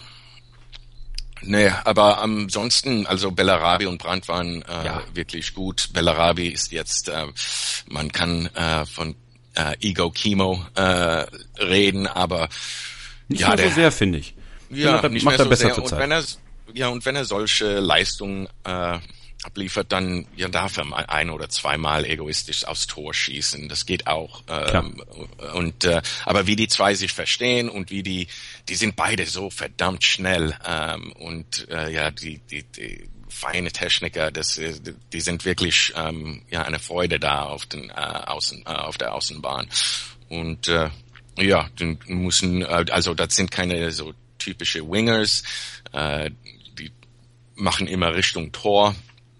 Nee, 1.42 1.70
aber 1.82 2.20
ansonsten, 2.20 3.04
also 3.08 3.32
Bellarabi 3.32 3.86
und 3.86 3.98
Brandt 3.98 4.28
waren 4.28 4.62
äh, 4.62 4.84
ja. 4.84 5.02
wirklich 5.12 5.54
gut. 5.54 5.90
Bellarabi 5.92 6.46
ist 6.46 6.70
jetzt, 6.70 7.08
äh, 7.08 7.26
man 7.88 8.12
kann 8.12 8.46
äh, 8.54 8.86
von 8.86 9.16
äh, 9.56 9.74
Ego 9.80 10.12
Chemo 10.12 10.64
äh, 10.76 11.26
reden, 11.60 12.06
aber 12.06 12.48
nicht 13.26 13.40
ja, 13.40 13.56
mehr 13.56 13.70
so 13.70 13.74
sehr, 13.74 13.90
finde 13.90 14.18
ich. 14.18 14.36
Ja, 14.70 14.92
macht, 14.92 15.10
nicht 15.10 15.24
macht 15.24 15.32
mehr 15.32 15.40
er 15.40 15.44
so 15.44 15.50
besser 15.50 15.74
sehr. 15.74 15.82
Und 15.82 15.90
wenn 15.90 16.12
er, 16.12 16.22
ja, 16.74 16.88
und 16.90 17.04
wenn 17.04 17.16
er 17.16 17.24
solche 17.24 17.80
Leistungen 17.80 18.46
äh, 18.62 18.98
abliefert, 19.44 19.92
dann 19.92 20.26
ja 20.36 20.48
darf 20.48 20.76
er 20.76 21.08
ein 21.08 21.30
oder 21.30 21.48
zweimal 21.48 22.04
egoistisch 22.04 22.64
aufs 22.64 22.86
Tor 22.86 23.14
schießen. 23.14 23.68
Das 23.68 23.86
geht 23.86 24.06
auch. 24.06 24.42
Ähm, 24.48 25.02
und 25.54 25.84
äh, 25.84 26.02
aber 26.24 26.46
wie 26.46 26.56
die 26.56 26.68
zwei 26.68 26.94
sich 26.94 27.12
verstehen 27.12 27.68
und 27.68 27.90
wie 27.90 28.02
die, 28.02 28.28
die 28.68 28.74
sind 28.74 28.96
beide 28.96 29.26
so 29.26 29.50
verdammt 29.50 30.04
schnell 30.04 30.56
ähm, 30.66 31.12
und 31.12 31.68
äh, 31.70 31.92
ja 31.92 32.10
die, 32.10 32.38
die, 32.50 32.64
die 32.64 33.08
feine 33.28 33.70
Techniker, 33.70 34.30
das, 34.32 34.58
äh, 34.58 34.74
die 35.12 35.20
sind 35.20 35.44
wirklich 35.44 35.92
ähm, 35.96 36.42
ja 36.50 36.62
eine 36.62 36.80
Freude 36.80 37.20
da 37.20 37.42
auf 37.42 37.66
den 37.66 37.90
äh, 37.90 37.92
Außen, 37.92 38.64
äh, 38.66 38.70
auf 38.70 38.98
der 38.98 39.14
Außenbahn 39.14 39.68
und 40.28 40.68
äh, 40.68 40.90
ja, 41.38 41.68
die 41.78 41.96
müssen, 42.06 42.62
äh, 42.62 42.86
also 42.90 43.14
das 43.14 43.36
sind 43.36 43.50
keine 43.50 43.92
so 43.92 44.12
typische 44.38 44.88
Wingers, 44.88 45.42
äh, 45.92 46.30
die 46.78 46.90
machen 47.54 47.86
immer 47.86 48.14
Richtung 48.14 48.52
Tor. 48.52 48.94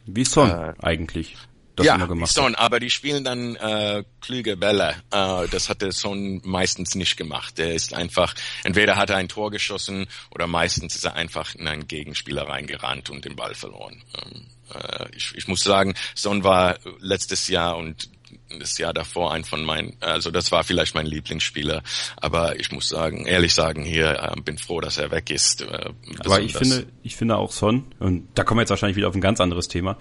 Wie 0.08 0.24
Son 0.24 0.50
äh, 0.50 0.74
eigentlich. 0.80 1.36
Das 1.76 1.86
ja, 1.86 2.26
Son, 2.26 2.54
hat. 2.54 2.58
aber 2.58 2.80
die 2.80 2.90
spielen 2.90 3.22
dann 3.22 3.54
äh, 3.54 4.02
klüge 4.20 4.56
Bälle. 4.56 4.96
Äh, 5.12 5.46
das 5.48 5.68
hat 5.68 5.80
der 5.80 5.92
Son 5.92 6.40
meistens 6.44 6.96
nicht 6.96 7.16
gemacht. 7.16 7.56
Der 7.56 7.72
ist 7.72 7.94
einfach, 7.94 8.34
entweder 8.64 8.96
hat 8.96 9.10
er 9.10 9.16
ein 9.16 9.28
Tor 9.28 9.52
geschossen 9.52 10.08
oder 10.32 10.48
meistens 10.48 10.96
ist 10.96 11.04
er 11.04 11.14
einfach 11.14 11.54
in 11.54 11.68
einen 11.68 11.86
Gegenspieler 11.86 12.48
reingerannt 12.48 13.10
und 13.10 13.24
den 13.24 13.36
Ball 13.36 13.54
verloren. 13.54 14.02
Ähm, 14.20 14.46
äh, 14.74 15.06
ich, 15.14 15.32
ich 15.36 15.46
muss 15.46 15.62
sagen, 15.62 15.94
Son 16.16 16.42
war 16.42 16.78
letztes 16.98 17.46
Jahr 17.46 17.76
und 17.76 18.10
das 18.58 18.78
Jahr 18.78 18.92
davor 18.92 19.32
ein 19.32 19.44
von 19.44 19.64
meinen, 19.64 19.96
also 20.00 20.30
das 20.30 20.52
war 20.52 20.64
vielleicht 20.64 20.94
mein 20.94 21.06
Lieblingsspieler, 21.06 21.82
aber 22.16 22.58
ich 22.58 22.72
muss 22.72 22.88
sagen, 22.88 23.26
ehrlich 23.26 23.54
sagen, 23.54 23.82
hier 23.82 24.34
äh, 24.36 24.40
bin 24.40 24.58
froh, 24.58 24.80
dass 24.80 24.98
er 24.98 25.10
weg 25.10 25.30
ist. 25.30 25.62
Äh, 25.62 25.90
aber 26.20 26.40
ich 26.40 26.54
finde, 26.54 26.86
ich 27.02 27.16
finde 27.16 27.36
auch 27.36 27.52
Son, 27.52 27.86
und 27.98 28.28
da 28.34 28.44
kommen 28.44 28.58
wir 28.58 28.62
jetzt 28.62 28.70
wahrscheinlich 28.70 28.96
wieder 28.96 29.08
auf 29.08 29.14
ein 29.14 29.20
ganz 29.20 29.40
anderes 29.40 29.68
Thema, 29.68 29.98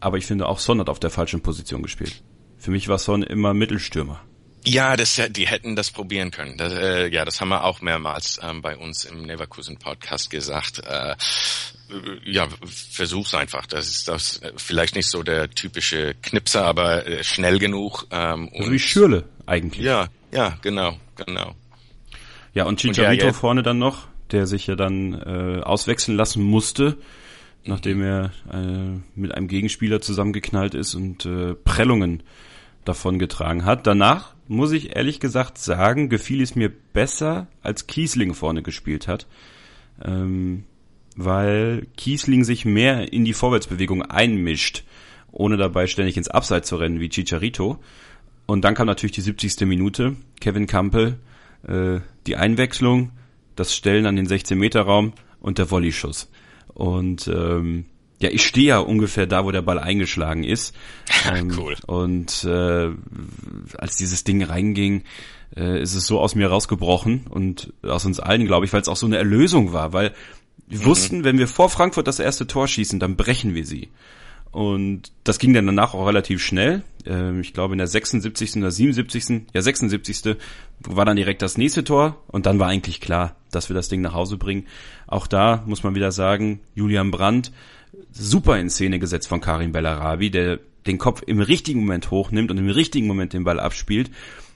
aber 0.00 0.18
ich 0.18 0.26
finde 0.26 0.46
auch 0.46 0.58
Son 0.58 0.80
hat 0.80 0.88
auf 0.88 1.00
der 1.00 1.10
falschen 1.10 1.40
Position 1.40 1.82
gespielt. 1.82 2.22
Für 2.58 2.70
mich 2.70 2.88
war 2.88 2.98
Son 2.98 3.22
immer 3.22 3.54
Mittelstürmer. 3.54 4.20
Ja, 4.66 4.96
das, 4.96 5.22
die 5.30 5.46
hätten 5.46 5.76
das 5.76 5.92
probieren 5.92 6.32
können. 6.32 6.56
Das, 6.56 6.72
äh, 6.72 7.06
ja, 7.08 7.24
das 7.24 7.40
haben 7.40 7.50
wir 7.50 7.62
auch 7.62 7.82
mehrmals 7.82 8.40
ähm, 8.42 8.62
bei 8.62 8.76
uns 8.76 9.04
im 9.04 9.22
Neverkusen 9.22 9.76
Podcast 9.76 10.28
gesagt. 10.28 10.82
Äh, 10.84 11.14
ja, 12.24 12.48
versuch's 12.64 13.32
einfach. 13.34 13.66
Das 13.66 13.86
ist 13.88 14.08
das 14.08 14.40
vielleicht 14.56 14.96
nicht 14.96 15.06
so 15.06 15.22
der 15.22 15.48
typische 15.50 16.14
Knipser, 16.20 16.64
aber 16.64 17.06
äh, 17.06 17.22
schnell 17.22 17.60
genug. 17.60 18.08
Ähm, 18.10 18.50
also 18.58 18.72
wie 18.72 18.78
Schürle 18.80 19.24
eigentlich. 19.46 19.86
Ja, 19.86 20.08
ja, 20.32 20.58
genau, 20.62 20.96
genau. 21.14 21.54
Ja, 22.52 22.64
und 22.64 22.80
Chicharito 22.80 23.26
ja, 23.26 23.32
vorne 23.32 23.62
dann 23.62 23.78
noch, 23.78 24.08
der 24.32 24.48
sich 24.48 24.66
ja 24.66 24.74
dann 24.74 25.14
äh, 25.14 25.62
auswechseln 25.62 26.16
lassen 26.16 26.42
musste, 26.42 26.98
nachdem 27.64 28.02
er 28.02 28.32
äh, 28.52 29.00
mit 29.14 29.32
einem 29.32 29.46
Gegenspieler 29.46 30.00
zusammengeknallt 30.00 30.74
ist 30.74 30.96
und 30.96 31.24
äh, 31.24 31.54
Prellungen 31.54 32.24
davongetragen 32.84 33.64
hat. 33.64 33.86
Danach 33.86 34.35
muss 34.48 34.72
ich 34.72 34.94
ehrlich 34.96 35.20
gesagt 35.20 35.58
sagen, 35.58 36.08
gefiel 36.08 36.40
es 36.40 36.54
mir 36.54 36.70
besser, 36.92 37.48
als 37.62 37.86
Kiesling 37.86 38.34
vorne 38.34 38.62
gespielt 38.62 39.08
hat. 39.08 39.26
Ähm, 40.04 40.64
weil 41.16 41.86
Kiesling 41.96 42.44
sich 42.44 42.64
mehr 42.64 43.12
in 43.12 43.24
die 43.24 43.32
Vorwärtsbewegung 43.32 44.02
einmischt, 44.02 44.84
ohne 45.32 45.56
dabei 45.56 45.86
ständig 45.86 46.16
ins 46.16 46.28
Abseits 46.28 46.68
zu 46.68 46.76
rennen 46.76 47.00
wie 47.00 47.08
Chicharito. 47.08 47.78
Und 48.44 48.64
dann 48.64 48.74
kam 48.74 48.86
natürlich 48.86 49.14
die 49.14 49.22
70. 49.22 49.62
Minute, 49.62 50.16
Kevin 50.40 50.66
Campbell, 50.66 51.18
äh, 51.66 52.00
die 52.26 52.36
Einwechslung, 52.36 53.10
das 53.56 53.74
Stellen 53.74 54.06
an 54.06 54.16
den 54.16 54.28
16-Meter-Raum 54.28 55.14
und 55.40 55.58
der 55.58 55.70
Volleyschuss. 55.70 56.30
Und 56.68 57.26
ähm, 57.28 57.86
ja, 58.18 58.30
ich 58.30 58.44
stehe 58.44 58.68
ja 58.68 58.78
ungefähr 58.78 59.26
da, 59.26 59.44
wo 59.44 59.50
der 59.50 59.62
Ball 59.62 59.78
eingeschlagen 59.78 60.44
ist. 60.44 60.74
Ähm, 61.28 61.52
cool. 61.58 61.76
Und 61.86 62.44
äh, 62.44 62.90
als 63.78 63.96
dieses 63.96 64.22
Ding 64.22 64.44
reinging, 64.44 65.02
äh, 65.56 65.80
ist 65.80 65.94
es 65.94 66.06
so 66.06 66.20
aus 66.20 66.34
mir 66.36 66.48
rausgebrochen 66.48 67.26
und 67.28 67.72
aus 67.82 68.04
uns 68.04 68.20
allen, 68.20 68.46
glaube 68.46 68.64
ich, 68.64 68.72
weil 68.72 68.80
es 68.80 68.88
auch 68.88 68.96
so 68.96 69.06
eine 69.06 69.16
Erlösung 69.16 69.72
war, 69.72 69.92
weil 69.92 70.12
wir 70.68 70.80
mhm. 70.80 70.84
wussten, 70.84 71.24
wenn 71.24 71.38
wir 71.38 71.48
vor 71.48 71.68
Frankfurt 71.68 72.06
das 72.06 72.20
erste 72.20 72.46
Tor 72.46 72.68
schießen, 72.68 73.00
dann 73.00 73.16
brechen 73.16 73.54
wir 73.54 73.64
sie. 73.66 73.88
Und 74.52 75.12
das 75.24 75.38
ging 75.38 75.52
dann 75.52 75.66
danach 75.66 75.94
auch 75.94 76.06
relativ 76.06 76.42
schnell. 76.42 76.82
Ähm, 77.04 77.40
ich 77.40 77.52
glaube 77.52 77.74
in 77.74 77.78
der 77.78 77.86
76. 77.86 78.56
oder 78.56 78.70
77. 78.70 79.42
Ja, 79.52 79.60
76. 79.60 80.36
war 80.80 81.04
dann 81.04 81.16
direkt 81.16 81.42
das 81.42 81.58
nächste 81.58 81.84
Tor 81.84 82.22
und 82.28 82.46
dann 82.46 82.58
war 82.58 82.68
eigentlich 82.68 83.00
klar, 83.00 83.36
dass 83.50 83.68
wir 83.68 83.74
das 83.74 83.88
Ding 83.88 84.00
nach 84.00 84.14
Hause 84.14 84.38
bringen. 84.38 84.66
Auch 85.06 85.26
da 85.26 85.62
muss 85.66 85.82
man 85.82 85.94
wieder 85.94 86.10
sagen, 86.10 86.60
Julian 86.74 87.10
Brandt 87.10 87.52
super 88.18 88.58
in 88.58 88.70
Szene 88.70 88.98
gesetzt 88.98 89.28
von 89.28 89.40
Karim 89.40 89.72
Bellarabi, 89.72 90.30
der 90.30 90.60
den 90.86 90.98
Kopf 90.98 91.22
im 91.26 91.40
richtigen 91.40 91.80
Moment 91.80 92.10
hochnimmt 92.10 92.50
und 92.50 92.58
im 92.58 92.68
richtigen 92.68 93.06
Moment 93.06 93.32
den 93.32 93.44
Ball 93.44 93.60
abspielt. 93.60 94.10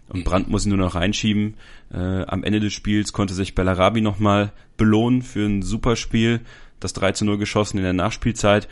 Und 0.09 0.25
Brandt 0.25 0.49
muss 0.49 0.67
ihn 0.67 0.71
nur 0.71 0.79
noch 0.79 0.97
reinschieben. 0.97 1.55
Äh, 1.93 2.23
am 2.25 2.43
Ende 2.43 2.61
des 2.61 2.73
Spiels 2.73 3.13
konnte 3.13 3.35
sich 3.35 3.55
Bellarabi 3.55 4.01
nochmal 4.01 4.53
belohnen 4.77 5.23
für 5.23 5.47
ein 5.47 5.63
super 5.63 5.95
Spiel. 5.95 6.41
Das 6.81 6.93
3 6.95 7.13
zu 7.13 7.25
0 7.25 7.39
geschossen 7.39 7.79
in 7.79 7.85
der 7.85 7.93
Nachspielzeit. 7.93 8.69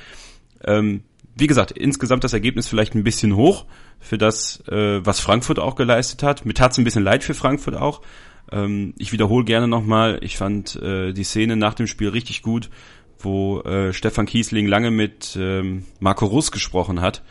Ähm, 0.64 1.02
wie 1.36 1.46
gesagt, 1.46 1.70
insgesamt 1.70 2.24
das 2.24 2.32
Ergebnis 2.32 2.66
vielleicht 2.66 2.94
ein 2.94 3.04
bisschen 3.04 3.36
hoch 3.36 3.66
für 4.00 4.18
das, 4.18 4.62
äh, 4.68 5.04
was 5.04 5.20
Frankfurt 5.20 5.60
auch 5.60 5.76
geleistet 5.76 6.24
hat. 6.24 6.44
Mir 6.44 6.54
tat 6.54 6.72
es 6.72 6.78
ein 6.78 6.84
bisschen 6.84 7.04
leid 7.04 7.22
für 7.22 7.34
Frankfurt 7.34 7.76
auch. 7.76 8.02
Ähm, 8.50 8.94
ich 8.98 9.12
wiederhole 9.12 9.44
gerne 9.44 9.68
nochmal, 9.68 10.18
ich 10.22 10.36
fand 10.36 10.76
äh, 10.76 11.12
die 11.12 11.24
Szene 11.24 11.56
nach 11.56 11.74
dem 11.74 11.86
Spiel 11.86 12.08
richtig 12.08 12.42
gut, 12.42 12.70
wo 13.18 13.60
äh, 13.60 13.92
Stefan 13.92 14.26
Kiesling 14.26 14.66
lange 14.66 14.90
mit 14.90 15.36
ähm, 15.40 15.84
Marco 16.00 16.26
Russ 16.26 16.52
gesprochen 16.52 17.00
hat. 17.00 17.22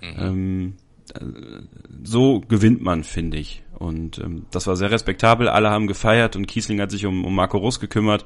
Mhm. 0.00 0.14
Ähm, 0.18 0.74
so 2.02 2.40
gewinnt 2.40 2.82
man, 2.82 3.04
finde 3.04 3.36
ich. 3.36 3.62
Und 3.78 4.18
ähm, 4.18 4.46
das 4.50 4.66
war 4.66 4.76
sehr 4.76 4.90
respektabel. 4.90 5.48
Alle 5.48 5.70
haben 5.70 5.86
gefeiert 5.86 6.36
und 6.36 6.46
Kiesling 6.46 6.80
hat 6.80 6.90
sich 6.90 7.06
um, 7.06 7.24
um 7.24 7.34
Marco 7.34 7.58
Russ 7.58 7.80
gekümmert, 7.80 8.24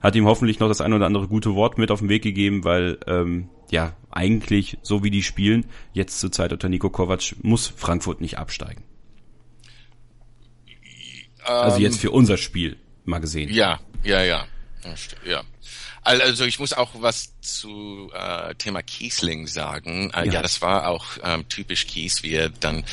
hat 0.00 0.16
ihm 0.16 0.26
hoffentlich 0.26 0.58
noch 0.58 0.68
das 0.68 0.80
ein 0.80 0.92
oder 0.92 1.06
andere 1.06 1.28
gute 1.28 1.54
Wort 1.54 1.78
mit 1.78 1.90
auf 1.90 2.00
den 2.00 2.08
Weg 2.08 2.22
gegeben, 2.22 2.64
weil 2.64 2.98
ähm, 3.06 3.48
ja 3.70 3.94
eigentlich 4.10 4.78
so 4.82 5.04
wie 5.04 5.10
die 5.10 5.22
spielen 5.22 5.66
jetzt 5.92 6.20
zur 6.20 6.32
Zeit 6.32 6.52
unter 6.52 6.68
Nico 6.68 6.90
Kovac 6.90 7.36
muss 7.42 7.66
Frankfurt 7.66 8.20
nicht 8.20 8.38
absteigen. 8.38 8.84
also 11.44 11.78
jetzt 11.78 11.96
ähm, 11.96 12.00
für 12.00 12.10
unser 12.10 12.36
Spiel 12.36 12.76
mal 13.04 13.18
gesehen. 13.18 13.52
Ja, 13.52 13.80
ja, 14.04 14.22
ja, 14.22 14.46
ja. 15.24 15.42
Also 16.06 16.44
ich 16.44 16.60
muss 16.60 16.72
auch 16.72 16.90
was 16.94 17.32
zu 17.40 18.12
äh, 18.14 18.54
Thema 18.54 18.80
Kiesling 18.80 19.48
sagen. 19.48 20.12
Äh, 20.12 20.26
ja. 20.26 20.34
ja. 20.34 20.42
das 20.42 20.62
war 20.62 20.86
auch 20.86 21.04
ähm, 21.24 21.48
typisch 21.48 21.88
Kies, 21.88 22.22
wie 22.22 22.34
er 22.34 22.48
dann 22.48 22.84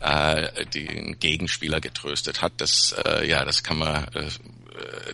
äh, 0.00 0.64
den 0.64 1.18
Gegenspieler 1.18 1.82
getröstet 1.82 2.40
hat. 2.40 2.54
Das, 2.56 2.94
äh, 3.04 3.28
ja, 3.28 3.44
das 3.44 3.62
kann 3.62 3.76
man, 3.76 4.04
äh, 4.14 4.30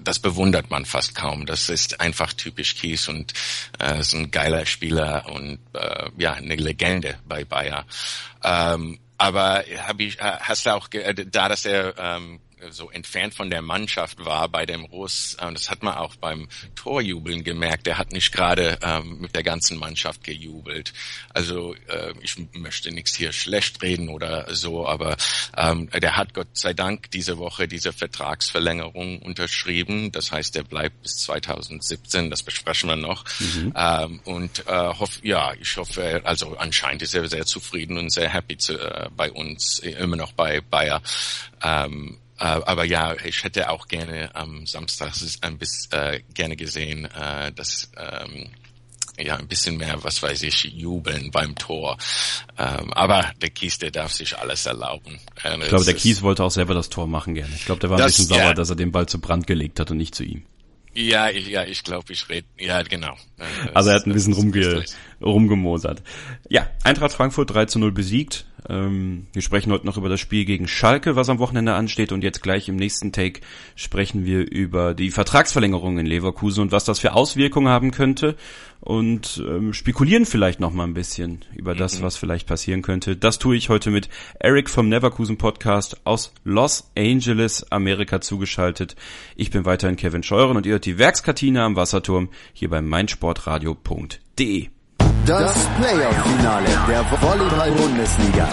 das 0.01 0.21
bewundert 0.21 0.71
man 0.71 0.85
fast 0.85 1.17
kaum. 1.17 1.47
Das 1.47 1.69
ist 1.69 2.01
einfach 2.01 2.33
typisch 2.33 2.77
Kies 2.77 3.09
und 3.09 3.33
äh, 3.81 3.99
ist 3.99 4.15
ein 4.15 4.31
geiler 4.31 4.65
Spieler 4.65 5.27
und 5.27 5.59
äh, 5.73 6.11
ja, 6.17 6.35
eine 6.35 6.55
Legende 6.55 7.19
bei 7.27 7.45
Bayer. 7.45 7.85
Ähm, 8.45 9.01
aber 9.17 9.65
hab 9.85 9.99
ich, 9.99 10.21
äh, 10.21 10.37
hast 10.43 10.65
du 10.65 10.75
auch, 10.75 10.87
da 10.87 11.49
dass 11.49 11.65
er 11.65 11.99
ähm, 11.99 12.39
so 12.71 12.91
entfernt 12.91 13.35
von 13.35 13.51
der 13.51 13.63
Mannschaft 13.63 14.25
war 14.25 14.49
bei 14.49 14.67
dem 14.67 14.85
Russ. 14.85 15.37
Und 15.41 15.55
das 15.55 15.71
hat 15.71 15.83
man 15.83 15.95
auch 15.95 16.17
beim 16.17 16.49
Torjubeln 16.75 17.45
gemerkt. 17.45 17.87
Der 17.87 17.99
hat 17.99 18.13
nicht 18.13 18.33
gerade 18.33 18.79
ähm, 18.83 19.21
mit 19.21 19.35
der 19.35 19.43
ganzen 19.43 19.79
Mannschaft 19.79 20.25
gejubelt. 20.25 20.93
Also 21.31 21.75
äh, 21.89 22.15
ich 22.21 22.37
möchte 22.53 22.91
nichts 22.93 23.15
hier 23.15 23.33
schlecht 23.33 23.83
reden 23.83 24.09
oder 24.09 24.55
so, 24.55 24.87
aber 24.87 25.17
ähm, 25.57 25.89
der 25.91 26.17
hat 26.17 26.35
Gott 26.35 26.49
sei 26.53 26.73
Dank 26.75 27.11
diese 27.11 27.39
Woche 27.39 27.69
diese 27.69 27.93
Vertragsverlängerung 27.93 29.21
unterschrieben. 29.21 30.13
Das 30.13 30.33
heißt, 30.33 30.57
er 30.57 30.65
bleibt 30.65 31.03
bis 31.03 31.19
2017. 31.19 32.31
Das 32.31 32.43
besprechen 32.43 32.89
wir 32.89 32.97
noch. 32.97 33.25
Mhm. 33.39 33.73
Ähm, 33.77 34.21
und 34.25 34.67
äh, 34.67 34.73
hoff, 34.73 35.21
ja, 35.23 35.53
ich 35.61 35.77
hoffe, 35.77 36.23
also 36.25 36.57
anscheinend 36.57 37.03
ist 37.03 37.15
er 37.15 37.29
sehr 37.29 37.47
zufrieden 37.47 37.99
und 37.99 38.11
sehr 38.11 38.29
happy 38.29 38.57
zu, 38.57 38.79
äh, 38.79 39.09
bei 39.17 39.31
uns, 39.31 39.79
immer 39.79 40.17
noch 40.17 40.33
bei 40.33 40.61
Bayer. 40.61 41.03
Ähm, 41.63 42.19
äh, 42.19 42.28
aber 42.45 42.85
ja, 42.85 43.15
ich 43.25 43.43
hätte 43.45 43.71
auch 43.71 43.89
gerne 43.89 44.35
am 44.35 44.67
Samstag 44.67 45.13
ein 45.43 45.59
bisschen 45.59 45.93
äh, 45.93 46.21
gerne 46.35 46.57
gesehen, 46.57 47.07
äh, 47.07 47.53
dass 47.53 47.91
ähm, 47.97 48.51
ja 49.19 49.37
ein 49.37 49.49
bisschen 49.49 49.77
mehr, 49.77 50.03
was 50.03 50.23
weiß 50.23 50.43
ich, 50.43 50.65
jubeln 50.65 51.31
beim 51.31 51.55
Tor. 51.57 51.97
Ähm, 52.57 52.93
aber 52.93 53.33
der 53.43 53.51
Kies, 53.51 53.79
der 53.79 53.91
darf 53.91 54.13
sich 54.13 54.39
alles 54.39 54.67
erlauben. 54.67 55.19
Äh, 55.43 55.59
ich 55.59 55.69
glaube, 55.69 55.85
der 55.85 55.95
Kies 55.95 56.23
wollte 56.23 56.45
auch 56.45 56.51
selber 56.51 56.75
das 56.75 56.89
Tor 56.89 57.07
machen 57.07 57.35
gerne. 57.35 57.53
Ich 57.55 57.65
glaube, 57.65 57.81
der 57.81 57.91
war 57.91 57.97
ein 57.97 58.03
das, 58.03 58.13
bisschen 58.13 58.29
sauer, 58.29 58.39
ja. 58.39 58.55
dass 58.55 58.71
er 58.71 58.77
den 58.77 58.93
Ball 58.93 59.07
zu 59.07 59.21
Brand 59.21 59.47
gelegt 59.47 59.81
hat 59.81 59.91
und 59.91 59.97
nicht 59.97 60.15
zu 60.15 60.25
ihm. 60.25 60.45
Ja, 60.95 61.29
ich, 61.29 61.47
ja, 61.49 61.65
ich 61.65 61.85
glaube, 61.85 62.13
ich 62.13 62.29
rede. 62.29 62.47
Ja, 62.59 62.83
genau. 62.83 63.15
Das, 63.37 63.47
also 63.75 63.91
er 63.91 63.97
hat 63.97 64.07
ein 64.07 64.13
bisschen 64.13 64.33
rumge 64.33 64.85
rumgemosert. 65.21 66.03
Ja, 66.49 66.69
Eintracht 66.83 67.13
Frankfurt 67.13 67.51
3 67.51 67.67
zu 67.67 67.79
0 67.79 67.93
besiegt. 67.93 68.47
Ähm, 68.69 69.27
wir 69.33 69.43
sprechen 69.43 69.73
heute 69.73 69.87
noch 69.87 69.97
über 69.97 70.09
das 70.09 70.21
Spiel 70.21 70.45
gegen 70.45 70.69
Schalke, 70.69 71.17
was 71.17 71.29
am 71.29 71.39
Wochenende 71.39 71.75
ansteht. 71.75 72.13
Und 72.13 72.23
jetzt 72.23 72.43
gleich 72.43 72.69
im 72.69 72.77
nächsten 72.77 73.13
Take 73.13 73.41
sprechen 73.77 74.27
wir 74.27 74.51
über 74.51 74.95
die 74.95 75.11
Vertragsverlängerung 75.11 75.99
in 75.99 76.07
Leverkusen 76.07 76.63
und 76.63 76.73
was 76.73 76.85
das 76.85 76.99
für 76.99 77.15
Auswirkungen 77.15 77.69
haben 77.69 77.91
könnte. 77.91 78.37
Und 78.81 79.43
ähm, 79.47 79.73
spekulieren 79.73 80.25
vielleicht 80.25 80.61
noch 80.61 80.73
mal 80.73 80.85
ein 80.85 80.95
bisschen 80.95 81.45
über 81.57 81.75
mhm. 81.75 81.79
das, 81.79 82.01
was 82.01 82.17
vielleicht 82.17 82.47
passieren 82.47 82.83
könnte. 82.83 83.17
Das 83.17 83.39
tue 83.39 83.57
ich 83.57 83.71
heute 83.71 83.91
mit 83.91 84.09
Eric 84.39 84.71
vom 84.71 84.89
Neverkusen 84.89 85.37
Podcast 85.37 86.01
aus 86.05 86.33
Los 86.45 86.91
Angeles, 86.97 87.71
Amerika 87.73 88.21
zugeschaltet. 88.21 88.95
Ich 89.35 89.51
bin 89.51 89.65
weiterhin 89.65 89.97
Kevin 89.97 90.23
Scheuren 90.23 90.57
und 90.57 90.67
ihr 90.67 90.73
hört 90.73 90.87
die 90.87 90.99
Werkskantine 90.99 91.63
am 91.63 91.75
Wasserturm 91.75 92.29
hier 92.53 92.71
bei 92.71 92.81
meinsportradio.de. 92.81 94.69
Das 95.29 95.69
Playoff-Finale 95.77 96.71
der 96.89 97.05
Volleyball-Bundesliga. 97.21 98.49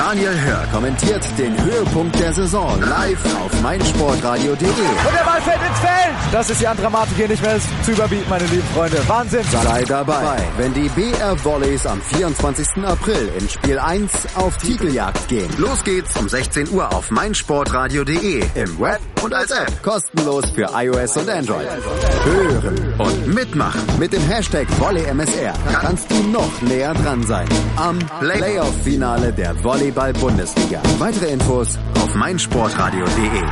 Daniel 0.00 0.32
Hör 0.32 0.66
kommentiert 0.72 1.22
den 1.36 1.62
Höhepunkt 1.62 2.18
der 2.18 2.32
Saison 2.32 2.80
live 2.80 3.22
auf 3.36 3.60
meinsportradio.de. 3.60 4.54
Und 4.54 5.14
der 5.14 5.24
Ball 5.24 5.42
fällt 5.42 5.60
ins 5.60 5.78
Feld. 5.78 6.00
Das 6.32 6.48
ist 6.48 6.58
die 6.58 6.66
andere 6.66 6.86
Dramatik 6.86 7.16
hier 7.16 7.28
nicht 7.28 7.42
mehr 7.42 7.58
zu 7.84 7.90
überbieten, 7.92 8.24
meine 8.30 8.46
lieben 8.46 8.66
Freunde. 8.74 8.96
Wahnsinn. 9.06 9.44
Sei 9.50 9.82
dabei, 9.82 10.38
wenn 10.56 10.72
die 10.72 10.88
BR 10.88 11.36
Volleys 11.44 11.84
am 11.86 12.00
24. 12.00 12.82
April 12.84 13.30
in 13.38 13.46
Spiel 13.46 13.78
1 13.78 14.10
auf 14.36 14.56
Titeljagd 14.56 15.28
gehen. 15.28 15.50
Los 15.58 15.84
geht's 15.84 16.16
um 16.16 16.30
16 16.30 16.70
Uhr 16.70 16.94
auf 16.94 17.10
meinsportradio.de 17.10 18.44
im 18.54 18.80
Web 18.80 19.00
und 19.22 19.34
als 19.34 19.50
App. 19.50 19.82
Kostenlos 19.82 20.48
für 20.50 20.70
iOS 20.72 21.18
und 21.18 21.28
Android. 21.28 21.68
Hören 22.24 22.94
und 22.96 23.34
mitmachen 23.34 23.82
mit 23.98 24.12
dem 24.14 24.22
Hashtag 24.22 24.66
VolleyMSR 24.78 25.52
kannst 25.72 26.10
du 26.10 26.22
noch 26.28 26.62
näher 26.62 26.94
dran 26.94 27.22
sein. 27.26 27.46
Am 27.76 27.98
Playoff-Finale 28.20 29.32
der 29.32 29.54
Volleyball-Bundesliga. 29.90 30.82
Weitere 30.98 31.32
Infos 31.32 31.76
auf 31.96 32.14
meinsportradio.de. 32.14 33.42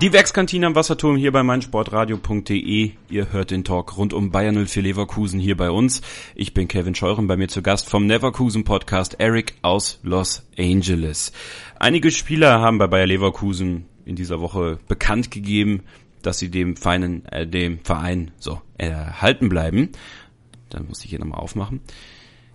Die 0.00 0.12
Werkskantine 0.12 0.66
am 0.66 0.74
Wasserturm 0.74 1.16
hier 1.16 1.30
bei 1.30 1.42
meinsportradio.de. 1.42 2.92
Ihr 3.10 3.32
hört 3.32 3.50
den 3.50 3.64
Talk 3.64 3.98
rund 3.98 4.14
um 4.14 4.30
Bayern 4.30 4.66
04 4.66 4.82
Leverkusen 4.82 5.40
hier 5.40 5.58
bei 5.58 5.70
uns. 5.70 6.00
Ich 6.34 6.54
bin 6.54 6.68
Kevin 6.68 6.94
Scheuren, 6.94 7.26
bei 7.26 7.36
mir 7.36 7.48
zu 7.48 7.60
Gast 7.60 7.90
vom 7.90 8.06
Neverkusen 8.06 8.64
Podcast 8.64 9.20
Eric 9.20 9.54
aus 9.60 10.00
Los 10.02 10.46
Angeles. 10.58 11.32
Einige 11.78 12.10
Spieler 12.10 12.60
haben 12.60 12.78
bei 12.78 12.86
Bayer 12.86 13.06
Leverkusen 13.06 13.84
in 14.06 14.16
dieser 14.16 14.40
Woche 14.40 14.78
bekannt 14.88 15.30
gegeben, 15.30 15.82
dass 16.22 16.38
sie 16.38 16.50
dem 16.50 16.76
Verein, 16.76 17.26
äh, 17.26 17.46
dem 17.46 17.78
Verein 17.80 18.30
so 18.38 18.62
erhalten 18.78 19.50
bleiben. 19.50 19.90
Dann 20.70 20.88
muss 20.88 21.04
ich 21.04 21.10
hier 21.10 21.18
nochmal 21.18 21.40
aufmachen. 21.40 21.82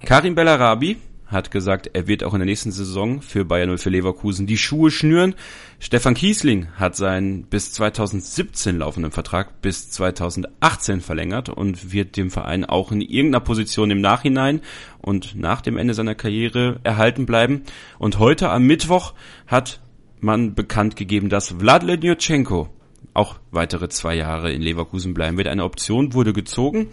Karim 0.03 0.33
Bellarabi 0.33 0.97
hat 1.29 1.51
gesagt, 1.51 1.91
er 1.93 2.07
wird 2.07 2.23
auch 2.23 2.33
in 2.33 2.39
der 2.39 2.47
nächsten 2.47 2.71
Saison 2.71 3.21
für 3.21 3.45
Bayern 3.45 3.77
04 3.77 3.91
Leverkusen 3.91 4.47
die 4.47 4.57
Schuhe 4.57 4.89
schnüren. 4.89 5.35
Stefan 5.79 6.15
Kiesling 6.15 6.67
hat 6.75 6.95
seinen 6.95 7.43
bis 7.43 7.71
2017 7.73 8.79
laufenden 8.79 9.11
Vertrag 9.11 9.61
bis 9.61 9.91
2018 9.91 11.01
verlängert 11.01 11.49
und 11.49 11.91
wird 11.91 12.17
dem 12.17 12.31
Verein 12.31 12.65
auch 12.65 12.91
in 12.91 13.01
irgendeiner 13.01 13.43
Position 13.43 13.91
im 13.91 14.01
Nachhinein 14.01 14.61
und 15.01 15.35
nach 15.35 15.61
dem 15.61 15.77
Ende 15.77 15.93
seiner 15.93 16.15
Karriere 16.15 16.79
erhalten 16.83 17.25
bleiben. 17.25 17.61
Und 17.99 18.17
heute 18.17 18.49
am 18.49 18.63
Mittwoch 18.65 19.13
hat 19.45 19.79
man 20.19 20.55
bekannt 20.55 20.95
gegeben, 20.95 21.29
dass 21.29 21.55
Vladimir 21.59 21.97
Ljutschenko 21.97 22.69
auch 23.13 23.39
weitere 23.51 23.89
zwei 23.89 24.15
Jahre 24.15 24.51
in 24.51 24.61
Leverkusen 24.61 25.13
bleiben 25.13 25.37
wird. 25.37 25.47
Eine 25.47 25.63
Option 25.63 26.13
wurde 26.13 26.33
gezogen 26.33 26.87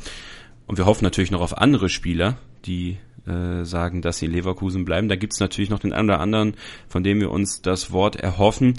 und 0.66 0.78
wir 0.78 0.86
hoffen 0.86 1.04
natürlich 1.04 1.30
noch 1.30 1.40
auf 1.40 1.56
andere 1.56 1.88
Spieler, 1.88 2.36
die 2.66 2.98
äh, 3.26 3.64
sagen, 3.64 4.02
dass 4.02 4.18
sie 4.18 4.26
in 4.26 4.32
Leverkusen 4.32 4.84
bleiben. 4.84 5.08
Da 5.08 5.16
gibt's 5.16 5.40
natürlich 5.40 5.70
noch 5.70 5.78
den 5.78 5.92
einen 5.92 6.10
oder 6.10 6.20
anderen, 6.20 6.54
von 6.88 7.02
dem 7.02 7.20
wir 7.20 7.30
uns 7.30 7.62
das 7.62 7.92
Wort 7.92 8.16
erhoffen. 8.16 8.74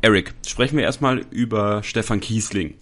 Eric, 0.00 0.34
sprechen 0.46 0.76
wir 0.76 0.84
erstmal 0.84 1.18
über 1.30 1.82
Stefan 1.82 2.20
Kiesling. 2.20 2.74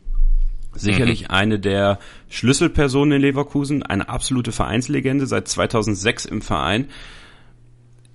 Sicherlich 0.75 1.23
mhm. 1.23 1.31
eine 1.31 1.59
der 1.59 1.99
Schlüsselpersonen 2.29 3.17
in 3.17 3.23
Leverkusen, 3.23 3.83
eine 3.83 4.09
absolute 4.09 4.53
Vereinslegende, 4.53 5.27
seit 5.27 5.49
2006 5.49 6.27
im 6.27 6.43
Verein. 6.43 6.89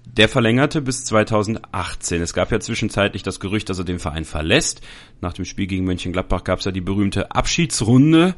Der 0.05 0.27
verlängerte 0.27 0.81
bis 0.81 1.05
2018. 1.05 2.21
Es 2.21 2.33
gab 2.33 2.51
ja 2.51 2.59
zwischenzeitlich 2.59 3.23
das 3.23 3.39
Gerücht, 3.39 3.69
dass 3.69 3.79
er 3.79 3.85
den 3.85 3.99
Verein 3.99 4.25
verlässt. 4.25 4.81
Nach 5.21 5.33
dem 5.33 5.45
Spiel 5.45 5.67
gegen 5.67 5.85
Mönchengladbach 5.85 6.43
gab 6.43 6.59
es 6.59 6.65
ja 6.65 6.71
die 6.71 6.81
berühmte 6.81 7.31
Abschiedsrunde, 7.31 8.35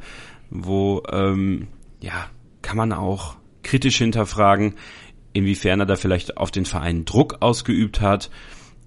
wo 0.49 1.04
ähm, 1.12 1.67
ja 1.99 2.30
kann 2.62 2.78
man 2.78 2.93
auch 2.93 3.36
kritisch 3.63 3.97
hinterfragen, 3.97 4.76
inwiefern 5.34 5.80
er 5.80 5.86
da 5.86 5.95
vielleicht 5.95 6.38
auf 6.38 6.52
den 6.52 6.65
Verein 6.65 7.06
Druck 7.06 7.38
ausgeübt 7.41 8.02
hat. 8.02 8.30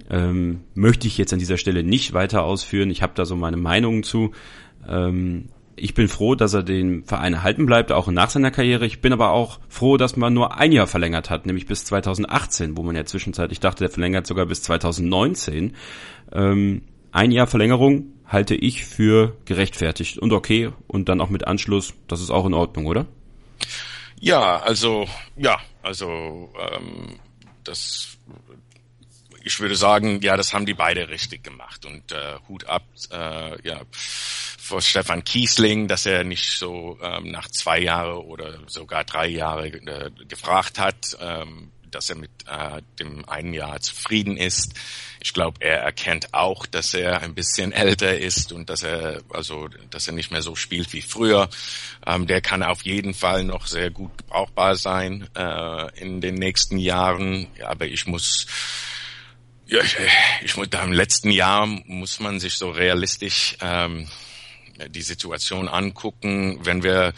Ähm, 0.09 0.61
möchte 0.75 1.09
ich 1.09 1.19
jetzt 1.19 1.33
an 1.33 1.39
dieser 1.39 1.57
Stelle 1.57 1.83
nicht 1.83 2.12
weiter 2.12 2.45
ausführen. 2.45 2.91
Ich 2.91 3.03
habe 3.03 3.15
da 3.17 3.25
so 3.25 3.35
meine 3.35 3.57
Meinungen 3.57 4.03
zu. 4.03 4.33
Ähm, 4.87 5.49
ich 5.77 5.95
bin 5.95 6.09
froh, 6.09 6.35
dass 6.35 6.55
er 6.55 6.62
den 6.62 7.05
Verein 7.05 7.35
erhalten 7.35 7.67
bleibt, 7.67 7.93
auch 7.93 8.09
nach 8.09 8.31
seiner 8.31 8.51
Karriere. 8.51 8.87
Ich 8.87 9.01
bin 9.01 9.12
aber 9.12 9.31
auch 9.33 9.61
froh, 9.69 9.99
dass 9.99 10.17
man 10.17 10.33
nur 10.33 10.59
ein 10.59 10.73
Jahr 10.73 10.87
verlängert 10.87 11.29
hat, 11.29 11.45
nämlich 11.45 11.67
bis 11.67 11.85
2018, 11.85 12.77
wo 12.77 12.83
man 12.83 12.97
ja 12.97 13.05
zwischenzeitlich 13.05 13.61
dachte, 13.61 13.85
der 13.85 13.91
verlängert 13.91 14.27
sogar 14.27 14.47
bis 14.47 14.62
2019. 14.62 15.75
Ähm, 16.33 16.83
ein 17.12 17.31
Jahr 17.31 17.47
Verlängerung 17.47 18.07
halte 18.27 18.55
ich 18.55 18.85
für 18.85 19.37
gerechtfertigt 19.45 20.19
und 20.19 20.33
okay 20.33 20.71
und 20.87 21.09
dann 21.09 21.21
auch 21.21 21.31
mit 21.31 21.47
Anschluss, 21.47 21.95
das 22.09 22.21
ist 22.21 22.31
auch 22.31 22.47
in 22.47 22.55
Ordnung, 22.55 22.87
oder? 22.87 23.07
Ja, 24.21 24.59
also 24.61 25.07
ja, 25.37 25.61
also 25.83 26.53
ähm, 26.59 27.19
das 27.65 28.17
ich 29.47 29.61
würde 29.61 29.77
sagen, 29.77 30.21
ja, 30.23 30.37
das 30.37 30.53
haben 30.53 30.67
die 30.67 30.75
beide 30.75 31.09
richtig 31.09 31.45
gemacht. 31.45 31.87
Und 31.87 32.11
äh, 32.11 32.35
Hut 32.49 32.65
ab, 32.65 32.83
äh, 33.13 33.63
ja, 33.67 33.81
vor 33.93 34.83
Stefan 34.83 35.23
Kiesling, 35.23 35.87
dass 35.87 36.05
er 36.05 36.25
nicht 36.25 36.59
so 36.59 36.99
ähm, 37.01 37.31
nach 37.31 37.49
zwei 37.49 37.79
Jahre 37.79 38.25
oder 38.27 38.59
sogar 38.67 39.05
drei 39.05 39.29
Jahre 39.29 39.69
äh, 39.69 40.11
gefragt 40.27 40.81
hat, 40.81 41.17
ähm, 41.21 41.71
dass 41.97 42.11
er 42.11 42.17
mit 42.17 42.31
äh, 42.47 42.83
dem 43.01 43.27
einen 43.27 43.55
Jahr 43.55 43.81
zufrieden 43.81 44.37
ist. 44.37 44.75
Ich 45.19 45.33
glaube, 45.33 45.63
er 45.63 45.79
erkennt 45.79 46.35
auch, 46.35 46.67
dass 46.67 46.93
er 46.93 47.23
ein 47.23 47.35
bisschen 47.35 47.73
älter 47.87 48.19
ist 48.19 48.53
und 48.53 48.69
dass 48.69 48.83
er 48.83 49.23
also, 49.31 49.69
dass 49.91 50.07
er 50.07 50.13
nicht 50.13 50.31
mehr 50.31 50.43
so 50.43 50.55
spielt 50.55 50.93
wie 50.93 51.01
früher. 51.01 51.49
Ähm, 52.07 52.27
der 52.27 52.43
kann 52.43 52.63
auf 52.63 52.85
jeden 52.85 53.15
Fall 53.15 53.45
noch 53.45 53.67
sehr 53.67 53.91
gut 53.91 54.15
brauchbar 54.27 54.77
sein 54.77 55.27
äh, 55.35 55.99
in 55.99 56.21
den 56.21 56.35
nächsten 56.35 56.77
Jahren. 56.77 57.47
Ja, 57.59 57.69
aber 57.69 57.87
ich 57.87 58.07
muss 58.07 58.47
ja, 59.67 59.81
ich, 59.81 59.97
ich 60.43 60.57
muss, 60.57 60.69
da 60.69 60.85
im 60.85 60.93
letzten 60.93 61.31
Jahr 61.31 61.67
muss 61.67 62.21
man 62.21 62.39
sich 62.39 62.55
so 62.55 62.71
realistisch 62.71 63.57
ähm, 63.61 64.09
die 64.91 65.03
Situation 65.03 65.67
angucken, 65.67 66.61
wenn 66.63 66.83
wir 66.83 67.15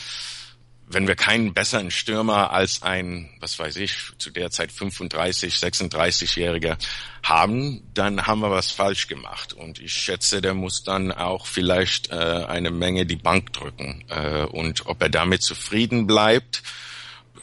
wenn 0.90 1.06
wir 1.06 1.16
keinen 1.16 1.52
besseren 1.52 1.90
Stürmer 1.90 2.50
als 2.50 2.82
ein, 2.82 3.28
was 3.40 3.58
weiß 3.58 3.76
ich, 3.76 4.12
zu 4.18 4.30
der 4.30 4.50
Zeit 4.50 4.72
35, 4.72 5.54
36-Jähriger 5.54 6.76
haben, 7.22 7.82
dann 7.94 8.26
haben 8.26 8.40
wir 8.40 8.50
was 8.50 8.70
falsch 8.70 9.06
gemacht. 9.06 9.52
Und 9.52 9.80
ich 9.80 9.92
schätze, 9.92 10.40
der 10.40 10.54
muss 10.54 10.84
dann 10.84 11.12
auch 11.12 11.46
vielleicht 11.46 12.10
äh, 12.10 12.14
eine 12.14 12.70
Menge 12.70 13.04
die 13.04 13.16
Bank 13.16 13.52
drücken. 13.52 14.04
Äh, 14.08 14.44
und 14.44 14.86
ob 14.86 15.02
er 15.02 15.10
damit 15.10 15.42
zufrieden 15.42 16.06
bleibt, 16.06 16.62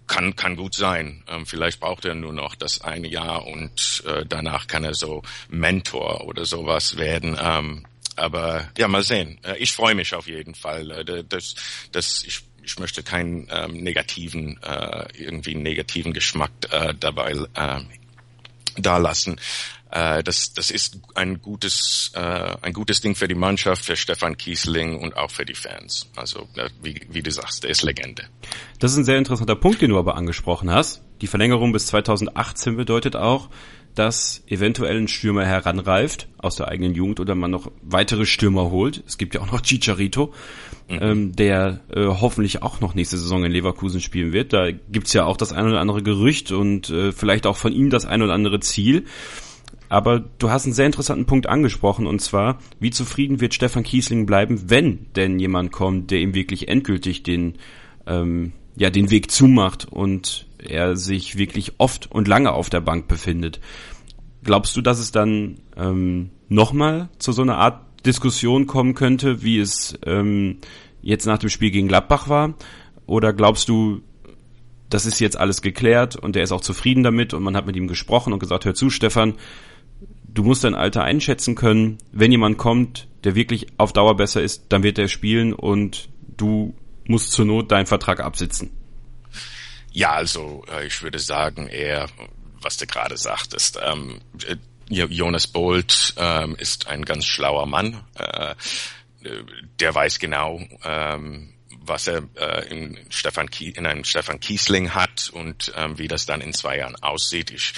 kann, 0.08 0.36
kann 0.36 0.56
gut 0.56 0.74
sein. 0.74 1.24
Ähm, 1.28 1.46
vielleicht 1.46 1.80
braucht 1.80 2.06
er 2.06 2.16
nur 2.16 2.34
noch 2.34 2.56
das 2.56 2.82
eine 2.82 3.08
Jahr 3.08 3.46
und 3.48 4.04
äh, 4.08 4.26
danach 4.28 4.68
kann 4.68 4.84
er 4.84 4.94
so 4.94 5.24
Mentor 5.50 6.26
oder 6.26 6.46
sowas 6.46 6.98
werden. 6.98 7.38
Ähm, 7.40 7.86
aber 8.16 8.70
ja, 8.78 8.88
mal 8.88 9.04
sehen. 9.04 9.40
Äh, 9.44 9.58
ich 9.58 9.74
freue 9.74 9.96
mich 9.96 10.16
auf 10.16 10.28
jeden 10.28 10.56
Fall. 10.56 10.92
Äh, 10.92 11.24
das, 11.28 11.56
das, 11.92 12.24
ich 12.24 12.44
ich 12.66 12.80
möchte 12.80 13.04
keinen 13.04 13.48
ähm, 13.52 13.84
negativen, 13.84 14.60
äh, 14.64 15.06
irgendwie 15.14 15.56
negativen 15.56 16.14
Geschmack 16.14 16.52
äh, 16.72 16.94
dabei 17.00 17.32
äh, 17.54 17.82
da 18.78 18.98
lassen. 18.98 19.40
Äh, 19.92 20.24
das, 20.24 20.54
das 20.54 20.72
ist 20.72 21.00
ein 21.14 21.42
gutes, 21.42 22.12
äh, 22.16 22.20
ein 22.20 22.74
gutes 22.74 23.02
Ding 23.02 23.16
für 23.16 23.28
die 23.28 23.36
Mannschaft, 23.36 23.86
für 23.86 23.96
Stefan 23.96 24.36
Kiesling 24.36 25.00
und 25.00 25.16
auch 25.16 25.32
für 25.32 25.46
die 25.46 25.54
Fans. 25.54 26.10
Also 26.16 26.48
äh, 26.56 26.70
wie, 26.82 27.00
wie 27.10 27.22
du 27.22 27.32
sagst, 27.32 27.64
der 27.64 27.70
ist 27.70 27.84
Legende. 27.84 28.26
Das 28.80 28.92
ist 28.92 28.98
ein 28.98 29.06
sehr 29.06 29.18
interessanter 29.18 29.56
Punkt, 29.56 29.82
den 29.82 29.92
du 29.92 30.00
aber 30.00 30.16
angesprochen 30.16 30.72
hast. 30.72 31.02
Die 31.22 31.28
Verlängerung 31.28 31.72
bis 31.72 31.88
2018 31.88 32.76
bedeutet 32.76 33.16
auch, 33.16 33.50
dass 33.96 34.44
eventuell 34.48 34.98
ein 34.98 35.08
Stürmer 35.08 35.46
heranreift 35.46 36.28
aus 36.38 36.58
der 36.58 36.68
eigenen 36.68 36.94
Jugend 36.94 37.20
oder 37.20 37.34
man 37.34 37.52
noch 37.52 37.72
weitere 37.82 38.26
Stürmer 38.26 38.70
holt. 38.70 39.04
Es 39.08 39.18
gibt 39.18 39.34
ja 39.34 39.42
auch 39.42 39.52
noch 39.52 39.62
Chicharito, 39.62 40.34
mhm. 40.90 41.00
ähm, 41.02 41.36
der 41.36 41.80
äh, 41.94 42.06
hoffentlich 42.06 42.62
auch 42.62 42.82
noch 42.82 42.94
nächste 42.94 43.18
Saison 43.18 43.44
in 43.46 43.52
Leverkusen 43.52 44.02
spielen 44.02 44.34
wird. 44.34 44.54
Da 44.54 44.72
gibt's 44.72 45.14
ja 45.14 45.26
auch 45.26 45.38
das 45.38 45.54
ein 45.54 45.66
oder 45.66 45.80
andere 45.80 46.04
Gerücht 46.04 46.52
und 46.52 46.90
äh, 46.90 47.12
vielleicht 47.12 47.48
auch 47.48 47.58
von 47.58 47.74
ihm 47.74 47.90
das 47.90 48.06
ein 48.06 48.22
oder 48.22 48.34
andere 48.34 48.60
Ziel. 48.60 49.06
Aber 49.88 50.20
du 50.20 50.50
hast 50.50 50.66
einen 50.66 50.74
sehr 50.74 50.88
interessanten 50.88 51.26
Punkt 51.26 51.48
angesprochen 51.48 52.08
und 52.08 52.20
zwar, 52.20 52.60
wie 52.80 52.90
zufrieden 52.90 53.40
wird 53.40 53.54
Stefan 53.54 53.84
Kiesling 53.84 54.26
bleiben, 54.26 54.70
wenn 54.70 55.08
denn 55.16 55.40
jemand 55.40 55.72
kommt, 55.72 56.12
der 56.12 56.20
ihm 56.20 56.34
wirklich 56.34 56.68
endgültig 56.68 57.24
den 57.24 57.54
ähm, 58.08 58.52
ja 58.76 58.90
den 58.90 59.10
Weg 59.10 59.32
zumacht 59.32 59.86
und 59.90 60.48
er 60.70 60.96
sich 60.96 61.38
wirklich 61.38 61.74
oft 61.78 62.12
und 62.12 62.28
lange 62.28 62.52
auf 62.52 62.70
der 62.70 62.82
Bank 62.82 63.08
befindet. 63.08 63.60
Glaubst 64.44 64.76
du, 64.76 64.82
dass 64.82 65.00
es 65.00 65.12
dann 65.12 65.60
ähm, 65.76 66.30
nochmal 66.50 67.10
zu 67.18 67.32
so 67.32 67.42
einer 67.42 67.58
Art 67.58 67.82
Diskussion 68.06 68.68
kommen 68.68 68.94
könnte, 68.94 69.42
wie 69.42 69.60
es 69.60 69.98
ähm, 70.06 70.60
jetzt 71.02 71.26
nach 71.26 71.40
dem 71.40 71.50
Spiel 71.50 71.72
gegen 71.72 71.88
Gladbach 71.88 72.30
war? 72.30 72.54
Oder 73.08 73.34
glaubst 73.34 73.70
du, 73.70 74.02
das 74.90 75.06
ist 75.06 75.20
jetzt 75.20 75.38
alles 75.38 75.62
geklärt 75.62 76.16
und 76.16 76.36
er 76.36 76.44
ist 76.44 76.52
auch 76.52 76.62
zufrieden 76.62 77.04
damit 77.04 77.34
und 77.34 77.44
man 77.44 77.56
hat 77.56 77.66
mit 77.66 77.76
ihm 77.76 77.88
gesprochen 77.88 78.34
und 78.34 78.40
gesagt, 78.40 78.66
hör 78.66 78.76
zu, 78.76 78.90
Stefan, 78.90 79.34
du 80.28 80.44
musst 80.44 80.64
dein 80.64 80.76
Alter 80.76 81.04
einschätzen 81.04 81.56
können. 81.56 81.98
Wenn 82.12 82.32
jemand 82.32 82.58
kommt, 82.58 83.08
der 83.24 83.36
wirklich 83.36 83.68
auf 83.78 83.94
Dauer 83.94 84.16
besser 84.16 84.42
ist, 84.42 84.66
dann 84.70 84.84
wird 84.84 85.00
er 85.00 85.08
spielen 85.08 85.54
und 85.54 86.10
du 86.38 86.76
musst 87.08 87.32
zur 87.32 87.46
Not 87.46 87.72
deinen 87.72 87.86
Vertrag 87.86 88.20
absitzen. 88.20 88.72
Ja, 89.96 90.12
also 90.12 90.66
äh, 90.70 90.86
ich 90.86 91.02
würde 91.02 91.20
sagen, 91.20 91.68
er 91.68 92.10
was 92.66 92.78
du 92.78 92.86
gerade 92.86 93.16
sagtest. 93.16 93.80
Ähm, 93.82 94.20
Jonas 94.90 95.48
Bolt 95.48 96.14
ähm, 96.18 96.56
ist 96.58 96.88
ein 96.88 97.06
ganz 97.06 97.26
schlauer 97.26 97.66
Mann. 97.66 98.04
Äh, 98.16 98.56
der 99.80 99.96
weiß 99.96 100.20
genau, 100.20 100.62
ähm, 100.84 101.54
was 101.80 102.08
er 102.08 102.24
äh, 102.36 102.68
in, 102.68 103.00
Stefan 103.10 103.48
in 103.60 103.86
einem 103.86 104.04
Stefan 104.04 104.40
Kiesling 104.40 104.94
hat 104.94 105.30
und 105.32 105.72
ähm, 105.76 105.98
wie 105.98 106.08
das 106.08 106.26
dann 106.26 106.42
in 106.42 106.54
zwei 106.54 106.78
Jahren 106.78 106.96
aussieht. 106.98 107.52
Ich, 107.52 107.74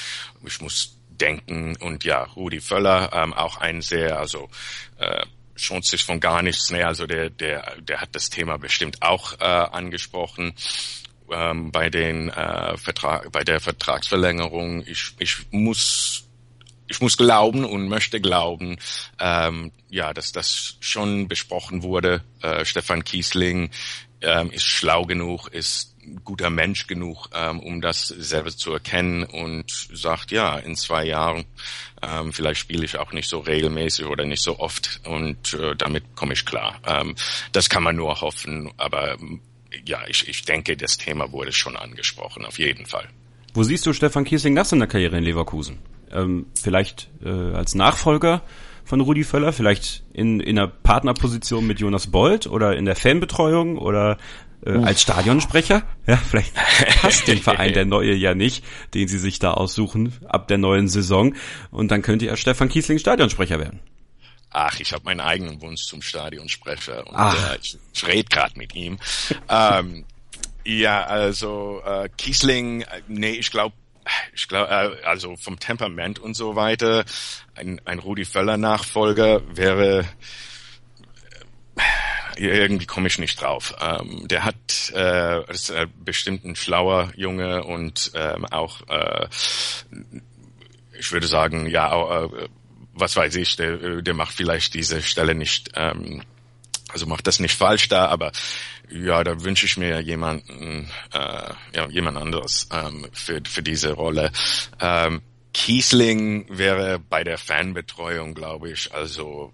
ich 0.45 0.61
muss 0.61 0.97
denken 1.09 1.76
und 1.78 2.03
ja, 2.03 2.24
Rudi 2.24 2.61
Völler, 2.61 3.11
ähm, 3.13 3.34
auch 3.34 3.57
ein 3.57 3.82
sehr, 3.82 4.20
also 4.20 4.49
äh, 4.97 5.26
schont 5.55 5.86
sich 5.86 6.03
von 6.03 6.20
gar 6.20 6.41
nichts, 6.41 6.72
ne, 6.72 6.86
also 6.86 7.07
der, 7.07 7.30
der, 7.30 7.76
der 7.82 7.99
hat 8.01 8.09
das 8.13 8.30
Thema 8.30 8.57
bestimmt 8.57 9.01
auch 9.01 9.34
äh, 9.39 9.43
angesprochen 9.43 10.53
ähm, 11.32 11.71
bei 11.71 11.89
den 11.89 12.30
äh, 12.30 12.78
Vertrag, 12.78 13.32
bei 13.32 13.43
der 13.43 13.59
Vertragsverlängerung. 13.59 14.84
Ich, 14.86 15.13
ich 15.19 15.38
muss 15.51 16.23
ich 16.89 17.01
muss 17.01 17.17
glauben 17.17 17.65
und 17.65 17.89
möchte 17.89 18.21
glauben, 18.21 18.78
ähm, 19.19 19.71
ja, 19.89 20.13
dass 20.13 20.32
das 20.32 20.78
schon 20.80 21.28
besprochen 21.28 21.84
wurde. 21.84 22.23
Äh, 22.41 22.63
Stefan 22.63 23.03
Kiesling 23.03 23.69
ähm, 24.21 24.51
ist 24.51 24.63
schlau 24.63 25.03
genug, 25.03 25.49
ist 25.49 25.95
guter 26.23 26.49
Mensch 26.49 26.88
genug, 26.88 27.30
ähm, 27.34 27.59
um 27.59 27.82
das 27.82 28.07
selber 28.07 28.49
zu 28.49 28.71
erkennen 28.71 29.23
und 29.23 29.69
sagt, 29.93 30.32
ja, 30.32 30.57
in 30.57 30.75
zwei 30.75 31.05
Jahren 31.05 31.45
ähm, 32.01 32.32
vielleicht 32.32 32.61
spiele 32.61 32.86
ich 32.86 32.97
auch 32.97 33.11
nicht 33.11 33.28
so 33.28 33.39
regelmäßig 33.39 34.05
oder 34.05 34.25
nicht 34.25 34.41
so 34.41 34.59
oft 34.59 35.01
und 35.03 35.53
äh, 35.53 35.75
damit 35.75 36.15
komme 36.15 36.34
ich 36.34 36.45
klar. 36.45 36.80
Ähm, 36.86 37.15
das 37.51 37.69
kann 37.69 37.84
man 37.84 37.95
nur 37.95 38.21
hoffen, 38.21 38.71
aber 38.78 39.17
ja, 39.86 39.99
ich, 40.07 40.28
ich 40.28 40.43
denke, 40.43 40.78
das 40.78 40.97
Thema 40.97 41.32
wurde 41.32 41.51
schon 41.51 41.75
angesprochen, 41.75 42.45
auf 42.45 42.59
jeden 42.59 42.86
Fall. 42.86 43.07
Wo 43.53 43.63
siehst 43.63 43.86
du 43.86 43.93
Stefan 43.93 44.23
Kiesling 44.23 44.53
nach 44.53 44.65
seiner 44.65 44.88
Karriere 44.88 45.17
in 45.17 45.23
Leverkusen? 45.23 45.80
ähm, 46.11 46.47
vielleicht 46.59 47.09
äh, 47.23 47.30
als 47.30 47.75
Nachfolger 47.75 48.41
von 48.84 49.01
Rudi 49.01 49.23
Völler, 49.23 49.51
vielleicht 49.51 50.03
in, 50.13 50.39
in 50.39 50.57
einer 50.57 50.67
Partnerposition 50.67 51.67
mit 51.67 51.80
Jonas 51.80 52.07
Bold 52.07 52.47
oder 52.47 52.78
in 52.78 52.86
der 52.86 52.95
Fanbetreuung 52.95 53.78
oder 53.78 54.17
äh, 54.65 54.71
als 54.71 55.01
Stadionsprecher. 55.01 55.84
Ja, 56.05 56.17
vielleicht 56.17 56.53
passt 57.01 57.28
dem 57.28 57.39
Verein 57.39 57.73
der 57.73 57.86
neue 57.86 58.13
ja 58.13 58.34
nicht, 58.34 58.63
den 58.93 59.07
sie 59.07 59.19
sich 59.19 59.39
da 59.39 59.51
aussuchen 59.51 60.13
ab 60.28 60.47
der 60.47 60.57
neuen 60.57 60.88
Saison. 60.88 61.36
Und 61.69 61.91
dann 61.91 62.01
könnte 62.01 62.25
ja 62.25 62.38
Stefan 62.38 62.69
Kiesling 62.69 62.99
Stadionsprecher 62.99 63.59
werden. 63.59 63.82
Ach, 64.49 64.79
ich 64.79 64.93
habe 64.93 65.05
meinen 65.05 65.19
eigenen 65.19 65.61
Wunsch 65.61 65.83
zum 65.83 66.01
Stadionsprecher 66.01 67.05
und 67.07 67.15
äh, 67.15 67.57
ich, 67.61 67.77
ich 67.93 68.07
rede 68.07 68.29
gerade 68.29 68.57
mit 68.57 68.75
ihm. 68.75 68.97
ähm, 69.49 70.05
ja, 70.63 71.05
also 71.05 71.81
äh, 71.85 72.09
Kiesling, 72.17 72.81
äh, 72.81 73.01
nee, 73.07 73.31
ich 73.31 73.51
glaube, 73.51 73.75
ich 74.33 74.47
glaube, 74.47 74.69
äh, 74.69 75.05
also 75.05 75.35
vom 75.35 75.59
Temperament 75.59 76.19
und 76.19 76.33
so 76.33 76.55
weiter, 76.55 77.05
ein, 77.55 77.81
ein 77.85 77.99
Rudi 77.99 78.25
Völler 78.25 78.57
Nachfolger 78.57 79.41
wäre 79.55 80.05
äh, 82.37 82.47
irgendwie 82.47 82.85
komme 82.85 83.07
ich 83.07 83.19
nicht 83.19 83.41
drauf. 83.41 83.75
Ähm, 83.81 84.27
der 84.27 84.43
hat 84.43 84.91
äh, 84.93 85.49
ist 85.51 85.69
äh, 85.69 85.87
bestimmt 86.03 86.45
ein 86.45 86.55
schlauer 86.55 87.11
Junge 87.15 87.63
und 87.63 88.11
ähm, 88.13 88.45
auch 88.45 88.81
äh, 88.89 89.27
ich 90.99 91.11
würde 91.11 91.27
sagen, 91.27 91.67
ja, 91.67 92.23
äh, 92.25 92.47
was 92.99 93.15
weiß 93.15 93.35
ich, 93.35 93.55
der, 93.55 94.01
der 94.01 94.13
macht 94.13 94.33
vielleicht 94.33 94.73
diese 94.73 95.01
Stelle 95.01 95.35
nicht, 95.35 95.71
ähm, 95.75 96.23
also 96.89 97.05
macht 97.05 97.27
das 97.27 97.39
nicht 97.39 97.55
falsch 97.55 97.87
da, 97.89 98.07
aber 98.07 98.31
ja, 98.89 99.23
da 99.23 99.43
wünsche 99.43 99.65
ich 99.65 99.77
mir 99.77 99.99
jemanden, 100.01 100.89
äh, 101.13 101.53
ja, 101.75 101.87
jemand 101.89 102.17
anderes 102.17 102.69
ähm, 102.71 103.07
für, 103.11 103.41
für 103.45 103.61
diese 103.61 103.93
Rolle. 103.93 104.31
Ähm, 104.79 105.21
Kiesling 105.53 106.45
wäre 106.49 106.99
bei 106.99 107.23
der 107.23 107.37
Fanbetreuung, 107.37 108.33
glaube 108.33 108.71
ich, 108.71 108.93
also 108.93 109.51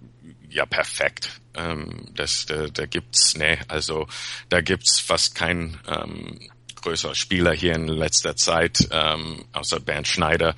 ja 0.50 0.66
perfekt. 0.66 1.42
Ähm, 1.56 2.10
das, 2.14 2.46
da, 2.46 2.68
da 2.68 2.86
gibt's, 2.86 3.36
ne, 3.36 3.60
also 3.68 4.08
da 4.50 4.62
gibt's 4.62 5.00
fast 5.00 5.36
kein 5.36 5.80
ähm, 5.88 6.40
größerer 6.82 7.16
Spieler 7.16 7.54
hier 7.54 7.74
in 7.74 7.88
letzter 7.88 8.36
Zeit, 8.36 8.88
ähm, 8.92 9.46
außer 9.54 9.80
Bernd 9.80 10.08
Schneider. 10.08 10.56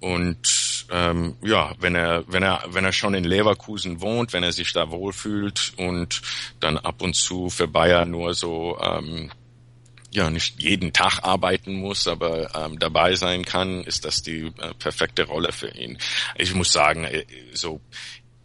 Und 0.00 0.77
ähm, 0.90 1.36
ja, 1.42 1.74
wenn 1.78 1.94
er, 1.94 2.24
wenn 2.28 2.42
er, 2.42 2.64
wenn 2.68 2.84
er 2.84 2.92
schon 2.92 3.14
in 3.14 3.24
Leverkusen 3.24 4.00
wohnt, 4.00 4.32
wenn 4.32 4.42
er 4.42 4.52
sich 4.52 4.72
da 4.72 4.90
wohlfühlt 4.90 5.72
und 5.76 6.22
dann 6.60 6.78
ab 6.78 7.02
und 7.02 7.14
zu 7.14 7.50
für 7.50 7.68
Bayern 7.68 8.10
nur 8.10 8.34
so 8.34 8.78
ähm, 8.80 9.30
ja 10.10 10.30
nicht 10.30 10.62
jeden 10.62 10.92
Tag 10.92 11.20
arbeiten 11.22 11.74
muss, 11.74 12.08
aber 12.08 12.54
ähm, 12.54 12.78
dabei 12.78 13.14
sein 13.14 13.44
kann, 13.44 13.84
ist 13.84 14.04
das 14.04 14.22
die 14.22 14.46
äh, 14.58 14.74
perfekte 14.78 15.24
Rolle 15.24 15.52
für 15.52 15.68
ihn. 15.68 15.98
Ich 16.36 16.54
muss 16.54 16.72
sagen, 16.72 17.04
äh, 17.04 17.24
so 17.52 17.80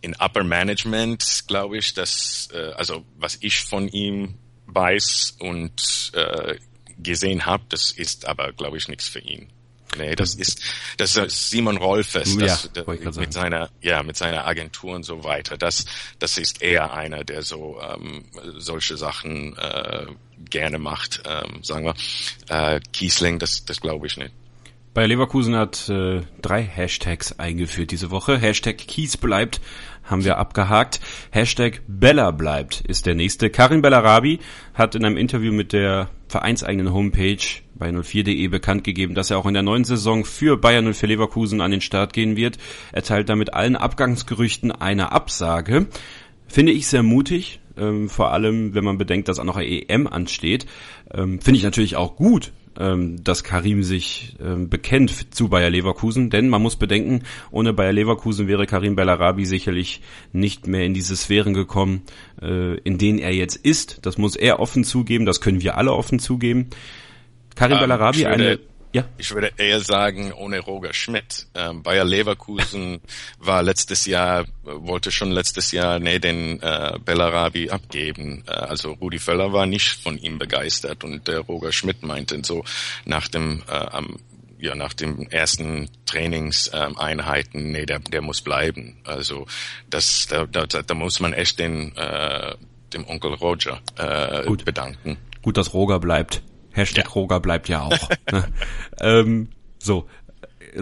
in 0.01 0.15
Upper 0.15 0.43
Management 0.43 1.45
glaube 1.47 1.77
ich, 1.77 1.93
dass 1.93 2.49
äh, 2.53 2.73
also 2.75 3.05
was 3.17 3.37
ich 3.41 3.61
von 3.61 3.87
ihm 3.87 4.35
weiß 4.65 5.37
und 5.39 6.11
äh, 6.13 6.57
gesehen 6.97 7.45
habe, 7.45 7.63
das 7.69 7.91
ist 7.91 8.27
aber 8.27 8.51
glaube 8.51 8.77
ich 8.77 8.89
nichts 8.89 9.07
für 9.07 9.19
ihn. 9.19 9.49
Nee, 9.97 10.15
das 10.15 10.35
ist, 10.35 10.61
das 10.97 11.15
ist 11.15 11.49
Simon 11.49 11.77
Rolfes, 11.77 12.37
das, 12.37 12.69
ja, 12.75 12.83
das, 12.83 13.17
mit 13.17 13.33
seiner, 13.33 13.69
ja, 13.81 14.03
mit 14.03 14.17
seiner 14.17 14.45
Agentur 14.45 14.95
und 14.95 15.03
so 15.03 15.23
weiter. 15.23 15.57
Das, 15.57 15.85
das 16.19 16.37
ist 16.37 16.61
eher 16.61 16.93
einer, 16.93 17.23
der 17.23 17.41
so 17.41 17.79
ähm, 17.81 18.25
solche 18.57 18.97
Sachen 18.97 19.57
äh, 19.57 20.05
gerne 20.49 20.77
macht, 20.77 21.23
ähm, 21.25 21.63
sagen 21.63 21.85
wir. 21.85 21.95
Äh, 22.49 22.79
Kiesling, 22.91 23.39
das, 23.39 23.65
das 23.65 23.81
glaube 23.81 24.07
ich 24.07 24.17
nicht. 24.17 24.33
Bayer 24.93 25.07
Leverkusen 25.07 25.55
hat 25.55 25.89
äh, 25.89 26.21
drei 26.43 26.61
Hashtags 26.61 27.39
eingeführt 27.39 27.89
diese 27.89 28.11
Woche. 28.11 28.37
Hashtag 28.37 28.77
Kies 28.77 29.17
bleibt 29.17 29.59
haben 30.03 30.23
wir 30.23 30.37
abgehakt. 30.37 30.99
Hashtag 31.31 31.81
Bella 31.87 32.31
bleibt 32.31 32.81
ist 32.81 33.05
der 33.05 33.15
nächste. 33.15 33.49
Karin 33.49 33.81
Bellarabi 33.81 34.39
hat 34.73 34.95
in 34.95 35.05
einem 35.05 35.17
Interview 35.17 35.51
mit 35.51 35.73
der 35.73 36.09
vereinseigenen 36.27 36.93
Homepage 36.93 37.43
bei 37.84 37.89
04.de 37.89 38.47
bekannt 38.47 38.86
gegeben, 38.86 39.13
dass 39.13 39.29
er 39.29 39.38
auch 39.38 39.45
in 39.45 39.53
der 39.53 39.61
neuen 39.61 39.84
Saison 39.84 40.23
für 40.23 40.55
Bayern 40.55 40.93
04 40.93 41.09
Leverkusen 41.09 41.59
an 41.59 41.71
den 41.71 41.81
Start 41.81 42.13
gehen 42.13 42.38
wird. 42.38 42.57
Er 42.93 43.03
teilt 43.03 43.27
damit 43.27 43.53
allen 43.53 43.75
Abgangsgerüchten 43.75 44.71
eine 44.71 45.11
Absage. 45.11 45.88
Finde 46.47 46.71
ich 46.71 46.88
sehr 46.88 47.03
mutig, 47.03 47.59
ähm, 47.77 48.07
vor 48.07 48.31
allem 48.31 48.73
wenn 48.73 48.86
man 48.86 48.97
bedenkt, 48.97 49.27
dass 49.27 49.38
auch 49.38 49.43
noch 49.43 49.57
eine 49.57 49.67
EM 49.67 50.07
ansteht. 50.07 50.65
Ähm, 51.13 51.41
Finde 51.41 51.57
ich 51.57 51.63
natürlich 51.65 51.97
auch 51.97 52.15
gut, 52.15 52.53
ähm, 52.79 53.21
dass 53.21 53.43
Karim 53.43 53.84
sich 53.84 54.38
ähm, 54.41 54.69
bekennt 54.69 55.36
zu 55.36 55.49
Bayer 55.49 55.69
Leverkusen, 55.69 56.29
denn 56.29 56.47
man 56.47 56.61
muss 56.61 56.77
bedenken, 56.77 57.23
ohne 57.51 57.73
Bayer 57.73 57.91
Leverkusen 57.91 58.47
wäre 58.47 58.65
Karim 58.65 58.95
Bellarabi 58.95 59.45
sicherlich 59.45 59.99
nicht 60.31 60.67
mehr 60.67 60.86
in 60.86 60.93
diese 60.93 61.17
Sphären 61.17 61.53
gekommen, 61.53 62.03
äh, 62.41 62.77
in 62.77 62.97
denen 62.97 63.19
er 63.19 63.34
jetzt 63.34 63.57
ist. 63.57 64.05
Das 64.05 64.17
muss 64.17 64.38
er 64.38 64.61
offen 64.61 64.86
zugeben, 64.86 65.25
das 65.25 65.41
können 65.41 65.61
wir 65.61 65.77
alle 65.77 65.91
offen 65.91 66.19
zugeben. 66.19 66.69
Karim 67.56 67.78
ähm, 67.78 67.82
Bellarabi, 67.82 68.26
eine 68.26 68.60
ja. 68.93 69.06
Ich 69.18 69.34
würde 69.34 69.51
eher 69.58 69.80
sagen, 69.80 70.32
ohne 70.34 70.60
Roger 70.60 70.93
Schmidt. 70.93 71.47
Ähm, 71.56 71.82
Bayer 71.82 72.06
Leverkusen 72.06 73.01
war 73.39 73.64
letztes 73.64 74.06
Jahr, 74.06 74.45
wollte 74.62 75.12
schon 75.12 75.32
letztes 75.32 75.72
Jahr 75.72 75.97
nee, 75.97 76.20
den 76.20 76.62
äh, 76.62 76.99
Bellarabi 77.04 77.72
abgeben. 77.72 78.43
Äh, 78.47 78.51
also 78.51 78.91
Rudi 78.91 79.18
Völler 79.18 79.51
war 79.51 79.66
nicht 79.66 79.99
von 80.04 80.20
ihm 80.20 80.38
begeistert 80.38 81.04
und 81.04 81.28
der 81.28 81.39
Roger 81.39 81.72
Schmidt 81.72 82.04
meinte 82.04 82.39
so 82.43 82.64
nach 83.06 83.28
dem 83.28 83.64
äh, 83.68 83.74
am 83.74 84.18
ja, 84.60 84.76
nach 84.76 84.93
den 84.93 85.30
ersten 85.30 85.89
Trainingseinheiten, 86.06 87.74
nee, 87.74 87.86
der, 87.86 87.99
der 87.99 88.22
muss 88.22 88.41
bleiben. 88.41 88.95
Also 89.04 89.45
das, 89.89 90.28
da, 90.28 90.45
da, 90.45 90.66
da 90.66 90.93
muss 90.93 91.20
man 91.20 91.34
echt 91.34 91.60
den, 91.60 91.93
äh, 91.97 92.56
dem 92.93 93.06
Onkel 93.06 93.34
Roger 93.34 93.82
äh, 93.97 94.45
Gut. 94.45 94.64
bedanken. 94.64 95.18
Gut, 95.41 95.58
dass 95.58 95.74
Roger 95.74 95.99
bleibt. 95.99 96.43
Hashtag 96.74 97.05
ja. 97.05 97.11
Roger 97.11 97.39
bleibt 97.39 97.69
ja 97.69 97.82
auch. 97.82 98.09
ne? 98.32 98.47
ähm, 98.99 99.49
so, 99.80 100.07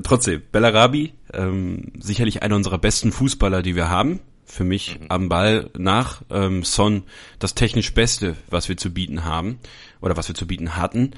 trotzdem, 0.04 0.42
Bellarabi, 0.52 1.14
ähm, 1.34 1.92
sicherlich 2.00 2.44
einer 2.44 2.56
unserer 2.56 2.78
besten 2.78 3.12
Fußballer, 3.12 3.62
die 3.62 3.76
wir 3.76 3.90
haben. 3.90 4.20
Für 4.46 4.64
mich 4.64 5.00
mhm. 5.00 5.06
am 5.10 5.30
Ball 5.30 5.70
nach 5.78 6.24
ähm, 6.30 6.64
Son 6.64 7.04
das 7.40 7.56
technisch 7.56 7.94
Beste, 7.94 8.36
was 8.50 8.68
wir 8.68 8.78
zu 8.78 8.94
bieten 8.94 9.24
haben 9.24 9.60
oder 10.02 10.18
was 10.18 10.28
wir 10.28 10.36
zu 10.36 10.46
bieten 10.46 10.76
hatten. 10.76 11.12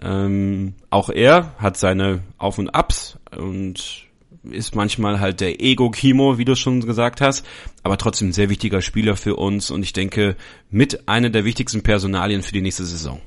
Ähm, 0.00 0.74
auch 0.88 1.10
er 1.10 1.54
hat 1.58 1.76
seine 1.76 2.22
Auf 2.38 2.58
und 2.58 2.70
Abs 2.70 3.18
und 3.36 4.06
ist 4.44 4.74
manchmal 4.74 5.20
halt 5.20 5.40
der 5.40 5.60
Ego-Kimo, 5.60 6.38
wie 6.38 6.46
du 6.46 6.54
schon 6.56 6.80
gesagt 6.80 7.20
hast, 7.20 7.44
aber 7.82 7.98
trotzdem 7.98 8.28
ein 8.28 8.32
sehr 8.32 8.48
wichtiger 8.48 8.80
Spieler 8.80 9.16
für 9.16 9.36
uns 9.36 9.70
und 9.70 9.82
ich 9.82 9.92
denke 9.92 10.36
mit 10.70 11.08
einer 11.08 11.28
der 11.28 11.44
wichtigsten 11.44 11.82
Personalien 11.82 12.42
für 12.42 12.52
die 12.52 12.62
nächste 12.62 12.84
Saison. 12.84 13.20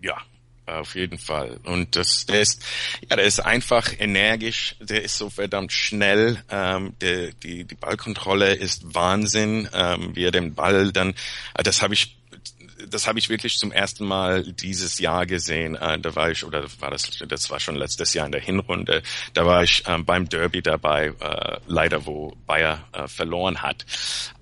Ja, 0.00 0.16
auf 0.66 0.94
jeden 0.94 1.18
Fall. 1.18 1.58
Und 1.64 1.96
das, 1.96 2.26
der 2.26 2.40
ist, 2.40 2.64
ja, 3.08 3.16
der 3.16 3.24
ist 3.24 3.40
einfach 3.40 3.90
energisch, 3.98 4.76
der 4.80 5.02
ist 5.02 5.16
so 5.16 5.30
verdammt 5.30 5.72
schnell, 5.72 6.42
ähm, 6.50 6.94
der, 7.00 7.32
die, 7.32 7.64
die 7.64 7.74
Ballkontrolle 7.74 8.54
ist 8.54 8.94
Wahnsinn, 8.94 9.68
ähm, 9.72 10.14
wie 10.14 10.24
er 10.24 10.30
den 10.30 10.54
Ball 10.54 10.92
dann, 10.92 11.14
äh, 11.54 11.62
das 11.62 11.82
habe 11.82 11.94
ich 11.94 12.18
das 12.86 13.06
habe 13.08 13.18
ich 13.18 13.28
wirklich 13.28 13.56
zum 13.56 13.72
ersten 13.72 14.06
Mal 14.06 14.44
dieses 14.52 14.98
Jahr 15.00 15.26
gesehen. 15.26 15.74
Äh, 15.74 15.98
da 15.98 16.14
war 16.14 16.30
ich, 16.30 16.44
oder 16.44 16.64
war 16.78 16.90
das, 16.90 17.10
das 17.26 17.50
war 17.50 17.58
schon 17.58 17.74
letztes 17.74 18.14
Jahr 18.14 18.26
in 18.26 18.32
der 18.32 18.40
Hinrunde, 18.40 19.02
da 19.34 19.44
war 19.44 19.62
ich 19.62 19.82
ähm, 19.86 20.04
beim 20.04 20.28
Derby 20.28 20.62
dabei, 20.62 21.12
äh, 21.20 21.58
leider 21.66 22.06
wo 22.06 22.36
Bayer 22.46 22.86
äh, 22.92 23.08
verloren 23.08 23.62
hat. 23.62 23.84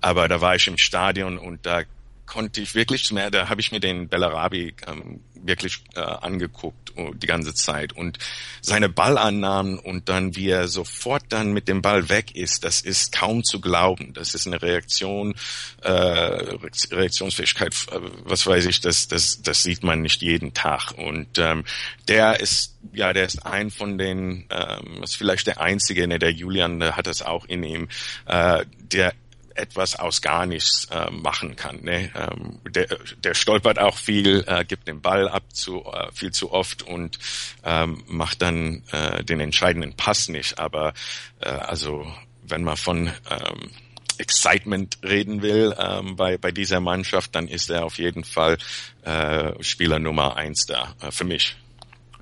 Aber 0.01 0.27
da 0.27 0.39
war 0.39 0.55
ich 0.55 0.67
im 0.67 0.77
Stadion 0.77 1.37
und 1.37 1.65
da 1.65 1.83
konnte 2.27 2.61
ich 2.61 2.75
wirklich 2.75 3.11
mehr, 3.11 3.31
da 3.31 3.49
habe 3.49 3.61
ich 3.61 3.71
mir 3.71 3.79
den 3.79 4.07
Bellarabi 4.09 4.75
ähm, 4.85 5.21
wirklich 5.47 5.83
äh, 5.95 6.01
angeguckt 6.01 6.93
uh, 6.97 7.13
die 7.13 7.27
ganze 7.27 7.53
Zeit 7.53 7.93
und 7.93 8.19
seine 8.61 8.89
Ballannahmen 8.89 9.79
und 9.79 10.09
dann 10.09 10.35
wie 10.35 10.49
er 10.49 10.67
sofort 10.67 11.23
dann 11.29 11.53
mit 11.53 11.67
dem 11.67 11.81
Ball 11.81 12.09
weg 12.09 12.35
ist, 12.35 12.63
das 12.63 12.81
ist 12.81 13.11
kaum 13.11 13.43
zu 13.43 13.61
glauben. 13.61 14.13
Das 14.13 14.35
ist 14.35 14.47
eine 14.47 14.61
Reaktion, 14.61 15.35
äh, 15.81 15.89
Reaktionsfähigkeit, 15.91 17.73
äh, 17.91 17.99
was 18.25 18.45
weiß 18.45 18.65
ich, 18.65 18.81
das, 18.81 19.07
das, 19.07 19.41
das 19.41 19.63
sieht 19.63 19.83
man 19.83 20.01
nicht 20.01 20.21
jeden 20.21 20.53
Tag. 20.53 20.91
Und 20.97 21.37
ähm, 21.37 21.63
der 22.07 22.39
ist, 22.39 22.75
ja, 22.93 23.13
der 23.13 23.25
ist 23.25 23.45
ein 23.45 23.71
von 23.71 23.97
den, 23.97 24.45
ähm, 24.49 25.03
ist 25.03 25.15
vielleicht 25.15 25.47
der 25.47 25.61
einzige, 25.61 26.07
ne, 26.07 26.19
der 26.19 26.31
Julian 26.31 26.79
der 26.79 26.97
hat 26.97 27.07
das 27.07 27.21
auch 27.21 27.45
in 27.45 27.63
ihm, 27.63 27.87
äh, 28.25 28.65
der 28.79 29.13
etwas 29.57 29.95
aus 29.95 30.21
gar 30.21 30.45
nichts 30.45 30.87
äh, 30.91 31.09
machen 31.11 31.55
kann. 31.55 31.81
Ne? 31.81 32.11
Ähm, 32.15 32.59
der, 32.69 32.87
der 33.23 33.33
stolpert 33.33 33.79
auch 33.79 33.97
viel, 33.97 34.43
äh, 34.47 34.65
gibt 34.65 34.87
den 34.87 35.01
Ball 35.01 35.27
ab 35.27 35.43
zu 35.53 35.83
äh, 35.85 36.11
viel 36.13 36.31
zu 36.31 36.51
oft 36.51 36.83
und 36.83 37.19
ähm, 37.63 38.03
macht 38.07 38.41
dann 38.41 38.83
äh, 38.91 39.23
den 39.23 39.39
entscheidenden 39.39 39.93
Pass 39.93 40.29
nicht. 40.29 40.59
Aber 40.59 40.93
äh, 41.41 41.49
also 41.49 42.05
wenn 42.43 42.63
man 42.63 42.77
von 42.77 43.07
ähm, 43.07 43.71
Excitement 44.19 44.97
reden 45.03 45.41
will 45.41 45.75
ähm, 45.77 46.15
bei, 46.15 46.37
bei 46.37 46.51
dieser 46.51 46.79
Mannschaft, 46.79 47.35
dann 47.35 47.47
ist 47.47 47.69
er 47.69 47.85
auf 47.85 47.97
jeden 47.97 48.23
Fall 48.23 48.57
äh, 49.03 49.51
Spieler 49.63 49.99
Nummer 49.99 50.35
eins 50.37 50.65
da 50.65 50.95
äh, 51.01 51.11
für 51.11 51.25
mich. 51.25 51.55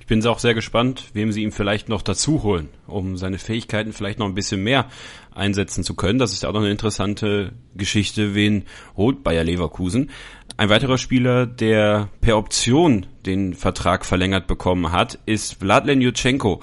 Ich 0.05 0.07
bin 0.07 0.23
auch 0.27 0.37
sehr 0.37 0.53
gespannt, 0.53 1.05
wem 1.13 1.31
sie 1.31 1.41
ihm 1.41 1.51
vielleicht 1.51 1.89
noch 1.89 2.03
dazu 2.03 2.43
holen, 2.43 2.69
um 2.85 3.17
seine 3.17 3.39
Fähigkeiten 3.39 3.91
vielleicht 3.91 4.19
noch 4.19 4.27
ein 4.27 4.35
bisschen 4.35 4.61
mehr 4.61 4.87
einsetzen 5.35 5.83
zu 5.83 5.95
können. 5.95 6.19
Das 6.19 6.33
ist 6.33 6.45
auch 6.45 6.53
noch 6.53 6.61
eine 6.61 6.71
interessante 6.71 7.53
Geschichte, 7.75 8.35
wen 8.35 8.63
holt 8.95 9.23
Bayer 9.23 9.43
Leverkusen. 9.43 10.09
Ein 10.57 10.69
weiterer 10.69 10.97
Spieler, 10.97 11.45
der 11.45 12.09
per 12.21 12.37
Option 12.37 13.05
den 13.25 13.53
Vertrag 13.53 14.05
verlängert 14.05 14.47
bekommen 14.47 14.91
hat, 14.91 15.19
ist 15.25 15.59
Vladlen 15.59 16.01
Jutschenko. 16.01 16.61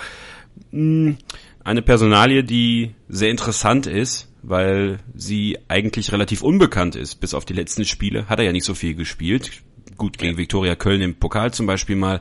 Hm, 0.70 1.18
eine 1.64 1.82
Personalie, 1.82 2.42
die 2.42 2.94
sehr 3.08 3.30
interessant 3.30 3.86
ist, 3.86 4.32
weil 4.42 4.98
sie 5.14 5.58
eigentlich 5.68 6.10
relativ 6.10 6.42
unbekannt 6.42 6.96
ist. 6.96 7.16
Bis 7.16 7.34
auf 7.34 7.44
die 7.44 7.54
letzten 7.54 7.84
Spiele 7.84 8.28
hat 8.28 8.38
er 8.38 8.46
ja 8.46 8.52
nicht 8.52 8.64
so 8.64 8.74
viel 8.74 8.94
gespielt 8.94 9.52
gut 9.96 10.18
gegen 10.18 10.36
Viktoria 10.36 10.74
Köln 10.74 11.00
im 11.00 11.14
Pokal 11.14 11.52
zum 11.52 11.66
Beispiel 11.66 11.94
mal, 11.94 12.20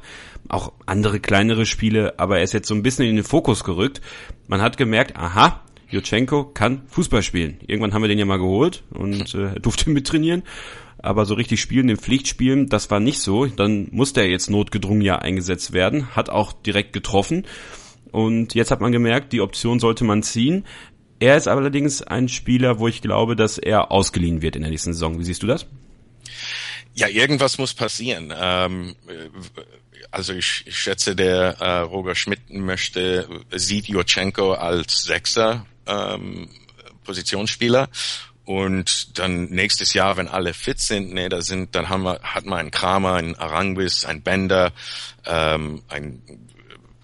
auch 0.49 0.73
andere 0.85 1.19
kleinere 1.19 1.65
Spiele, 1.65 2.19
aber 2.19 2.37
er 2.37 2.43
ist 2.43 2.53
jetzt 2.53 2.67
so 2.67 2.75
ein 2.75 2.83
bisschen 2.83 3.07
in 3.07 3.15
den 3.15 3.25
Fokus 3.25 3.63
gerückt. 3.63 4.01
Man 4.47 4.61
hat 4.61 4.77
gemerkt, 4.77 5.15
aha, 5.15 5.61
Jutschenko 5.91 6.45
kann 6.45 6.83
Fußball 6.87 7.21
spielen. 7.21 7.59
Irgendwann 7.67 7.93
haben 7.93 8.01
wir 8.01 8.09
den 8.09 8.19
ja 8.19 8.25
mal 8.25 8.37
geholt 8.37 8.83
und 8.91 9.35
äh, 9.35 9.59
durfte 9.59 9.89
mittrainieren. 9.91 10.43
Aber 10.97 11.25
so 11.25 11.33
richtig 11.33 11.61
spielen, 11.61 11.87
den 11.87 11.97
Pflichtspielen, 11.97 12.67
das 12.67 12.91
war 12.91 12.99
nicht 12.99 13.19
so. 13.19 13.47
Dann 13.47 13.87
musste 13.91 14.21
er 14.21 14.29
jetzt 14.29 14.49
notgedrungen 14.49 15.01
ja 15.01 15.17
eingesetzt 15.17 15.73
werden, 15.73 16.15
hat 16.15 16.29
auch 16.29 16.53
direkt 16.53 16.93
getroffen. 16.93 17.45
Und 18.11 18.53
jetzt 18.53 18.71
hat 18.71 18.81
man 18.81 18.91
gemerkt, 18.91 19.33
die 19.33 19.41
Option 19.41 19.79
sollte 19.79 20.03
man 20.03 20.21
ziehen. 20.21 20.65
Er 21.19 21.37
ist 21.37 21.47
allerdings 21.47 22.01
ein 22.01 22.29
Spieler, 22.29 22.79
wo 22.79 22.87
ich 22.87 23.01
glaube, 23.01 23.35
dass 23.35 23.57
er 23.57 23.91
ausgeliehen 23.91 24.41
wird 24.41 24.55
in 24.55 24.61
der 24.61 24.71
nächsten 24.71 24.93
Saison. 24.93 25.19
Wie 25.19 25.23
siehst 25.23 25.43
du 25.43 25.47
das? 25.47 25.65
Ja, 26.93 27.07
irgendwas 27.07 27.57
muss 27.57 27.73
passieren. 27.73 28.33
Ähm, 28.37 28.95
also 30.11 30.33
ich, 30.33 30.63
ich 30.65 30.77
schätze, 30.77 31.15
der 31.15 31.57
äh, 31.59 31.79
Roger 31.79 32.15
Schmidt 32.15 32.49
möchte, 32.49 33.27
sieht 33.51 33.87
Jurchenko 33.87 34.53
als 34.53 35.03
Sechser 35.03 35.65
ähm, 35.91 36.49
Positionsspieler 37.03 37.89
und 38.45 39.19
dann 39.19 39.45
nächstes 39.45 39.93
Jahr, 39.93 40.17
wenn 40.17 40.27
alle 40.27 40.53
fit 40.53 40.79
sind, 40.79 41.13
ne, 41.13 41.29
da 41.29 41.41
sind, 41.41 41.75
dann 41.75 41.89
haben 41.89 42.03
wir, 42.03 42.19
hat 42.21 42.45
man 42.45 42.59
einen 42.59 42.71
Kramer, 42.71 43.13
einen 43.13 43.35
Aranguis, 43.35 44.05
einen 44.05 44.23
Bender, 44.23 44.71
ähm, 45.25 45.83
ein 45.87 46.21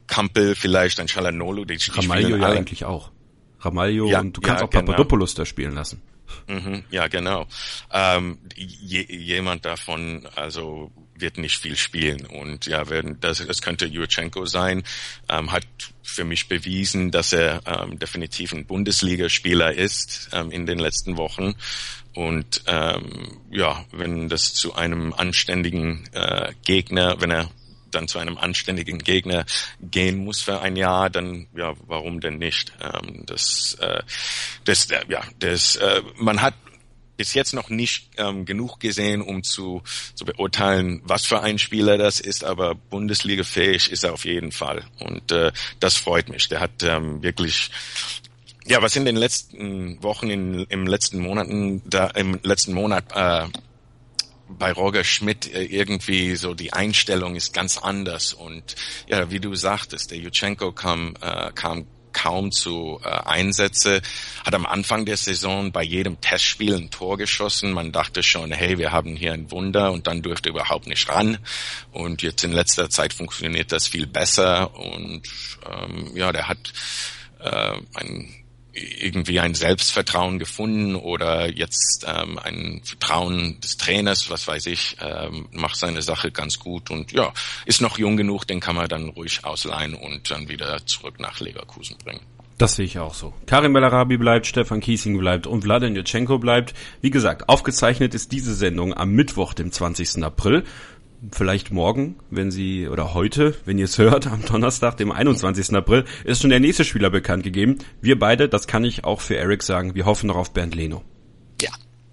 Kampel 0.07 0.55
vielleicht, 0.55 0.99
ein 0.99 1.07
Chalanolo, 1.07 1.65
die, 1.65 1.77
die 1.77 1.91
Ramalho 1.91 2.37
ja 2.37 2.45
alle. 2.45 2.57
eigentlich 2.57 2.85
auch. 2.85 3.11
Ramalho 3.59 4.07
ja, 4.07 4.19
und 4.19 4.35
du 4.35 4.41
kannst 4.41 4.61
ja, 4.61 4.65
auch 4.65 4.69
Papadopoulos 4.69 5.35
genau. 5.35 5.41
da 5.41 5.45
spielen 5.45 5.75
lassen. 5.75 6.01
Mhm, 6.47 6.83
ja, 6.89 7.07
genau. 7.07 7.47
Ähm, 7.91 8.39
je, 8.55 9.03
jemand 9.03 9.65
davon, 9.65 10.27
also 10.35 10.91
wird 11.19 11.37
nicht 11.37 11.59
viel 11.59 11.75
spielen 11.75 12.25
und 12.25 12.65
ja, 12.65 12.89
werden 12.89 13.19
das, 13.19 13.45
das 13.45 13.61
könnte 13.61 13.85
Jurchenko 13.85 14.45
sein, 14.45 14.83
ähm, 15.29 15.51
hat 15.51 15.65
für 16.03 16.23
mich 16.23 16.47
bewiesen, 16.47 17.11
dass 17.11 17.33
er 17.33 17.61
ähm, 17.65 17.99
definitiv 17.99 18.53
ein 18.53 18.65
Bundesligaspieler 18.65 19.73
ist 19.73 20.29
ähm, 20.33 20.51
in 20.51 20.65
den 20.65 20.79
letzten 20.79 21.17
Wochen 21.17 21.55
und 22.13 22.63
ähm, 22.65 23.41
ja, 23.51 23.85
wenn 23.91 24.27
das 24.29 24.53
zu 24.53 24.73
einem 24.73 25.13
anständigen 25.13 26.09
äh, 26.13 26.53
Gegner, 26.63 27.21
wenn 27.21 27.31
er 27.31 27.51
dann 27.91 28.07
zu 28.07 28.19
einem 28.19 28.37
anständigen 28.37 28.99
Gegner 28.99 29.45
gehen 29.81 30.17
muss 30.17 30.41
für 30.41 30.61
ein 30.61 30.75
Jahr, 30.75 31.09
dann 31.09 31.47
ja, 31.55 31.73
warum 31.85 32.19
denn 32.19 32.37
nicht? 32.37 32.73
Ähm, 32.81 33.23
das, 33.25 33.77
äh, 33.79 34.01
das, 34.65 34.89
äh, 34.91 35.05
ja, 35.09 35.21
das, 35.39 35.75
äh, 35.77 36.01
man 36.15 36.41
hat 36.41 36.55
bis 37.17 37.33
jetzt 37.33 37.53
noch 37.53 37.69
nicht 37.69 38.11
ähm, 38.17 38.45
genug 38.45 38.79
gesehen, 38.79 39.21
um 39.21 39.43
zu, 39.43 39.81
zu 40.13 40.23
beurteilen, 40.23 41.01
was 41.03 41.25
für 41.25 41.41
ein 41.41 41.57
Spieler 41.59 41.97
das 41.97 42.19
ist, 42.19 42.43
aber 42.43 42.75
Bundesliga-fähig 42.75 43.91
ist 43.91 44.03
er 44.03 44.13
auf 44.13 44.25
jeden 44.25 44.51
Fall. 44.51 44.85
Und 44.99 45.31
äh, 45.31 45.51
das 45.79 45.97
freut 45.97 46.29
mich. 46.29 46.47
Der 46.47 46.59
hat 46.59 46.83
ähm, 46.83 47.21
wirklich 47.23 47.71
ja, 48.67 48.81
was 48.81 48.95
in 48.95 49.05
den 49.05 49.15
letzten 49.15 50.01
Wochen, 50.03 50.29
in, 50.29 50.65
im 50.65 50.87
letzten 50.87 51.19
Monaten, 51.19 51.81
da 51.85 52.07
im 52.07 52.37
letzten 52.43 52.73
Monat 52.73 53.05
äh, 53.15 53.47
bei 54.49 54.71
Roger 54.71 55.03
Schmidt 55.03 55.53
äh, 55.53 55.63
irgendwie 55.63 56.35
so 56.35 56.53
die 56.53 56.73
Einstellung 56.73 57.35
ist 57.35 57.53
ganz 57.53 57.77
anders 57.77 58.33
und 58.33 58.75
ja, 59.07 59.29
wie 59.31 59.39
du 59.39 59.55
sagtest, 59.55 60.11
der 60.11 60.17
Jutschenko 60.17 60.71
kam, 60.71 61.15
äh, 61.21 61.51
kam 61.53 61.85
kaum 62.17 62.51
zu 62.51 62.99
äh, 63.03 63.09
Einsätze, 63.09 64.01
hat 64.43 64.55
am 64.55 64.65
Anfang 64.65 65.05
der 65.05 65.17
Saison 65.17 65.71
bei 65.71 65.83
jedem 65.83 66.19
Testspiel 66.19 66.75
ein 66.75 66.89
Tor 66.89 67.17
geschossen. 67.17 67.73
Man 67.73 67.91
dachte 67.91 68.23
schon, 68.23 68.51
hey, 68.51 68.79
wir 68.79 68.91
haben 68.91 69.15
hier 69.15 69.33
ein 69.33 69.51
Wunder 69.51 69.91
und 69.91 70.07
dann 70.07 70.23
dürfte 70.23 70.49
überhaupt 70.49 70.87
nicht 70.87 71.07
ran. 71.09 71.37
Und 71.91 72.23
jetzt 72.23 72.43
in 72.43 72.53
letzter 72.53 72.89
Zeit 72.89 73.13
funktioniert 73.13 73.71
das 73.71 73.87
viel 73.87 74.07
besser 74.07 74.75
und 74.75 75.21
ähm, 75.69 76.11
ja, 76.15 76.31
der 76.31 76.47
hat 76.47 76.73
äh, 77.39 77.77
ein 77.93 78.33
irgendwie 78.77 79.39
ein 79.39 79.53
Selbstvertrauen 79.53 80.39
gefunden 80.39 80.95
oder 80.95 81.49
jetzt 81.49 82.05
ähm, 82.07 82.39
ein 82.39 82.81
Vertrauen 82.83 83.59
des 83.61 83.77
Trainers, 83.77 84.29
was 84.29 84.47
weiß 84.47 84.67
ich, 84.67 84.97
ähm, 85.01 85.47
macht 85.51 85.77
seine 85.77 86.01
Sache 86.01 86.31
ganz 86.31 86.59
gut 86.59 86.91
und 86.91 87.11
ja, 87.11 87.33
ist 87.65 87.81
noch 87.81 87.97
jung 87.97 88.17
genug, 88.17 88.45
den 88.45 88.59
kann 88.59 88.75
man 88.75 88.87
dann 88.87 89.09
ruhig 89.09 89.43
ausleihen 89.43 89.93
und 89.93 90.29
dann 90.31 90.49
wieder 90.49 90.85
zurück 90.85 91.19
nach 91.19 91.39
Leverkusen 91.39 91.97
bringen. 91.97 92.21
Das 92.57 92.75
sehe 92.75 92.85
ich 92.85 92.97
auch 92.97 93.13
so. 93.13 93.33
Karim 93.45 93.73
Bellarabi 93.73 94.17
bleibt, 94.17 94.47
Stefan 94.47 94.79
Kiesing 94.79 95.17
bleibt 95.19 95.45
und 95.45 95.63
Vladan 95.63 95.95
Jutschenko 95.95 96.39
bleibt. 96.39 96.73
Wie 97.01 97.11
gesagt, 97.11 97.49
aufgezeichnet 97.49 98.15
ist 98.15 98.31
diese 98.31 98.55
Sendung 98.55 98.95
am 98.95 99.11
Mittwoch, 99.11 99.53
dem 99.53 99.71
20. 99.71 100.23
April 100.23 100.63
vielleicht 101.31 101.71
morgen, 101.71 102.15
wenn 102.29 102.51
Sie, 102.51 102.87
oder 102.87 103.13
heute, 103.13 103.55
wenn 103.65 103.77
ihr 103.77 103.85
es 103.85 103.97
hört, 103.97 104.27
am 104.27 104.45
Donnerstag, 104.45 104.97
dem 104.97 105.11
21. 105.11 105.73
April, 105.75 106.05
ist 106.23 106.41
schon 106.41 106.49
der 106.49 106.59
nächste 106.59 106.83
Spieler 106.83 107.09
bekannt 107.09 107.43
gegeben. 107.43 107.77
Wir 108.01 108.19
beide, 108.19 108.49
das 108.49 108.67
kann 108.67 108.83
ich 108.83 109.03
auch 109.03 109.21
für 109.21 109.37
Eric 109.37 109.63
sagen, 109.63 109.95
wir 109.95 110.05
hoffen 110.05 110.27
noch 110.27 110.35
auf 110.35 110.53
Bernd 110.53 110.75
Leno. 110.75 111.03
Ja. 111.61 111.71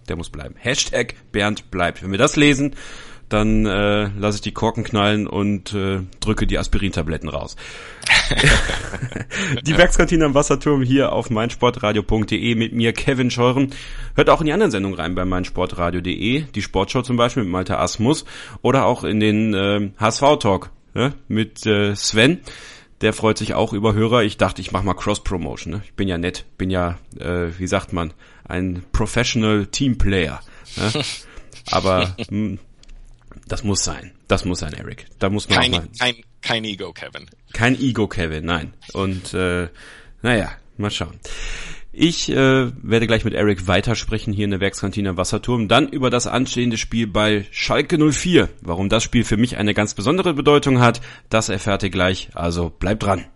Der 0.08 0.16
muss 0.16 0.30
bleiben. 0.30 0.54
Hashtag 0.58 1.14
Bernd 1.32 1.70
bleibt. 1.70 2.02
Wenn 2.02 2.10
wir 2.10 2.18
das 2.18 2.36
lesen, 2.36 2.74
dann 3.28 3.66
äh, 3.66 4.08
lasse 4.18 4.36
ich 4.36 4.42
die 4.42 4.52
Korken 4.52 4.84
knallen 4.84 5.26
und 5.26 5.72
äh, 5.74 6.00
drücke 6.20 6.46
die 6.46 6.58
Aspirintabletten 6.58 7.28
raus. 7.28 7.56
die 9.62 9.76
Werkskantine 9.76 10.24
am 10.24 10.34
Wasserturm 10.34 10.82
hier 10.82 11.12
auf 11.12 11.30
meinsportradio.de 11.30 12.54
mit 12.54 12.72
mir, 12.72 12.92
Kevin 12.92 13.30
Scheuren. 13.30 13.70
Hört 14.14 14.30
auch 14.30 14.40
in 14.40 14.46
die 14.46 14.52
anderen 14.52 14.70
Sendungen 14.70 14.98
rein 14.98 15.14
bei 15.14 15.24
meinsportradio.de, 15.24 16.42
die 16.42 16.62
Sportshow 16.62 17.02
zum 17.02 17.16
Beispiel 17.16 17.42
mit 17.42 17.52
Malte 17.52 17.78
Asmus 17.78 18.24
oder 18.62 18.86
auch 18.86 19.04
in 19.04 19.20
den 19.20 19.54
äh, 19.54 19.90
HSV-Talk 19.98 20.70
ne, 20.94 21.14
mit 21.28 21.66
äh, 21.66 21.94
Sven. 21.94 22.40
Der 23.00 23.12
freut 23.12 23.38
sich 23.38 23.54
auch 23.54 23.72
über 23.72 23.92
Hörer. 23.92 24.22
Ich 24.22 24.36
dachte, 24.36 24.62
ich 24.62 24.72
mache 24.72 24.86
mal 24.86 24.94
Cross-Promotion. 24.94 25.72
Ne? 25.72 25.82
Ich 25.84 25.94
bin 25.94 26.08
ja 26.08 26.16
nett, 26.16 26.44
bin 26.56 26.70
ja, 26.70 26.98
äh, 27.18 27.48
wie 27.58 27.66
sagt 27.66 27.92
man, 27.92 28.14
ein 28.46 28.84
Professional 28.92 29.66
Teamplayer. 29.66 30.40
Ne? 30.76 31.04
Aber 31.70 32.14
hm, 32.28 32.58
das 33.46 33.64
muss 33.64 33.84
sein. 33.84 34.12
Das 34.28 34.44
muss 34.44 34.60
sein, 34.60 34.72
Eric. 34.72 35.06
Da 35.18 35.30
muss 35.30 35.48
man 35.48 35.58
kein, 35.58 35.74
auch 35.74 35.78
mal. 35.78 35.88
Kein, 35.98 36.14
kein 36.42 36.64
Ego, 36.64 36.92
Kevin. 36.92 37.26
Kein 37.52 37.80
Ego, 37.80 38.08
Kevin, 38.08 38.44
nein. 38.44 38.74
Und 38.92 39.34
äh, 39.34 39.68
naja, 40.22 40.52
mal 40.76 40.90
schauen. 40.90 41.18
Ich 41.96 42.28
äh, 42.28 42.72
werde 42.82 43.06
gleich 43.06 43.24
mit 43.24 43.34
Eric 43.34 43.68
weitersprechen 43.68 44.32
hier 44.32 44.46
in 44.46 44.50
der 44.50 44.60
Werkskantine 44.60 45.16
Wasserturm. 45.16 45.68
Dann 45.68 45.88
über 45.88 46.10
das 46.10 46.26
anstehende 46.26 46.76
Spiel 46.76 47.06
bei 47.06 47.46
Schalke 47.52 47.98
04. 48.12 48.48
Warum 48.62 48.88
das 48.88 49.04
Spiel 49.04 49.22
für 49.22 49.36
mich 49.36 49.56
eine 49.58 49.74
ganz 49.74 49.94
besondere 49.94 50.34
Bedeutung 50.34 50.80
hat, 50.80 51.00
das 51.28 51.48
erfährt 51.48 51.84
ihr 51.84 51.90
gleich. 51.90 52.30
Also 52.34 52.68
bleibt 52.70 53.04
dran. 53.04 53.26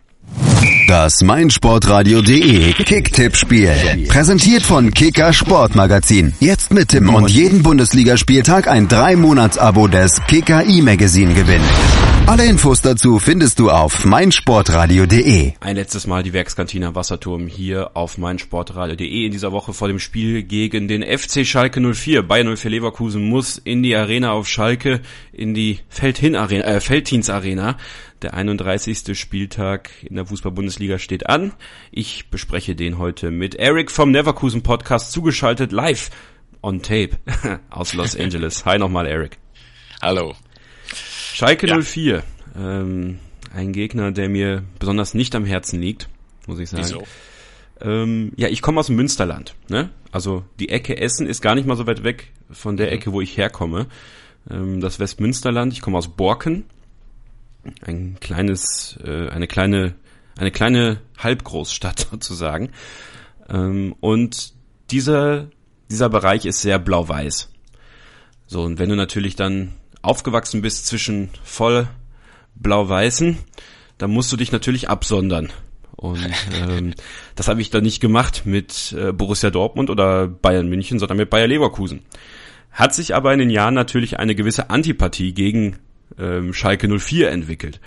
Das 0.88 1.22
meinsportradio.de 1.22 2.72
Kicktipp-Spiel. 2.72 4.06
Präsentiert 4.08 4.62
von 4.62 4.90
Kicker 4.92 5.32
Sportmagazin. 5.32 6.34
Jetzt 6.40 6.72
mit 6.72 6.88
Tim 6.88 7.14
und 7.14 7.30
jeden 7.30 7.62
Bundesligaspieltag 7.62 8.66
ein 8.68 8.88
3-Monats-Abo 8.88 9.86
des 9.86 10.20
Kicker 10.26 10.64
E-Magazin 10.64 11.34
gewinnen. 11.34 11.68
Alle 12.26 12.44
Infos 12.44 12.82
dazu 12.82 13.18
findest 13.18 13.58
du 13.58 13.70
auf 13.70 14.04
meinsportradio.de. 14.04 15.52
Ein 15.60 15.76
letztes 15.76 16.06
Mal 16.06 16.22
die 16.22 16.34
Werkskantine 16.34 16.94
Wasserturm 16.94 17.46
hier 17.46 17.92
auf 17.94 18.18
meinsportradio.de 18.18 19.24
in 19.24 19.32
dieser 19.32 19.52
Woche 19.52 19.72
vor 19.72 19.88
dem 19.88 19.98
Spiel 19.98 20.42
gegen 20.42 20.88
den 20.88 21.02
FC 21.02 21.46
Schalke 21.46 21.80
04. 21.80 22.22
Bayern 22.22 22.54
04 22.54 22.70
Leverkusen 22.70 23.26
muss 23.26 23.56
in 23.56 23.82
die 23.82 23.96
Arena 23.96 24.32
auf 24.32 24.46
Schalke, 24.46 25.00
in 25.32 25.54
die 25.54 25.78
Feldhin 25.88 26.36
Arena, 26.36 26.64
äh, 26.64 26.80
Feldhins 26.80 27.30
Arena. 27.30 27.78
Der 28.22 28.34
31. 28.34 29.16
Spieltag 29.16 29.90
in 30.02 30.16
der 30.16 30.26
Fußball-Bundesliga 30.26 30.98
steht 30.98 31.28
an. 31.28 31.52
Ich 31.92 32.30
bespreche 32.30 32.74
den 32.74 32.98
heute 32.98 33.30
mit 33.30 33.54
Eric 33.54 33.92
vom 33.92 34.10
Neverkusen 34.10 34.62
Podcast 34.62 35.12
zugeschaltet 35.12 35.70
live 35.70 36.10
on 36.60 36.82
tape 36.82 37.10
aus 37.70 37.94
Los 37.94 38.16
Angeles. 38.16 38.64
Hi 38.64 38.76
nochmal, 38.76 39.06
Eric. 39.06 39.38
Hallo. 40.02 40.34
Schalke 41.32 41.68
ja. 41.68 41.80
04. 41.80 42.24
Ähm, 42.56 43.20
ein 43.54 43.72
Gegner, 43.72 44.10
der 44.10 44.28
mir 44.28 44.64
besonders 44.80 45.14
nicht 45.14 45.36
am 45.36 45.44
Herzen 45.44 45.80
liegt, 45.80 46.08
muss 46.48 46.58
ich 46.58 46.70
sagen. 46.70 46.82
Wieso? 46.82 47.04
Ähm, 47.80 48.32
ja, 48.36 48.48
ich 48.48 48.62
komme 48.62 48.80
aus 48.80 48.86
dem 48.86 48.96
Münsterland. 48.96 49.54
Ne? 49.68 49.90
Also 50.10 50.42
die 50.58 50.70
Ecke 50.70 50.98
Essen 50.98 51.28
ist 51.28 51.40
gar 51.40 51.54
nicht 51.54 51.68
mal 51.68 51.76
so 51.76 51.86
weit 51.86 52.02
weg 52.02 52.32
von 52.50 52.76
der 52.76 52.88
mhm. 52.88 52.92
Ecke, 52.94 53.12
wo 53.12 53.20
ich 53.20 53.36
herkomme. 53.36 53.86
Ähm, 54.50 54.80
das 54.80 54.98
Westmünsterland. 54.98 55.72
Ich 55.72 55.82
komme 55.82 55.98
aus 55.98 56.08
Borken. 56.08 56.64
Ein 57.82 58.16
kleines, 58.20 58.98
äh, 59.04 59.28
eine 59.28 59.46
kleine, 59.46 59.94
eine 60.36 60.50
kleine 60.50 61.00
Halbgroßstadt 61.18 62.08
sozusagen. 62.10 62.70
Ähm, 63.48 63.94
und 64.00 64.52
dieser, 64.90 65.48
dieser 65.90 66.08
Bereich 66.08 66.46
ist 66.46 66.62
sehr 66.62 66.78
blau-weiß. 66.78 67.50
So, 68.46 68.62
und 68.62 68.78
wenn 68.78 68.88
du 68.88 68.96
natürlich 68.96 69.36
dann 69.36 69.74
aufgewachsen 70.02 70.62
bist 70.62 70.86
zwischen 70.86 71.30
voll 71.42 71.88
blau-weißen, 72.54 73.38
dann 73.98 74.10
musst 74.10 74.32
du 74.32 74.36
dich 74.36 74.52
natürlich 74.52 74.88
absondern. 74.88 75.52
Und 75.96 76.30
ähm, 76.54 76.94
das 77.34 77.48
habe 77.48 77.60
ich 77.60 77.70
dann 77.70 77.82
nicht 77.82 78.00
gemacht 78.00 78.42
mit 78.44 78.94
äh, 78.96 79.12
Borussia 79.12 79.50
Dortmund 79.50 79.90
oder 79.90 80.28
Bayern 80.28 80.68
München, 80.68 80.98
sondern 80.98 81.18
mit 81.18 81.30
Bayer 81.30 81.48
Leverkusen. 81.48 82.02
Hat 82.70 82.94
sich 82.94 83.14
aber 83.14 83.32
in 83.32 83.40
den 83.40 83.50
Jahren 83.50 83.74
natürlich 83.74 84.18
eine 84.18 84.34
gewisse 84.34 84.70
Antipathie 84.70 85.34
gegen 85.34 85.78
ähm, 86.18 86.54
Schalke 86.54 86.88
04 86.88 87.30
entwickelt. 87.30 87.80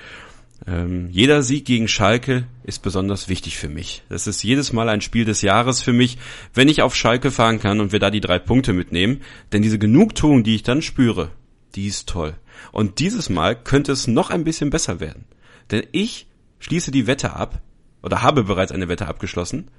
Ähm, 0.68 1.10
jeder 1.10 1.42
Sieg 1.42 1.66
gegen 1.66 1.88
Schalke 1.88 2.46
ist 2.64 2.84
besonders 2.84 3.30
wichtig 3.30 3.58
für 3.58 3.70
mich. 3.70 4.04
Das 4.10 4.28
ist 4.28 4.44
jedes 4.44 4.74
Mal 4.74 4.90
ein 4.90 5.02
Spiel 5.02 5.26
des 5.26 5.42
Jahres 5.42 5.82
für 5.82 5.94
mich, 5.94 6.18
wenn 6.54 6.70
ich 6.70 6.82
auf 6.82 6.96
Schalke 6.96 7.32
fahren 7.32 7.60
kann 7.60 7.80
und 7.80 7.92
wir 7.92 8.00
da 8.00 8.12
die 8.12 8.22
drei 8.22 8.38
Punkte 8.38 8.74
mitnehmen. 8.74 9.22
Denn 9.52 9.62
diese 9.62 9.80
Genugtuung, 9.80 10.44
die 10.44 10.56
ich 10.56 10.64
dann 10.64 10.82
spüre, 10.82 11.32
die 11.76 11.88
ist 11.88 12.08
toll. 12.08 12.36
Und 12.72 13.00
dieses 13.00 13.30
Mal 13.30 13.56
könnte 13.56 13.92
es 13.92 14.08
noch 14.08 14.30
ein 14.30 14.44
bisschen 14.44 14.70
besser 14.70 15.00
werden. 15.00 15.26
Denn 15.72 15.84
ich 15.92 16.28
schließe 16.60 16.92
die 16.92 17.08
Wette 17.08 17.34
ab, 17.34 17.62
oder 18.04 18.22
habe 18.22 18.44
bereits 18.44 18.72
eine 18.72 18.88
Wette 18.88 19.08
abgeschlossen, 19.08 19.70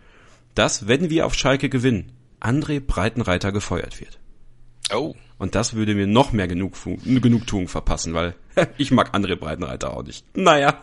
dass, 0.54 0.86
wenn 0.86 1.10
wir 1.10 1.26
auf 1.26 1.34
Schalke 1.34 1.68
gewinnen, 1.68 2.12
André 2.40 2.80
Breitenreiter 2.80 3.52
gefeuert 3.52 4.00
wird. 4.00 4.18
Oh. 4.94 5.14
Und 5.38 5.54
das 5.56 5.74
würde 5.74 5.94
mir 5.94 6.06
noch 6.06 6.32
mehr 6.32 6.46
Genug, 6.46 6.74
Genugtuung 7.04 7.66
verpassen, 7.66 8.14
weil 8.14 8.34
ich 8.78 8.92
mag 8.92 9.14
André 9.14 9.34
Breitenreiter 9.34 9.96
auch 9.96 10.04
nicht. 10.04 10.24
Naja, 10.36 10.80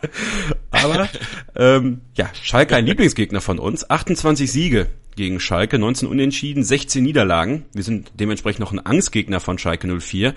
aber 0.70 1.08
ähm, 1.56 2.02
ja, 2.14 2.30
Schalke 2.42 2.76
ein 2.76 2.84
Lieblingsgegner 2.84 3.40
von 3.40 3.58
uns. 3.58 3.88
28 3.88 4.52
Siege 4.52 4.88
gegen 5.16 5.40
Schalke, 5.40 5.78
19 5.78 6.08
Unentschieden, 6.08 6.62
16 6.62 7.02
Niederlagen. 7.02 7.64
Wir 7.72 7.82
sind 7.82 8.12
dementsprechend 8.14 8.60
noch 8.60 8.72
ein 8.72 8.84
Angstgegner 8.84 9.40
von 9.40 9.58
Schalke 9.58 9.98
04. 9.98 10.34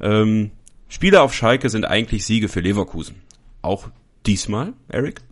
Ähm, 0.00 0.50
Spiele 0.88 1.22
auf 1.22 1.32
Schalke 1.34 1.70
sind 1.70 1.86
eigentlich 1.86 2.26
Siege 2.26 2.48
für 2.48 2.60
Leverkusen. 2.60 3.16
Auch 3.62 3.88
diesmal, 4.26 4.74
Eric? 4.88 5.22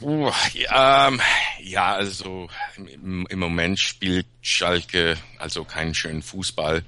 Uh, 0.00 0.30
ja, 0.54 1.08
ähm, 1.08 1.20
ja, 1.60 1.94
also 1.94 2.48
im, 2.76 3.26
im, 3.26 3.38
Moment 3.38 3.80
spielt 3.80 4.26
Schalke 4.42 5.16
also 5.38 5.64
keinen 5.64 5.94
schönen 5.94 6.22
Fußball. 6.22 6.84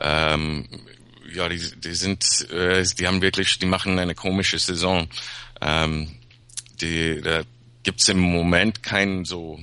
Ähm, 0.00 0.68
ja, 1.32 1.48
die, 1.48 1.60
die 1.80 1.94
sind, 1.94 2.50
äh, 2.50 2.84
die 2.98 3.06
haben 3.06 3.22
wirklich, 3.22 3.58
die 3.60 3.66
machen 3.66 3.98
eine 3.98 4.16
komische 4.16 4.58
Saison. 4.58 5.08
Ähm, 5.60 6.18
die, 6.80 7.20
da 7.20 7.42
gibt's 7.84 8.08
im 8.08 8.18
Moment 8.18 8.82
keinen 8.82 9.24
so 9.24 9.60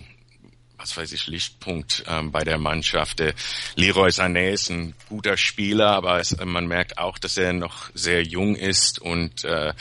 was 0.78 0.96
weiß 0.96 1.12
ich, 1.12 1.28
Lichtpunkt 1.28 2.04
ähm, 2.08 2.32
bei 2.32 2.44
der 2.44 2.58
Mannschaft. 2.58 3.20
Der 3.20 3.34
Leroy 3.76 4.10
Sané 4.10 4.52
ist 4.52 4.70
ein 4.70 4.94
guter 5.10 5.36
Spieler, 5.36 5.88
aber 5.88 6.20
es, 6.20 6.38
man 6.38 6.68
merkt 6.68 6.98
auch, 6.98 7.18
dass 7.18 7.36
er 7.36 7.52
noch 7.52 7.90
sehr 7.94 8.24
jung 8.24 8.56
ist 8.56 9.00
und 9.00 9.44
äh, 9.44 9.74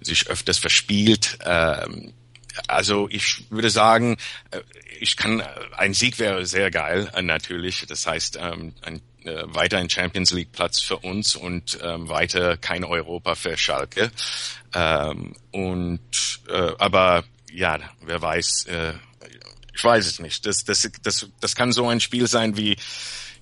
sich 0.00 0.28
öfters 0.28 0.58
verspielt. 0.58 1.38
Ähm, 1.44 2.12
also 2.66 3.08
ich 3.10 3.50
würde 3.50 3.70
sagen, 3.70 4.16
äh, 4.50 4.60
ich 5.00 5.16
kann 5.16 5.42
ein 5.76 5.94
Sieg 5.94 6.18
wäre 6.18 6.44
sehr 6.46 6.70
geil 6.70 7.10
äh, 7.14 7.22
natürlich. 7.22 7.84
Das 7.86 8.06
heißt 8.06 8.38
ähm, 8.40 8.74
ein 8.82 9.00
äh, 9.24 9.42
weiter 9.46 9.78
ein 9.78 9.90
Champions 9.90 10.32
League 10.32 10.52
Platz 10.52 10.80
für 10.80 10.98
uns 10.98 11.36
und 11.36 11.78
ähm, 11.82 12.08
weiter 12.08 12.56
kein 12.56 12.84
Europa 12.84 13.34
für 13.34 13.56
Schalke. 13.56 14.10
Ähm, 14.74 15.34
und 15.50 16.40
äh, 16.48 16.72
aber 16.78 17.24
ja, 17.52 17.78
wer 18.00 18.20
weiß, 18.20 18.66
äh, 18.66 18.92
ich 19.74 19.84
weiß 19.84 20.06
es 20.06 20.18
nicht. 20.20 20.46
Das, 20.46 20.64
das, 20.64 20.90
das, 21.02 21.28
das 21.40 21.54
kann 21.54 21.72
so 21.72 21.88
ein 21.88 22.00
Spiel 22.00 22.26
sein 22.26 22.56
wie 22.56 22.76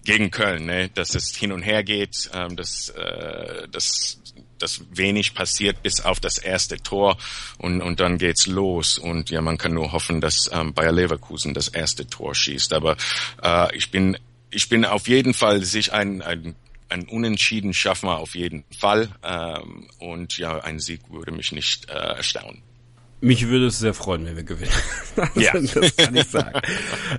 gegen 0.05 0.31
Köln, 0.31 0.67
ne? 0.67 0.89
dass 0.91 1.15
es 1.15 1.35
hin 1.37 1.53
und 1.53 1.63
her 1.63 1.83
geht, 1.83 2.31
ähm, 2.33 2.57
dass, 2.57 2.91
äh, 2.91 3.69
dass, 3.69 4.21
dass 4.59 4.81
wenig 4.91 5.35
passiert 5.35 5.83
bis 5.83 6.01
auf 6.01 6.21
das 6.21 6.39
erste 6.39 6.77
Tor 6.79 7.17
und, 7.59 7.81
und 7.81 8.01
dann 8.01 8.19
geht's 8.19 8.47
los. 8.47 8.99
Und 8.99 9.31
ja, 9.31 9.41
man 9.41 9.59
kann 9.59 9.75
nur 9.75 9.93
hoffen, 9.93 10.21
dass 10.21 10.51
ähm, 10.53 10.75
Bayer 10.75 10.93
Leverkusen 10.93 11.55
das 11.55 11.69
erste 11.69 12.07
Tor 12.07 12.35
schießt. 12.35 12.73
Aber 12.73 12.97
äh, 13.43 13.77
ich 13.77 13.91
bin 13.91 14.17
ich 14.51 14.69
bin 14.69 14.85
auf 14.85 15.09
jeden 15.09 15.35
Fall 15.35 15.63
sich 15.65 15.93
ein, 15.93 16.23
ein 16.23 16.55
ein 16.89 17.09
Unentschieden 17.09 17.75
schaffen 17.75 18.09
wir 18.09 18.19
auf 18.19 18.35
jeden 18.35 18.65
Fall. 18.79 19.09
Ähm, 19.23 19.89
und 19.99 20.39
ja, 20.39 20.59
ein 20.59 20.79
Sieg 20.79 21.01
würde 21.11 21.33
mich 21.33 21.53
nicht 21.53 21.91
äh, 21.91 21.95
erstaunen. 21.95 22.63
Mich 23.21 23.49
würde 23.49 23.67
es 23.67 23.79
sehr 23.79 23.95
freuen, 23.95 24.27
wenn 24.27 24.37
wir 24.37 24.45
gewinnen. 24.45 24.71
ja. 25.35 25.53
das 25.53 25.97
kann 25.97 26.15
ich 26.15 26.29
sagen. 26.29 26.61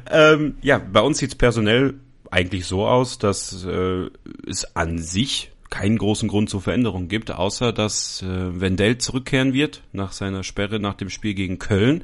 ähm, 0.09 0.57
ja, 0.61 0.77
bei 0.77 1.01
uns 1.01 1.17
sieht 1.17 1.31
es 1.31 1.35
personell 1.35 1.95
eigentlich 2.29 2.65
so 2.65 2.87
aus, 2.87 3.17
dass 3.17 3.63
äh, 3.63 4.09
es 4.47 4.75
an 4.75 4.99
sich 4.99 5.51
keinen 5.69 5.97
großen 5.97 6.29
Grund 6.29 6.49
zur 6.49 6.61
Veränderung 6.61 7.07
gibt, 7.07 7.31
außer 7.31 7.73
dass 7.73 8.21
äh, 8.21 8.59
Wendell 8.61 8.97
zurückkehren 8.97 9.53
wird 9.53 9.83
nach 9.91 10.11
seiner 10.11 10.43
Sperre 10.43 10.79
nach 10.79 10.95
dem 10.95 11.09
Spiel 11.09 11.33
gegen 11.33 11.59
Köln. 11.59 12.03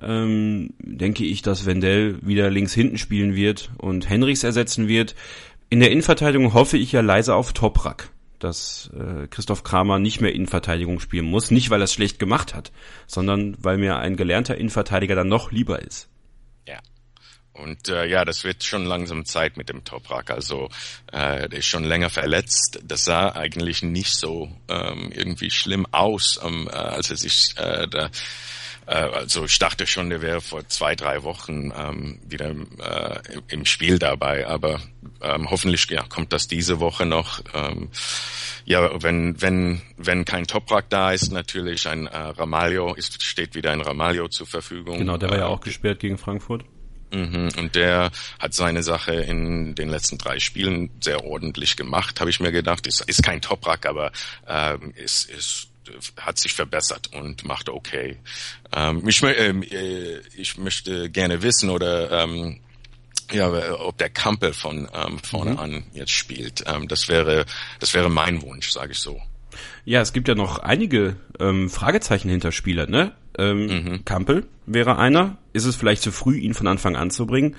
Ähm, 0.00 0.70
denke 0.78 1.24
ich, 1.24 1.42
dass 1.42 1.66
Wendell 1.66 2.18
wieder 2.22 2.50
links 2.50 2.72
hinten 2.72 2.98
spielen 2.98 3.34
wird 3.34 3.70
und 3.78 4.08
Henrichs 4.08 4.44
ersetzen 4.44 4.88
wird. 4.88 5.14
In 5.70 5.80
der 5.80 5.90
Innenverteidigung 5.90 6.54
hoffe 6.54 6.78
ich 6.78 6.92
ja 6.92 7.00
leise 7.00 7.34
auf 7.34 7.52
Toprak 7.52 8.10
dass 8.38 8.90
äh, 8.96 9.26
Christoph 9.26 9.64
Kramer 9.64 9.98
nicht 9.98 10.20
mehr 10.20 10.34
Innenverteidigung 10.34 11.00
spielen 11.00 11.26
muss. 11.26 11.50
Nicht, 11.50 11.70
weil 11.70 11.80
er 11.80 11.84
es 11.84 11.92
schlecht 11.92 12.18
gemacht 12.18 12.54
hat, 12.54 12.72
sondern 13.06 13.56
weil 13.60 13.78
mir 13.78 13.96
ein 13.96 14.16
gelernter 14.16 14.56
Innenverteidiger 14.56 15.14
dann 15.14 15.28
noch 15.28 15.50
lieber 15.50 15.82
ist. 15.82 16.08
Und 17.58 17.88
äh, 17.88 18.06
ja, 18.06 18.24
das 18.24 18.44
wird 18.44 18.64
schon 18.64 18.84
langsam 18.84 19.24
Zeit 19.24 19.56
mit 19.56 19.68
dem 19.68 19.84
Toprak. 19.84 20.30
Also 20.30 20.68
äh, 21.12 21.48
der 21.48 21.58
ist 21.58 21.66
schon 21.66 21.84
länger 21.84 22.10
verletzt. 22.10 22.80
Das 22.84 23.04
sah 23.04 23.32
eigentlich 23.32 23.82
nicht 23.82 24.14
so 24.14 24.50
ähm, 24.68 25.10
irgendwie 25.12 25.50
schlimm 25.50 25.86
aus, 25.90 26.40
ähm, 26.44 26.68
äh, 26.70 26.76
als 26.76 27.10
er 27.10 27.16
sich 27.16 27.54
äh, 27.56 27.86
da 27.88 28.10
äh, 28.88 28.94
also 28.94 29.44
ich 29.44 29.58
dachte 29.58 29.86
schon, 29.86 30.08
der 30.10 30.22
wäre 30.22 30.40
vor 30.40 30.66
zwei, 30.68 30.96
drei 30.96 31.22
Wochen 31.22 31.72
ähm, 31.76 32.18
wieder 32.26 32.54
äh, 32.80 33.20
im 33.48 33.66
Spiel 33.66 33.98
dabei, 33.98 34.46
aber 34.46 34.80
ähm, 35.20 35.50
hoffentlich 35.50 35.88
ja, 35.90 36.02
kommt 36.08 36.32
das 36.32 36.48
diese 36.48 36.80
Woche 36.80 37.04
noch. 37.04 37.40
Ähm, 37.54 37.90
ja, 38.64 39.02
wenn 39.02 39.40
wenn 39.40 39.82
wenn 39.96 40.24
kein 40.24 40.46
Toprak 40.46 40.88
da 40.90 41.12
ist, 41.12 41.32
natürlich 41.32 41.86
ein 41.88 42.06
äh, 42.06 42.16
Ramalho 42.16 42.94
ist 42.94 43.22
steht 43.22 43.54
wieder 43.54 43.72
ein 43.72 43.80
Ramalho 43.80 44.28
zur 44.28 44.46
Verfügung. 44.46 44.98
Genau, 44.98 45.16
der 45.16 45.30
war 45.30 45.38
ja 45.38 45.44
äh, 45.44 45.48
auch 45.48 45.60
gesperrt 45.60 46.00
gegen 46.00 46.18
Frankfurt. 46.18 46.64
Mhm, 47.10 47.50
und 47.56 47.74
der 47.74 48.10
hat 48.38 48.54
seine 48.54 48.82
Sache 48.82 49.14
in 49.14 49.74
den 49.74 49.88
letzten 49.88 50.18
drei 50.18 50.38
Spielen 50.40 50.90
sehr 51.00 51.24
ordentlich 51.24 51.76
gemacht, 51.76 52.20
habe 52.20 52.30
ich 52.30 52.40
mir 52.40 52.52
gedacht. 52.52 52.86
Ist, 52.86 53.00
ist 53.02 53.22
kein 53.22 53.40
Toprak, 53.40 53.86
aber 53.86 54.12
ähm, 54.46 54.92
ist, 54.96 55.30
ist 55.30 55.68
hat 56.18 56.38
sich 56.38 56.52
verbessert 56.52 57.10
und 57.14 57.44
macht 57.44 57.68
okay. 57.68 58.18
Ähm, 58.72 59.08
ich, 59.08 59.22
ähm, 59.22 59.62
äh, 59.62 60.18
ich 60.36 60.58
möchte 60.58 61.10
gerne 61.10 61.42
wissen 61.42 61.70
oder 61.70 62.24
ähm, 62.24 62.60
ja, 63.30 63.50
ob 63.80 63.98
der 63.98 64.10
Kampel 64.10 64.52
von 64.52 64.88
ähm, 64.94 65.18
vorne 65.18 65.52
mhm. 65.52 65.58
an 65.58 65.84
jetzt 65.92 66.12
spielt. 66.12 66.64
Ähm, 66.66 66.88
das 66.88 67.08
wäre, 67.08 67.44
das 67.80 67.94
wäre 67.94 68.10
mein 68.10 68.42
Wunsch, 68.42 68.70
sage 68.70 68.92
ich 68.92 68.98
so. 68.98 69.20
Ja, 69.84 70.00
es 70.00 70.12
gibt 70.12 70.28
ja 70.28 70.34
noch 70.34 70.58
einige 70.58 71.16
ähm, 71.40 71.70
Fragezeichen 71.70 72.28
hinter 72.28 72.52
Spieler, 72.52 72.86
ne? 72.86 73.12
Ähm, 73.38 73.66
mhm. 73.66 74.04
Kampel 74.04 74.46
wäre 74.66 74.98
einer. 74.98 75.38
Ist 75.52 75.64
es 75.64 75.76
vielleicht 75.76 76.02
zu 76.02 76.12
früh, 76.12 76.36
ihn 76.36 76.54
von 76.54 76.66
Anfang 76.66 76.96
an 76.96 77.10
zu 77.10 77.26
bringen? 77.26 77.56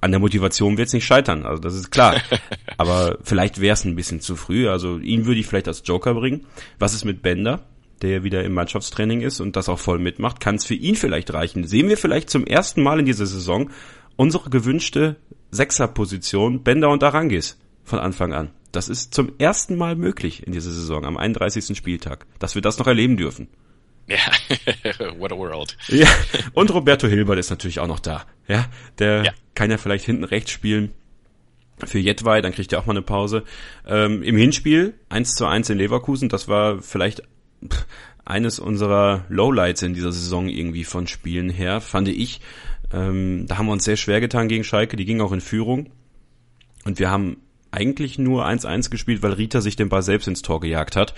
An 0.00 0.10
der 0.10 0.20
Motivation 0.20 0.76
wird 0.76 0.88
es 0.88 0.94
nicht 0.94 1.06
scheitern, 1.06 1.44
also 1.44 1.60
das 1.60 1.74
ist 1.74 1.90
klar. 1.90 2.20
Aber 2.76 3.18
vielleicht 3.22 3.60
wäre 3.60 3.74
es 3.74 3.84
ein 3.84 3.96
bisschen 3.96 4.20
zu 4.20 4.36
früh. 4.36 4.68
Also 4.68 4.98
ihn 4.98 5.26
würde 5.26 5.40
ich 5.40 5.46
vielleicht 5.46 5.68
als 5.68 5.82
Joker 5.84 6.14
bringen. 6.14 6.46
Was 6.78 6.94
ist 6.94 7.04
mit 7.04 7.22
Bender? 7.22 7.64
der 8.02 8.24
wieder 8.24 8.44
im 8.44 8.54
Mannschaftstraining 8.54 9.20
ist 9.20 9.40
und 9.40 9.56
das 9.56 9.68
auch 9.68 9.78
voll 9.78 9.98
mitmacht, 9.98 10.40
kann 10.40 10.54
es 10.54 10.64
für 10.64 10.74
ihn 10.74 10.94
vielleicht 10.94 11.32
reichen. 11.32 11.66
Sehen 11.66 11.88
wir 11.88 11.96
vielleicht 11.96 12.30
zum 12.30 12.46
ersten 12.46 12.82
Mal 12.82 12.98
in 12.98 13.04
dieser 13.04 13.26
Saison 13.26 13.70
unsere 14.16 14.50
gewünschte 14.50 15.16
Sechserposition 15.50 16.62
Bender 16.62 16.90
und 16.90 17.02
Arangis 17.02 17.58
von 17.84 17.98
Anfang 17.98 18.32
an. 18.32 18.50
Das 18.72 18.88
ist 18.88 19.14
zum 19.14 19.32
ersten 19.38 19.76
Mal 19.76 19.96
möglich 19.96 20.46
in 20.46 20.52
dieser 20.52 20.70
Saison, 20.70 21.04
am 21.04 21.16
31. 21.16 21.76
Spieltag, 21.76 22.26
dass 22.38 22.54
wir 22.54 22.62
das 22.62 22.78
noch 22.78 22.86
erleben 22.86 23.16
dürfen. 23.16 23.48
Ja, 24.06 24.18
what 25.18 25.32
a 25.32 25.36
world. 25.36 25.76
Ja, 25.88 26.08
und 26.52 26.72
Roberto 26.72 27.06
Hilbert 27.06 27.38
ist 27.38 27.50
natürlich 27.50 27.80
auch 27.80 27.86
noch 27.86 28.00
da. 28.00 28.24
Ja, 28.48 28.66
der 28.98 29.24
ja. 29.24 29.32
kann 29.54 29.70
ja 29.70 29.78
vielleicht 29.78 30.04
hinten 30.04 30.24
rechts 30.24 30.50
spielen 30.50 30.92
für 31.84 31.98
Jetwei, 31.98 32.40
dann 32.40 32.52
kriegt 32.52 32.72
er 32.72 32.80
auch 32.80 32.86
mal 32.86 32.92
eine 32.92 33.02
Pause. 33.02 33.44
Ähm, 33.86 34.22
Im 34.22 34.36
Hinspiel 34.36 34.94
1 35.08 35.34
zu 35.34 35.46
1 35.46 35.70
in 35.70 35.78
Leverkusen, 35.78 36.28
das 36.28 36.48
war 36.48 36.82
vielleicht 36.82 37.22
eines 38.24 38.58
unserer 38.58 39.24
Lowlights 39.28 39.82
in 39.82 39.94
dieser 39.94 40.12
Saison 40.12 40.48
irgendwie 40.48 40.84
von 40.84 41.06
Spielen 41.06 41.50
her, 41.50 41.80
fand 41.80 42.08
ich. 42.08 42.40
Ähm, 42.92 43.46
da 43.46 43.58
haben 43.58 43.66
wir 43.66 43.72
uns 43.72 43.84
sehr 43.84 43.96
schwer 43.96 44.20
getan 44.20 44.48
gegen 44.48 44.64
Schalke, 44.64 44.96
die 44.96 45.04
ging 45.04 45.20
auch 45.20 45.32
in 45.32 45.40
Führung. 45.40 45.90
Und 46.84 46.98
wir 46.98 47.10
haben 47.10 47.38
eigentlich 47.70 48.18
nur 48.18 48.46
1-1 48.46 48.90
gespielt, 48.90 49.22
weil 49.22 49.32
Rita 49.32 49.60
sich 49.60 49.76
den 49.76 49.88
Ball 49.88 50.02
selbst 50.02 50.28
ins 50.28 50.42
Tor 50.42 50.60
gejagt 50.60 50.96
hat. 50.96 51.14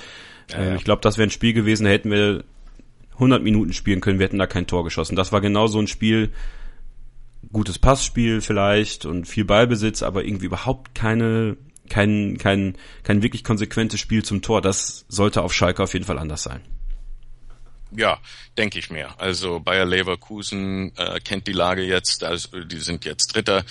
Ja, 0.50 0.62
ja. 0.62 0.70
Ähm, 0.70 0.76
ich 0.76 0.84
glaube, 0.84 1.02
das 1.02 1.18
wäre 1.18 1.26
ein 1.26 1.30
Spiel 1.30 1.52
gewesen, 1.52 1.84
da 1.84 1.90
hätten 1.90 2.10
wir 2.10 2.44
100 3.14 3.42
Minuten 3.42 3.72
spielen 3.72 4.00
können, 4.00 4.18
wir 4.18 4.24
hätten 4.24 4.38
da 4.38 4.46
kein 4.46 4.66
Tor 4.66 4.84
geschossen. 4.84 5.16
Das 5.16 5.32
war 5.32 5.40
genau 5.40 5.66
so 5.66 5.78
ein 5.78 5.86
Spiel, 5.86 6.32
gutes 7.52 7.78
Passspiel 7.78 8.40
vielleicht 8.40 9.04
und 9.04 9.26
viel 9.26 9.44
Ballbesitz, 9.44 10.02
aber 10.02 10.24
irgendwie 10.24 10.46
überhaupt 10.46 10.94
keine, 10.94 11.56
kein, 11.88 12.38
kein, 12.38 12.76
kein 13.02 13.22
wirklich 13.22 13.44
konsequentes 13.44 14.00
Spiel 14.00 14.24
zum 14.24 14.42
Tor. 14.42 14.60
Das 14.60 15.04
sollte 15.08 15.42
auf 15.42 15.52
Schalke 15.52 15.82
auf 15.82 15.92
jeden 15.92 16.04
Fall 16.04 16.18
anders 16.18 16.42
sein. 16.42 16.60
Ja, 17.94 18.18
denke 18.56 18.78
ich 18.78 18.90
mir. 18.90 19.20
Also 19.20 19.60
Bayer 19.60 19.84
Leverkusen 19.84 20.96
äh, 20.96 21.20
kennt 21.20 21.46
die 21.46 21.52
Lage 21.52 21.82
jetzt, 21.82 22.24
also 22.24 22.64
die 22.64 22.78
sind 22.78 23.04
jetzt 23.04 23.34
Dritter. 23.34 23.64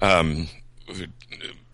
Ähm, 0.00 0.48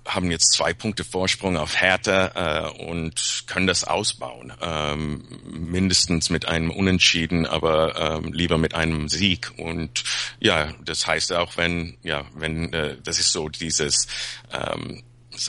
haben 0.07 0.31
jetzt 0.31 0.53
zwei 0.53 0.75
Punkte 0.75 1.05
Vorsprung 1.05 1.57
auf 1.57 1.81
Hertha 1.81 2.73
äh, 2.77 2.85
und 2.85 3.45
können 3.47 3.67
das 3.67 3.85
ausbauen. 3.85 4.53
Ähm, 4.61 5.25
mindestens 5.45 6.31
mit 6.31 6.47
einem 6.47 6.71
Unentschieden, 6.71 7.47
aber 7.47 7.97
ähm, 8.23 8.33
lieber 8.33 8.59
mit 8.59 8.75
einem 8.75 9.09
Sieg. 9.09 9.53
Und 9.57 10.05
ja, 10.41 10.73
das 10.85 11.07
heißt 11.07 11.33
auch, 11.33 11.57
wenn, 11.57 11.97
ja, 12.03 12.25
wenn, 12.35 12.73
äh, 12.73 12.97
das 13.03 13.19
ist 13.19 13.33
so 13.33 13.49
dieses 13.49 14.07
ähm, 14.53 15.03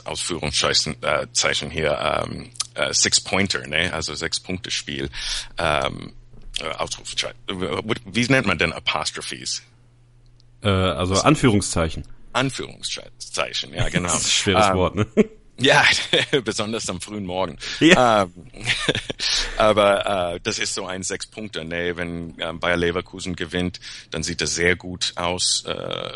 Ausführungszeichen 0.05 1.01
äh, 1.03 1.27
Zeichen 1.33 1.69
hier, 1.69 2.23
ähm, 2.25 2.49
äh, 2.75 2.93
Six-Pointer, 2.93 3.67
ne? 3.67 3.93
also 3.93 4.15
Sechs-Punkte-Spiel. 4.15 5.09
Ähm, 5.57 6.13
äh, 6.61 6.69
Ausrufzeichen. 6.69 7.37
Wie 7.47 8.27
nennt 8.27 8.47
man 8.47 8.57
denn 8.57 8.71
Apostrophes? 8.71 9.61
Äh, 10.63 10.69
also 10.69 11.15
Anführungszeichen. 11.15 12.05
Anführungszeichen, 12.35 13.73
ja 13.73 13.89
genau. 13.89 14.09
das 14.09 14.21
ist 14.21 14.25
ein 14.25 14.31
schweres 14.31 14.67
ähm, 14.67 14.75
Wort, 14.75 14.95
ne? 14.95 15.07
Ja, 15.57 15.85
besonders 16.43 16.89
am 16.89 16.99
frühen 16.99 17.25
Morgen. 17.25 17.57
Ja. 17.79 18.23
Ähm, 18.23 18.31
aber 19.57 20.33
äh, 20.33 20.39
das 20.43 20.59
ist 20.59 20.73
so 20.73 20.85
ein 20.85 21.03
sechs 21.03 21.27
Punkte. 21.27 21.63
Nee, 21.63 21.95
wenn 21.95 22.37
äh, 22.39 22.51
Bayer 22.53 22.75
Leverkusen 22.75 23.35
gewinnt, 23.35 23.79
dann 24.11 24.21
sieht 24.21 24.41
das 24.41 24.55
sehr 24.55 24.75
gut 24.75 25.13
aus. 25.15 25.63
Äh, 25.65 26.11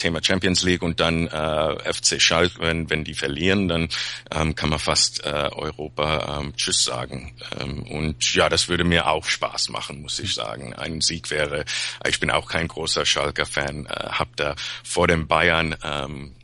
Thema 0.00 0.22
Champions 0.22 0.62
League 0.64 0.82
und 0.82 0.98
dann 0.98 1.28
äh, 1.28 1.92
FC 1.92 2.20
Schalke, 2.20 2.60
wenn, 2.60 2.90
wenn 2.90 3.04
die 3.04 3.14
verlieren, 3.14 3.68
dann 3.68 3.88
ähm, 4.32 4.54
kann 4.54 4.70
man 4.70 4.78
fast 4.78 5.24
äh, 5.24 5.28
Europa 5.52 6.40
ähm, 6.40 6.56
Tschüss 6.56 6.84
sagen. 6.84 7.34
Ähm, 7.60 7.84
und 7.84 8.34
ja, 8.34 8.48
das 8.48 8.68
würde 8.68 8.84
mir 8.84 9.06
auch 9.06 9.26
Spaß 9.26 9.68
machen, 9.68 10.02
muss 10.02 10.18
ich 10.18 10.34
sagen. 10.34 10.74
Ein 10.74 11.00
Sieg 11.00 11.30
wäre, 11.30 11.64
ich 12.06 12.18
bin 12.18 12.30
auch 12.30 12.48
kein 12.48 12.66
großer 12.66 13.06
Schalker-Fan, 13.06 13.86
äh, 13.86 14.08
hab 14.10 14.34
da 14.36 14.56
vor 14.82 15.06
dem 15.06 15.28
Bayern 15.28 15.76
ähm, 15.84 16.34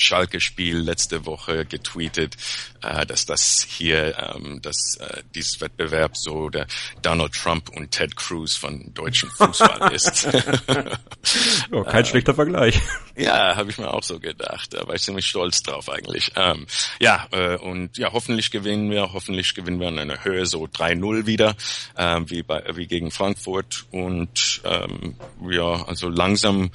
Schalke-Spiel 0.00 0.78
letzte 0.78 1.26
Woche 1.26 1.64
getweetet, 1.64 2.36
äh, 2.82 3.06
dass 3.06 3.26
das 3.26 3.66
hier, 3.68 4.16
ähm, 4.18 4.60
dass 4.62 4.96
äh, 5.00 5.22
dieses 5.34 5.60
Wettbewerb 5.60 6.16
so 6.16 6.48
der 6.50 6.66
Donald 7.02 7.32
Trump 7.32 7.68
und 7.70 7.90
Ted 7.90 8.16
Cruz 8.16 8.54
von 8.54 8.92
deutschen 8.94 9.30
Fußball 9.30 9.92
ist. 9.92 10.28
oh, 11.72 11.84
kein 11.84 12.04
schlechter 12.04 12.34
Vergleich. 12.34 12.80
Ja, 13.18 13.56
habe 13.56 13.68
ich 13.68 13.78
mir 13.78 13.92
auch 13.92 14.04
so 14.04 14.20
gedacht. 14.20 14.74
Da 14.74 14.86
war 14.86 14.94
ich 14.94 15.02
ziemlich 15.02 15.26
stolz 15.26 15.60
drauf 15.64 15.90
eigentlich. 15.90 16.30
Ähm, 16.36 16.68
ja, 17.00 17.26
äh, 17.32 17.56
und 17.56 17.98
ja, 17.98 18.12
hoffentlich 18.12 18.52
gewinnen 18.52 18.92
wir, 18.92 19.12
hoffentlich 19.12 19.56
gewinnen 19.56 19.80
wir 19.80 19.88
an 19.88 19.98
einer 19.98 20.22
Höhe 20.22 20.46
so 20.46 20.66
3-0 20.66 21.26
wieder, 21.26 21.56
ähm, 21.96 22.30
wie 22.30 22.44
bei 22.44 22.62
wie 22.76 22.86
gegen 22.86 23.10
Frankfurt. 23.10 23.86
Und 23.90 24.60
ähm, 24.64 25.16
ja, 25.50 25.84
also 25.84 26.08
langsam 26.08 26.70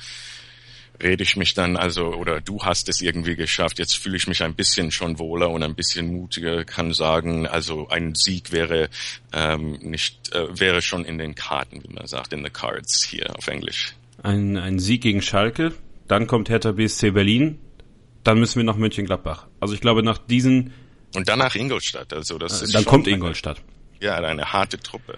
rede 1.03 1.23
ich 1.23 1.35
mich 1.35 1.53
dann 1.53 1.77
also 1.77 2.13
oder 2.13 2.41
du 2.41 2.63
hast 2.63 2.89
es 2.89 3.01
irgendwie 3.01 3.35
geschafft. 3.35 3.79
Jetzt 3.79 3.97
fühle 3.97 4.17
ich 4.17 4.27
mich 4.27 4.43
ein 4.43 4.55
bisschen 4.55 4.91
schon 4.91 5.19
wohler 5.19 5.49
und 5.49 5.63
ein 5.63 5.75
bisschen 5.75 6.07
mutiger, 6.07 6.63
kann 6.65 6.93
sagen, 6.93 7.45
also 7.47 7.87
ein 7.89 8.15
Sieg 8.15 8.51
wäre 8.51 8.89
ähm, 9.33 9.73
nicht 9.81 10.33
äh, 10.33 10.59
wäre 10.59 10.81
schon 10.81 11.05
in 11.05 11.17
den 11.17 11.35
Karten, 11.35 11.83
wie 11.83 11.93
man 11.93 12.07
sagt, 12.07 12.33
in 12.33 12.43
the 12.43 12.49
cards 12.49 13.03
hier 13.03 13.35
auf 13.37 13.47
Englisch. 13.47 13.95
Ein, 14.21 14.57
ein 14.57 14.79
Sieg 14.79 15.01
gegen 15.01 15.21
Schalke, 15.21 15.73
dann 16.07 16.27
kommt 16.27 16.49
Hertha 16.49 16.71
BSC 16.71 17.11
Berlin, 17.11 17.59
dann 18.23 18.39
müssen 18.39 18.57
wir 18.57 18.63
nach 18.63 18.77
Mönchengladbach. 18.77 19.47
Also 19.59 19.73
ich 19.73 19.81
glaube 19.81 20.03
nach 20.03 20.17
diesen 20.17 20.73
und 21.15 21.27
danach 21.29 21.55
Ingolstadt, 21.55 22.13
also 22.13 22.37
das 22.37 22.61
äh, 22.61 22.65
ist 22.65 22.75
dann 22.75 22.85
kommt 22.85 23.07
Ingolstadt. 23.07 23.61
Eine, 23.99 24.05
ja, 24.05 24.15
eine 24.15 24.51
harte 24.51 24.79
Truppe. 24.79 25.17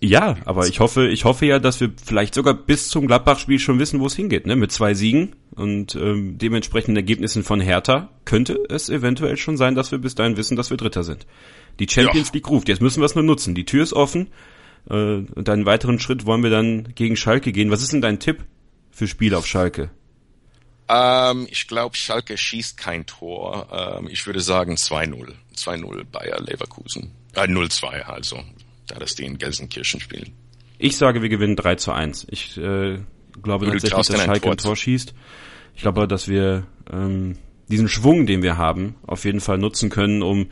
Ja, 0.00 0.36
aber 0.44 0.66
ich 0.66 0.80
hoffe, 0.80 1.08
ich 1.08 1.24
hoffe 1.24 1.46
ja, 1.46 1.58
dass 1.58 1.80
wir 1.80 1.92
vielleicht 2.02 2.34
sogar 2.34 2.54
bis 2.54 2.88
zum 2.88 3.06
Gladbach-Spiel 3.06 3.58
schon 3.58 3.78
wissen, 3.78 4.00
wo 4.00 4.06
es 4.06 4.16
hingeht, 4.16 4.46
ne? 4.46 4.56
Mit 4.56 4.72
zwei 4.72 4.94
Siegen 4.94 5.34
und 5.54 5.94
ähm, 5.94 6.38
dementsprechenden 6.38 6.96
Ergebnissen 6.96 7.44
von 7.44 7.60
Hertha 7.60 8.10
könnte 8.24 8.58
es 8.68 8.88
eventuell 8.88 9.36
schon 9.36 9.56
sein, 9.56 9.74
dass 9.74 9.92
wir 9.92 9.98
bis 9.98 10.14
dahin 10.14 10.36
wissen, 10.36 10.56
dass 10.56 10.70
wir 10.70 10.76
Dritter 10.76 11.04
sind. 11.04 11.26
Die 11.78 11.88
Champions 11.88 12.28
ja. 12.28 12.34
League 12.34 12.48
ruft. 12.48 12.68
Jetzt 12.68 12.82
müssen 12.82 13.00
wir 13.00 13.06
es 13.06 13.14
nur 13.14 13.24
nutzen. 13.24 13.54
Die 13.54 13.64
Tür 13.64 13.82
ist 13.82 13.92
offen. 13.92 14.28
Äh, 14.88 14.94
und 14.94 15.48
einen 15.48 15.66
weiteren 15.66 15.98
Schritt 15.98 16.26
wollen 16.26 16.42
wir 16.42 16.50
dann 16.50 16.94
gegen 16.94 17.16
Schalke 17.16 17.52
gehen. 17.52 17.70
Was 17.70 17.82
ist 17.82 17.92
denn 17.92 18.02
dein 18.02 18.20
Tipp 18.20 18.44
für 18.90 19.06
Spiel 19.06 19.34
auf 19.34 19.46
Schalke? 19.46 19.90
Ähm, 20.88 21.46
ich 21.50 21.66
glaube, 21.66 21.96
Schalke 21.96 22.36
schießt 22.36 22.76
kein 22.76 23.06
Tor. 23.06 23.68
Ähm, 23.98 24.08
ich 24.10 24.26
würde 24.26 24.40
sagen 24.40 24.74
2-0. 24.74 25.32
2-0 25.56 26.04
Bayer 26.04 26.40
Leverkusen. 26.40 27.12
Äh, 27.34 27.42
0-2 27.42 28.02
also 28.02 28.40
da 28.86 28.98
das 28.98 29.14
die 29.14 29.24
in 29.24 29.38
Gelsenkirchen 29.38 30.00
spielen. 30.00 30.32
Ich 30.78 30.96
sage, 30.96 31.22
wir 31.22 31.28
gewinnen 31.28 31.56
3 31.56 31.76
zu 31.76 31.92
1. 31.92 32.26
Ich 32.30 32.56
äh, 32.58 32.98
glaube 33.42 33.66
tatsächlich, 33.66 34.06
dass 34.06 34.22
Schalke 34.22 34.50
ein 34.50 34.56
Tor 34.56 34.76
schießt. 34.76 35.14
Ich 35.74 35.82
glaube, 35.82 36.06
dass 36.06 36.28
wir 36.28 36.66
ähm, 36.92 37.38
diesen 37.68 37.88
Schwung, 37.88 38.26
den 38.26 38.42
wir 38.42 38.58
haben, 38.58 38.96
auf 39.06 39.24
jeden 39.24 39.40
Fall 39.40 39.58
nutzen 39.58 39.90
können, 39.90 40.22
um 40.22 40.48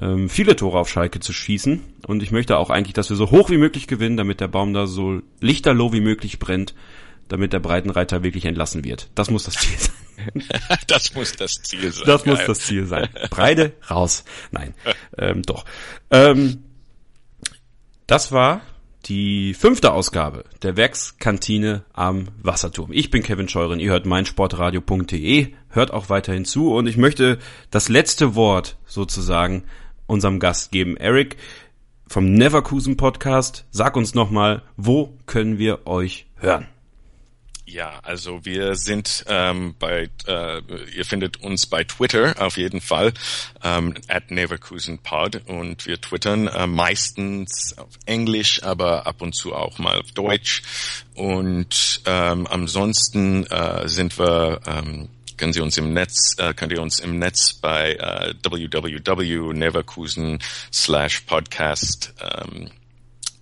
ähm, 0.00 0.28
viele 0.28 0.56
Tore 0.56 0.78
auf 0.78 0.88
Schalke 0.88 1.20
zu 1.20 1.32
schießen. 1.32 1.82
Und 2.06 2.22
ich 2.22 2.30
möchte 2.30 2.56
auch 2.56 2.70
eigentlich, 2.70 2.94
dass 2.94 3.10
wir 3.10 3.16
so 3.16 3.30
hoch 3.30 3.50
wie 3.50 3.58
möglich 3.58 3.86
gewinnen, 3.86 4.16
damit 4.16 4.40
der 4.40 4.48
Baum 4.48 4.72
da 4.72 4.86
so 4.86 5.20
lichterloh 5.40 5.92
wie 5.92 6.00
möglich 6.00 6.38
brennt, 6.38 6.74
damit 7.28 7.52
der 7.52 7.60
Breitenreiter 7.60 8.22
wirklich 8.22 8.44
entlassen 8.44 8.84
wird. 8.84 9.10
Das 9.14 9.30
muss 9.30 9.44
das 9.44 9.54
Ziel 9.54 9.78
sein. 9.78 10.42
das 10.86 11.14
muss 11.14 11.32
das 11.32 11.52
Ziel 11.62 11.92
sein. 11.92 12.04
Das 12.06 12.26
muss 12.26 12.44
das 12.46 12.60
Ziel 12.60 12.86
sein. 12.86 13.08
Breide 13.30 13.72
raus. 13.90 14.24
Nein, 14.50 14.74
ähm, 15.16 15.42
doch. 15.42 15.64
Ähm, 16.10 16.64
das 18.08 18.32
war 18.32 18.62
die 19.04 19.54
fünfte 19.54 19.92
Ausgabe 19.92 20.44
der 20.62 20.76
Werkskantine 20.76 21.84
am 21.92 22.28
Wasserturm. 22.42 22.90
Ich 22.90 23.10
bin 23.10 23.22
Kevin 23.22 23.48
Scheuren, 23.48 23.78
ihr 23.78 23.90
hört 23.90 24.06
meinsportradio.de, 24.06 25.52
hört 25.68 25.92
auch 25.92 26.10
weiterhin 26.10 26.44
zu 26.44 26.74
und 26.74 26.86
ich 26.88 26.96
möchte 26.96 27.38
das 27.70 27.88
letzte 27.88 28.34
Wort 28.34 28.76
sozusagen 28.86 29.64
unserem 30.06 30.40
Gast 30.40 30.72
geben. 30.72 30.96
Eric 30.96 31.36
vom 32.08 32.32
Neverkusen 32.32 32.96
Podcast, 32.96 33.66
sag 33.70 33.94
uns 33.94 34.14
nochmal, 34.14 34.62
wo 34.76 35.14
können 35.26 35.58
wir 35.58 35.86
euch 35.86 36.26
hören? 36.36 36.66
Ja, 37.70 38.00
also 38.02 38.46
wir 38.46 38.76
sind 38.76 39.26
ähm, 39.28 39.74
bei, 39.78 40.08
äh, 40.26 40.62
ihr 40.96 41.04
findet 41.04 41.42
uns 41.42 41.66
bei 41.66 41.84
Twitter 41.84 42.34
auf 42.38 42.56
jeden 42.56 42.80
Fall 42.80 43.12
ähm, 43.62 43.92
at 44.08 44.30
NeverkusenPod 44.30 45.42
und 45.48 45.84
wir 45.84 46.00
twittern 46.00 46.46
äh, 46.46 46.66
meistens 46.66 47.76
auf 47.76 47.90
Englisch, 48.06 48.62
aber 48.62 49.06
ab 49.06 49.20
und 49.20 49.34
zu 49.34 49.54
auch 49.54 49.78
mal 49.78 49.98
auf 50.00 50.12
Deutsch. 50.12 50.62
Und 51.14 52.00
ähm, 52.06 52.46
ansonsten 52.46 53.44
äh, 53.44 53.86
sind 53.86 54.18
wir 54.18 54.62
ähm, 54.66 55.10
können 55.36 55.52
Sie 55.52 55.60
uns 55.60 55.76
im 55.76 55.92
Netz, 55.92 56.36
äh, 56.38 56.54
könnt 56.54 56.72
ihr 56.72 56.80
uns 56.80 57.00
im 57.00 57.18
Netz 57.18 57.52
bei 57.52 57.96
äh, 57.96 58.32
www.neverkusen 58.42 60.38
slash 60.72 61.20
podcast 61.20 62.14
ähm, 62.18 62.70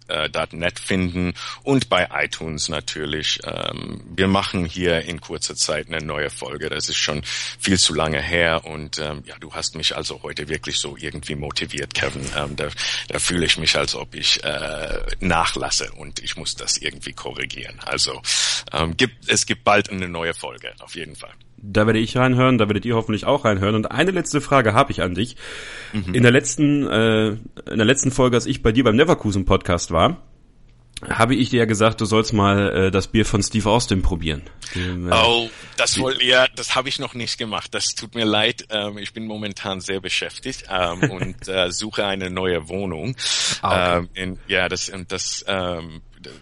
äh, 0.08 0.28
.net 0.52 0.78
finden 0.78 1.34
und 1.62 1.88
bei 1.88 2.08
iTunes 2.12 2.68
natürlich. 2.68 3.40
Ähm, 3.44 4.02
wir 4.14 4.28
machen 4.28 4.64
hier 4.64 5.02
in 5.02 5.20
kurzer 5.20 5.56
Zeit 5.56 5.88
eine 5.88 6.04
neue 6.04 6.30
Folge. 6.30 6.68
Das 6.68 6.88
ist 6.88 6.96
schon 6.96 7.22
viel 7.58 7.78
zu 7.78 7.94
lange 7.94 8.20
her 8.20 8.64
und 8.64 8.98
ähm, 8.98 9.22
ja, 9.26 9.36
du 9.38 9.52
hast 9.52 9.74
mich 9.74 9.96
also 9.96 10.22
heute 10.22 10.48
wirklich 10.48 10.78
so 10.78 10.96
irgendwie 10.96 11.34
motiviert, 11.34 11.94
Kevin. 11.94 12.26
Ähm, 12.36 12.56
da, 12.56 12.68
da 13.08 13.18
fühle 13.18 13.46
ich 13.46 13.58
mich, 13.58 13.76
als 13.76 13.94
ob 13.94 14.14
ich 14.14 14.42
äh, 14.44 15.00
nachlasse 15.20 15.92
und 15.92 16.20
ich 16.20 16.36
muss 16.36 16.54
das 16.54 16.76
irgendwie 16.78 17.12
korrigieren. 17.12 17.80
Also 17.84 18.20
ähm, 18.72 18.96
gibt, 18.96 19.28
es 19.28 19.46
gibt 19.46 19.64
bald 19.64 19.90
eine 19.90 20.08
neue 20.08 20.34
Folge, 20.34 20.74
auf 20.80 20.94
jeden 20.94 21.16
Fall. 21.16 21.32
Da 21.58 21.86
werde 21.86 21.98
ich 21.98 22.16
reinhören, 22.16 22.58
da 22.58 22.68
werdet 22.68 22.84
ihr 22.84 22.94
hoffentlich 22.94 23.24
auch 23.24 23.44
reinhören. 23.44 23.74
Und 23.74 23.90
eine 23.90 24.10
letzte 24.10 24.40
Frage 24.40 24.74
habe 24.74 24.92
ich 24.92 25.02
an 25.02 25.14
dich. 25.14 25.36
Mhm. 25.92 26.14
In 26.14 26.22
der 26.22 26.32
letzten, 26.32 26.86
äh, 26.86 27.28
in 27.28 27.76
der 27.76 27.84
letzten 27.84 28.10
Folge, 28.10 28.36
als 28.36 28.46
ich 28.46 28.62
bei 28.62 28.72
dir 28.72 28.84
beim 28.84 28.96
Neverkusen 28.96 29.44
Podcast 29.44 29.90
war, 29.90 30.22
habe 31.06 31.34
ich 31.34 31.50
dir 31.50 31.58
ja 31.58 31.64
gesagt, 31.66 32.00
du 32.00 32.06
sollst 32.06 32.32
mal 32.32 32.86
äh, 32.86 32.90
das 32.90 33.08
Bier 33.08 33.26
von 33.26 33.42
Steve 33.42 33.68
Austin 33.68 34.00
probieren. 34.00 34.42
Dem, 34.74 35.12
äh, 35.12 35.14
oh, 35.14 35.50
das 35.76 35.98
wollt 35.98 36.22
ihr, 36.22 36.48
das 36.56 36.74
habe 36.74 36.88
ich 36.88 36.98
noch 36.98 37.12
nicht 37.12 37.36
gemacht. 37.36 37.74
Das 37.74 37.94
tut 37.94 38.14
mir 38.14 38.24
leid. 38.24 38.66
Ähm, 38.70 38.96
ich 38.96 39.12
bin 39.12 39.26
momentan 39.26 39.80
sehr 39.80 40.00
beschäftigt 40.00 40.64
ähm, 40.70 41.10
und 41.10 41.48
äh, 41.48 41.70
suche 41.70 42.06
eine 42.06 42.30
neue 42.30 42.68
Wohnung. 42.68 43.14
Ah, 43.60 43.98
okay. 43.98 43.98
ähm, 43.98 44.08
in, 44.14 44.38
ja, 44.48 44.68
das 44.68 44.88
und 44.88 45.12
das 45.12 45.44
ähm, 45.46 46.00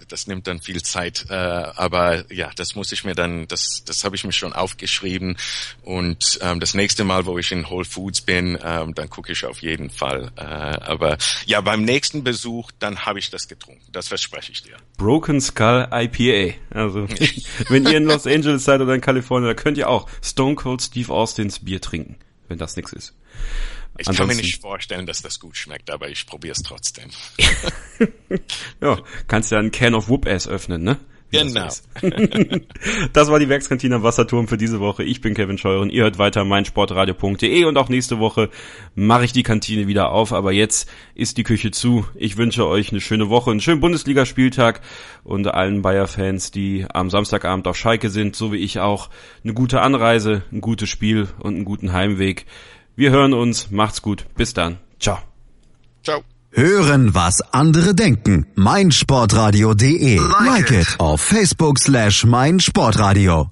das 0.09 0.27
nimmt 0.27 0.47
dann 0.47 0.61
viel 0.61 0.83
Zeit. 0.83 1.27
Äh, 1.29 1.35
aber 1.35 2.31
ja, 2.33 2.51
das 2.57 2.75
muss 2.75 2.93
ich 2.93 3.05
mir 3.05 3.15
dann, 3.15 3.47
das, 3.49 3.83
das 3.85 4.05
habe 4.05 4.17
ich 4.17 4.25
mir 4.25 4.33
schon 4.33 4.53
aufgeschrieben. 4.53 5.37
Und 5.83 6.39
ähm, 6.43 6.61
das 6.61 6.75
nächste 6.75 7.05
Mal, 7.05 7.27
wo 7.27 7.39
ich 7.39 7.53
in 7.53 7.69
Whole 7.69 7.85
Foods 7.85 8.21
bin, 8.21 8.59
ähm, 8.63 8.95
dann 8.95 9.11
gucke 9.11 9.33
ich 9.33 9.45
auf 9.45 9.63
jeden 9.63 9.91
Fall. 9.91 10.31
Äh, 10.37 10.43
aber 10.43 11.19
ja, 11.47 11.61
beim 11.61 11.83
nächsten 11.83 12.25
Besuch, 12.25 12.71
dann 12.79 13.07
habe 13.07 13.19
ich 13.19 13.31
das 13.31 13.49
getrunken. 13.49 13.83
Das 13.93 14.09
verspreche 14.09 14.53
ich 14.53 14.63
dir. 14.63 14.77
Broken 14.97 15.41
Skull 15.41 15.89
IPA. 15.91 16.55
Also 16.71 17.07
wenn 17.69 17.87
ihr 17.87 17.97
in 17.97 18.05
Los 18.05 18.27
Angeles 18.27 18.65
seid 18.65 18.81
oder 18.81 18.95
in 18.95 19.01
Kalifornien, 19.01 19.49
da 19.49 19.55
könnt 19.55 19.79
ihr 19.79 19.89
auch 19.89 20.09
Stone 20.23 20.57
Cold 20.57 20.83
Steve 20.83 21.13
Austins 21.13 21.61
Bier 21.61 21.81
trinken, 21.81 22.17
wenn 22.49 22.59
das 22.59 22.77
nichts 22.77 22.93
ist. 22.93 23.15
Ich 23.97 24.09
Ansonsten, 24.09 24.29
kann 24.29 24.37
mir 24.37 24.43
nicht 24.43 24.61
vorstellen, 24.61 25.07
dass 25.07 25.23
das 25.23 25.39
gut 25.39 25.57
schmeckt, 25.57 25.91
aber 25.91 26.09
ich 26.09 26.27
probiere 26.27 26.53
es 26.53 26.63
trotzdem. 26.63 27.11
ja, 28.81 28.99
kannst 29.29 29.53
ja 29.53 29.59
einen 29.59 29.71
Can 29.71 29.95
of 29.95 30.09
Whoop 30.09 30.27
Ass 30.27 30.49
öffnen, 30.49 30.83
ne? 30.83 30.99
Wie 31.31 31.39
genau. 31.39 31.65
Das, 31.65 31.83
das, 33.13 33.31
war 33.31 33.39
die 33.39 33.49
Werkskantine 33.49 33.97
am 33.97 34.03
Wasserturm 34.03 34.47
für 34.47 34.57
diese 34.57 34.81
Woche. 34.81 35.05
Ich 35.05 35.21
bin 35.21 35.35
Kevin 35.35 35.59
Scheuren. 35.59 35.91
Ihr 35.91 36.03
hört 36.05 36.19
weiter 36.19 36.45
meinsportradio.de 36.45 37.65
und 37.65 37.77
auch 37.77 37.89
nächste 37.89 38.19
Woche 38.19 38.51
mache 38.95 39.25
ich 39.25 39.33
die 39.33 39.43
Kantine 39.43 39.87
wieder 39.87 40.11
auf. 40.11 40.33
Aber 40.33 40.53
jetzt 40.53 40.89
ist 41.15 41.37
die 41.37 41.43
Küche 41.43 41.71
zu. 41.71 42.07
Ich 42.15 42.37
wünsche 42.37 42.67
euch 42.67 42.91
eine 42.91 43.01
schöne 43.01 43.29
Woche, 43.31 43.51
einen 43.51 43.61
schönen 43.61 43.81
Bundesligaspieltag 43.81 44.81
und 45.25 45.49
allen 45.49 45.83
Bayer-Fans, 45.83 46.51
die 46.51 46.87
am 46.93 47.11
Samstagabend 47.11 47.67
auf 47.67 47.77
Schalke 47.77 48.11
sind, 48.11 48.37
so 48.37 48.53
wie 48.53 48.59
ich 48.59 48.79
auch, 48.81 49.11
eine 49.43 49.55
gute 49.55 49.81
Anreise, 49.81 50.43
ein 50.53 50.61
gutes 50.61 50.89
Spiel 50.89 51.29
und 51.41 51.55
einen 51.55 51.65
guten 51.65 51.93
Heimweg. 51.93 52.47
Wir 52.97 53.11
hören 53.11 53.35
uns. 53.35 53.71
Macht's 53.71 54.03
gut. 54.03 54.27
Bis 54.37 54.55
dann. 54.55 54.79
Ciao. 55.01 55.19
Ciao. 56.05 56.23
Hören, 56.53 57.15
was 57.15 57.41
andere 57.53 57.95
denken. 57.95 58.47
meinsportradio.de. 58.55 60.19
Like, 60.19 60.47
like 60.47 60.71
it 60.71 61.01
auf 61.01 61.21
Facebook 61.21 61.79
slash 61.81 62.25
meinsportradio. 62.25 63.51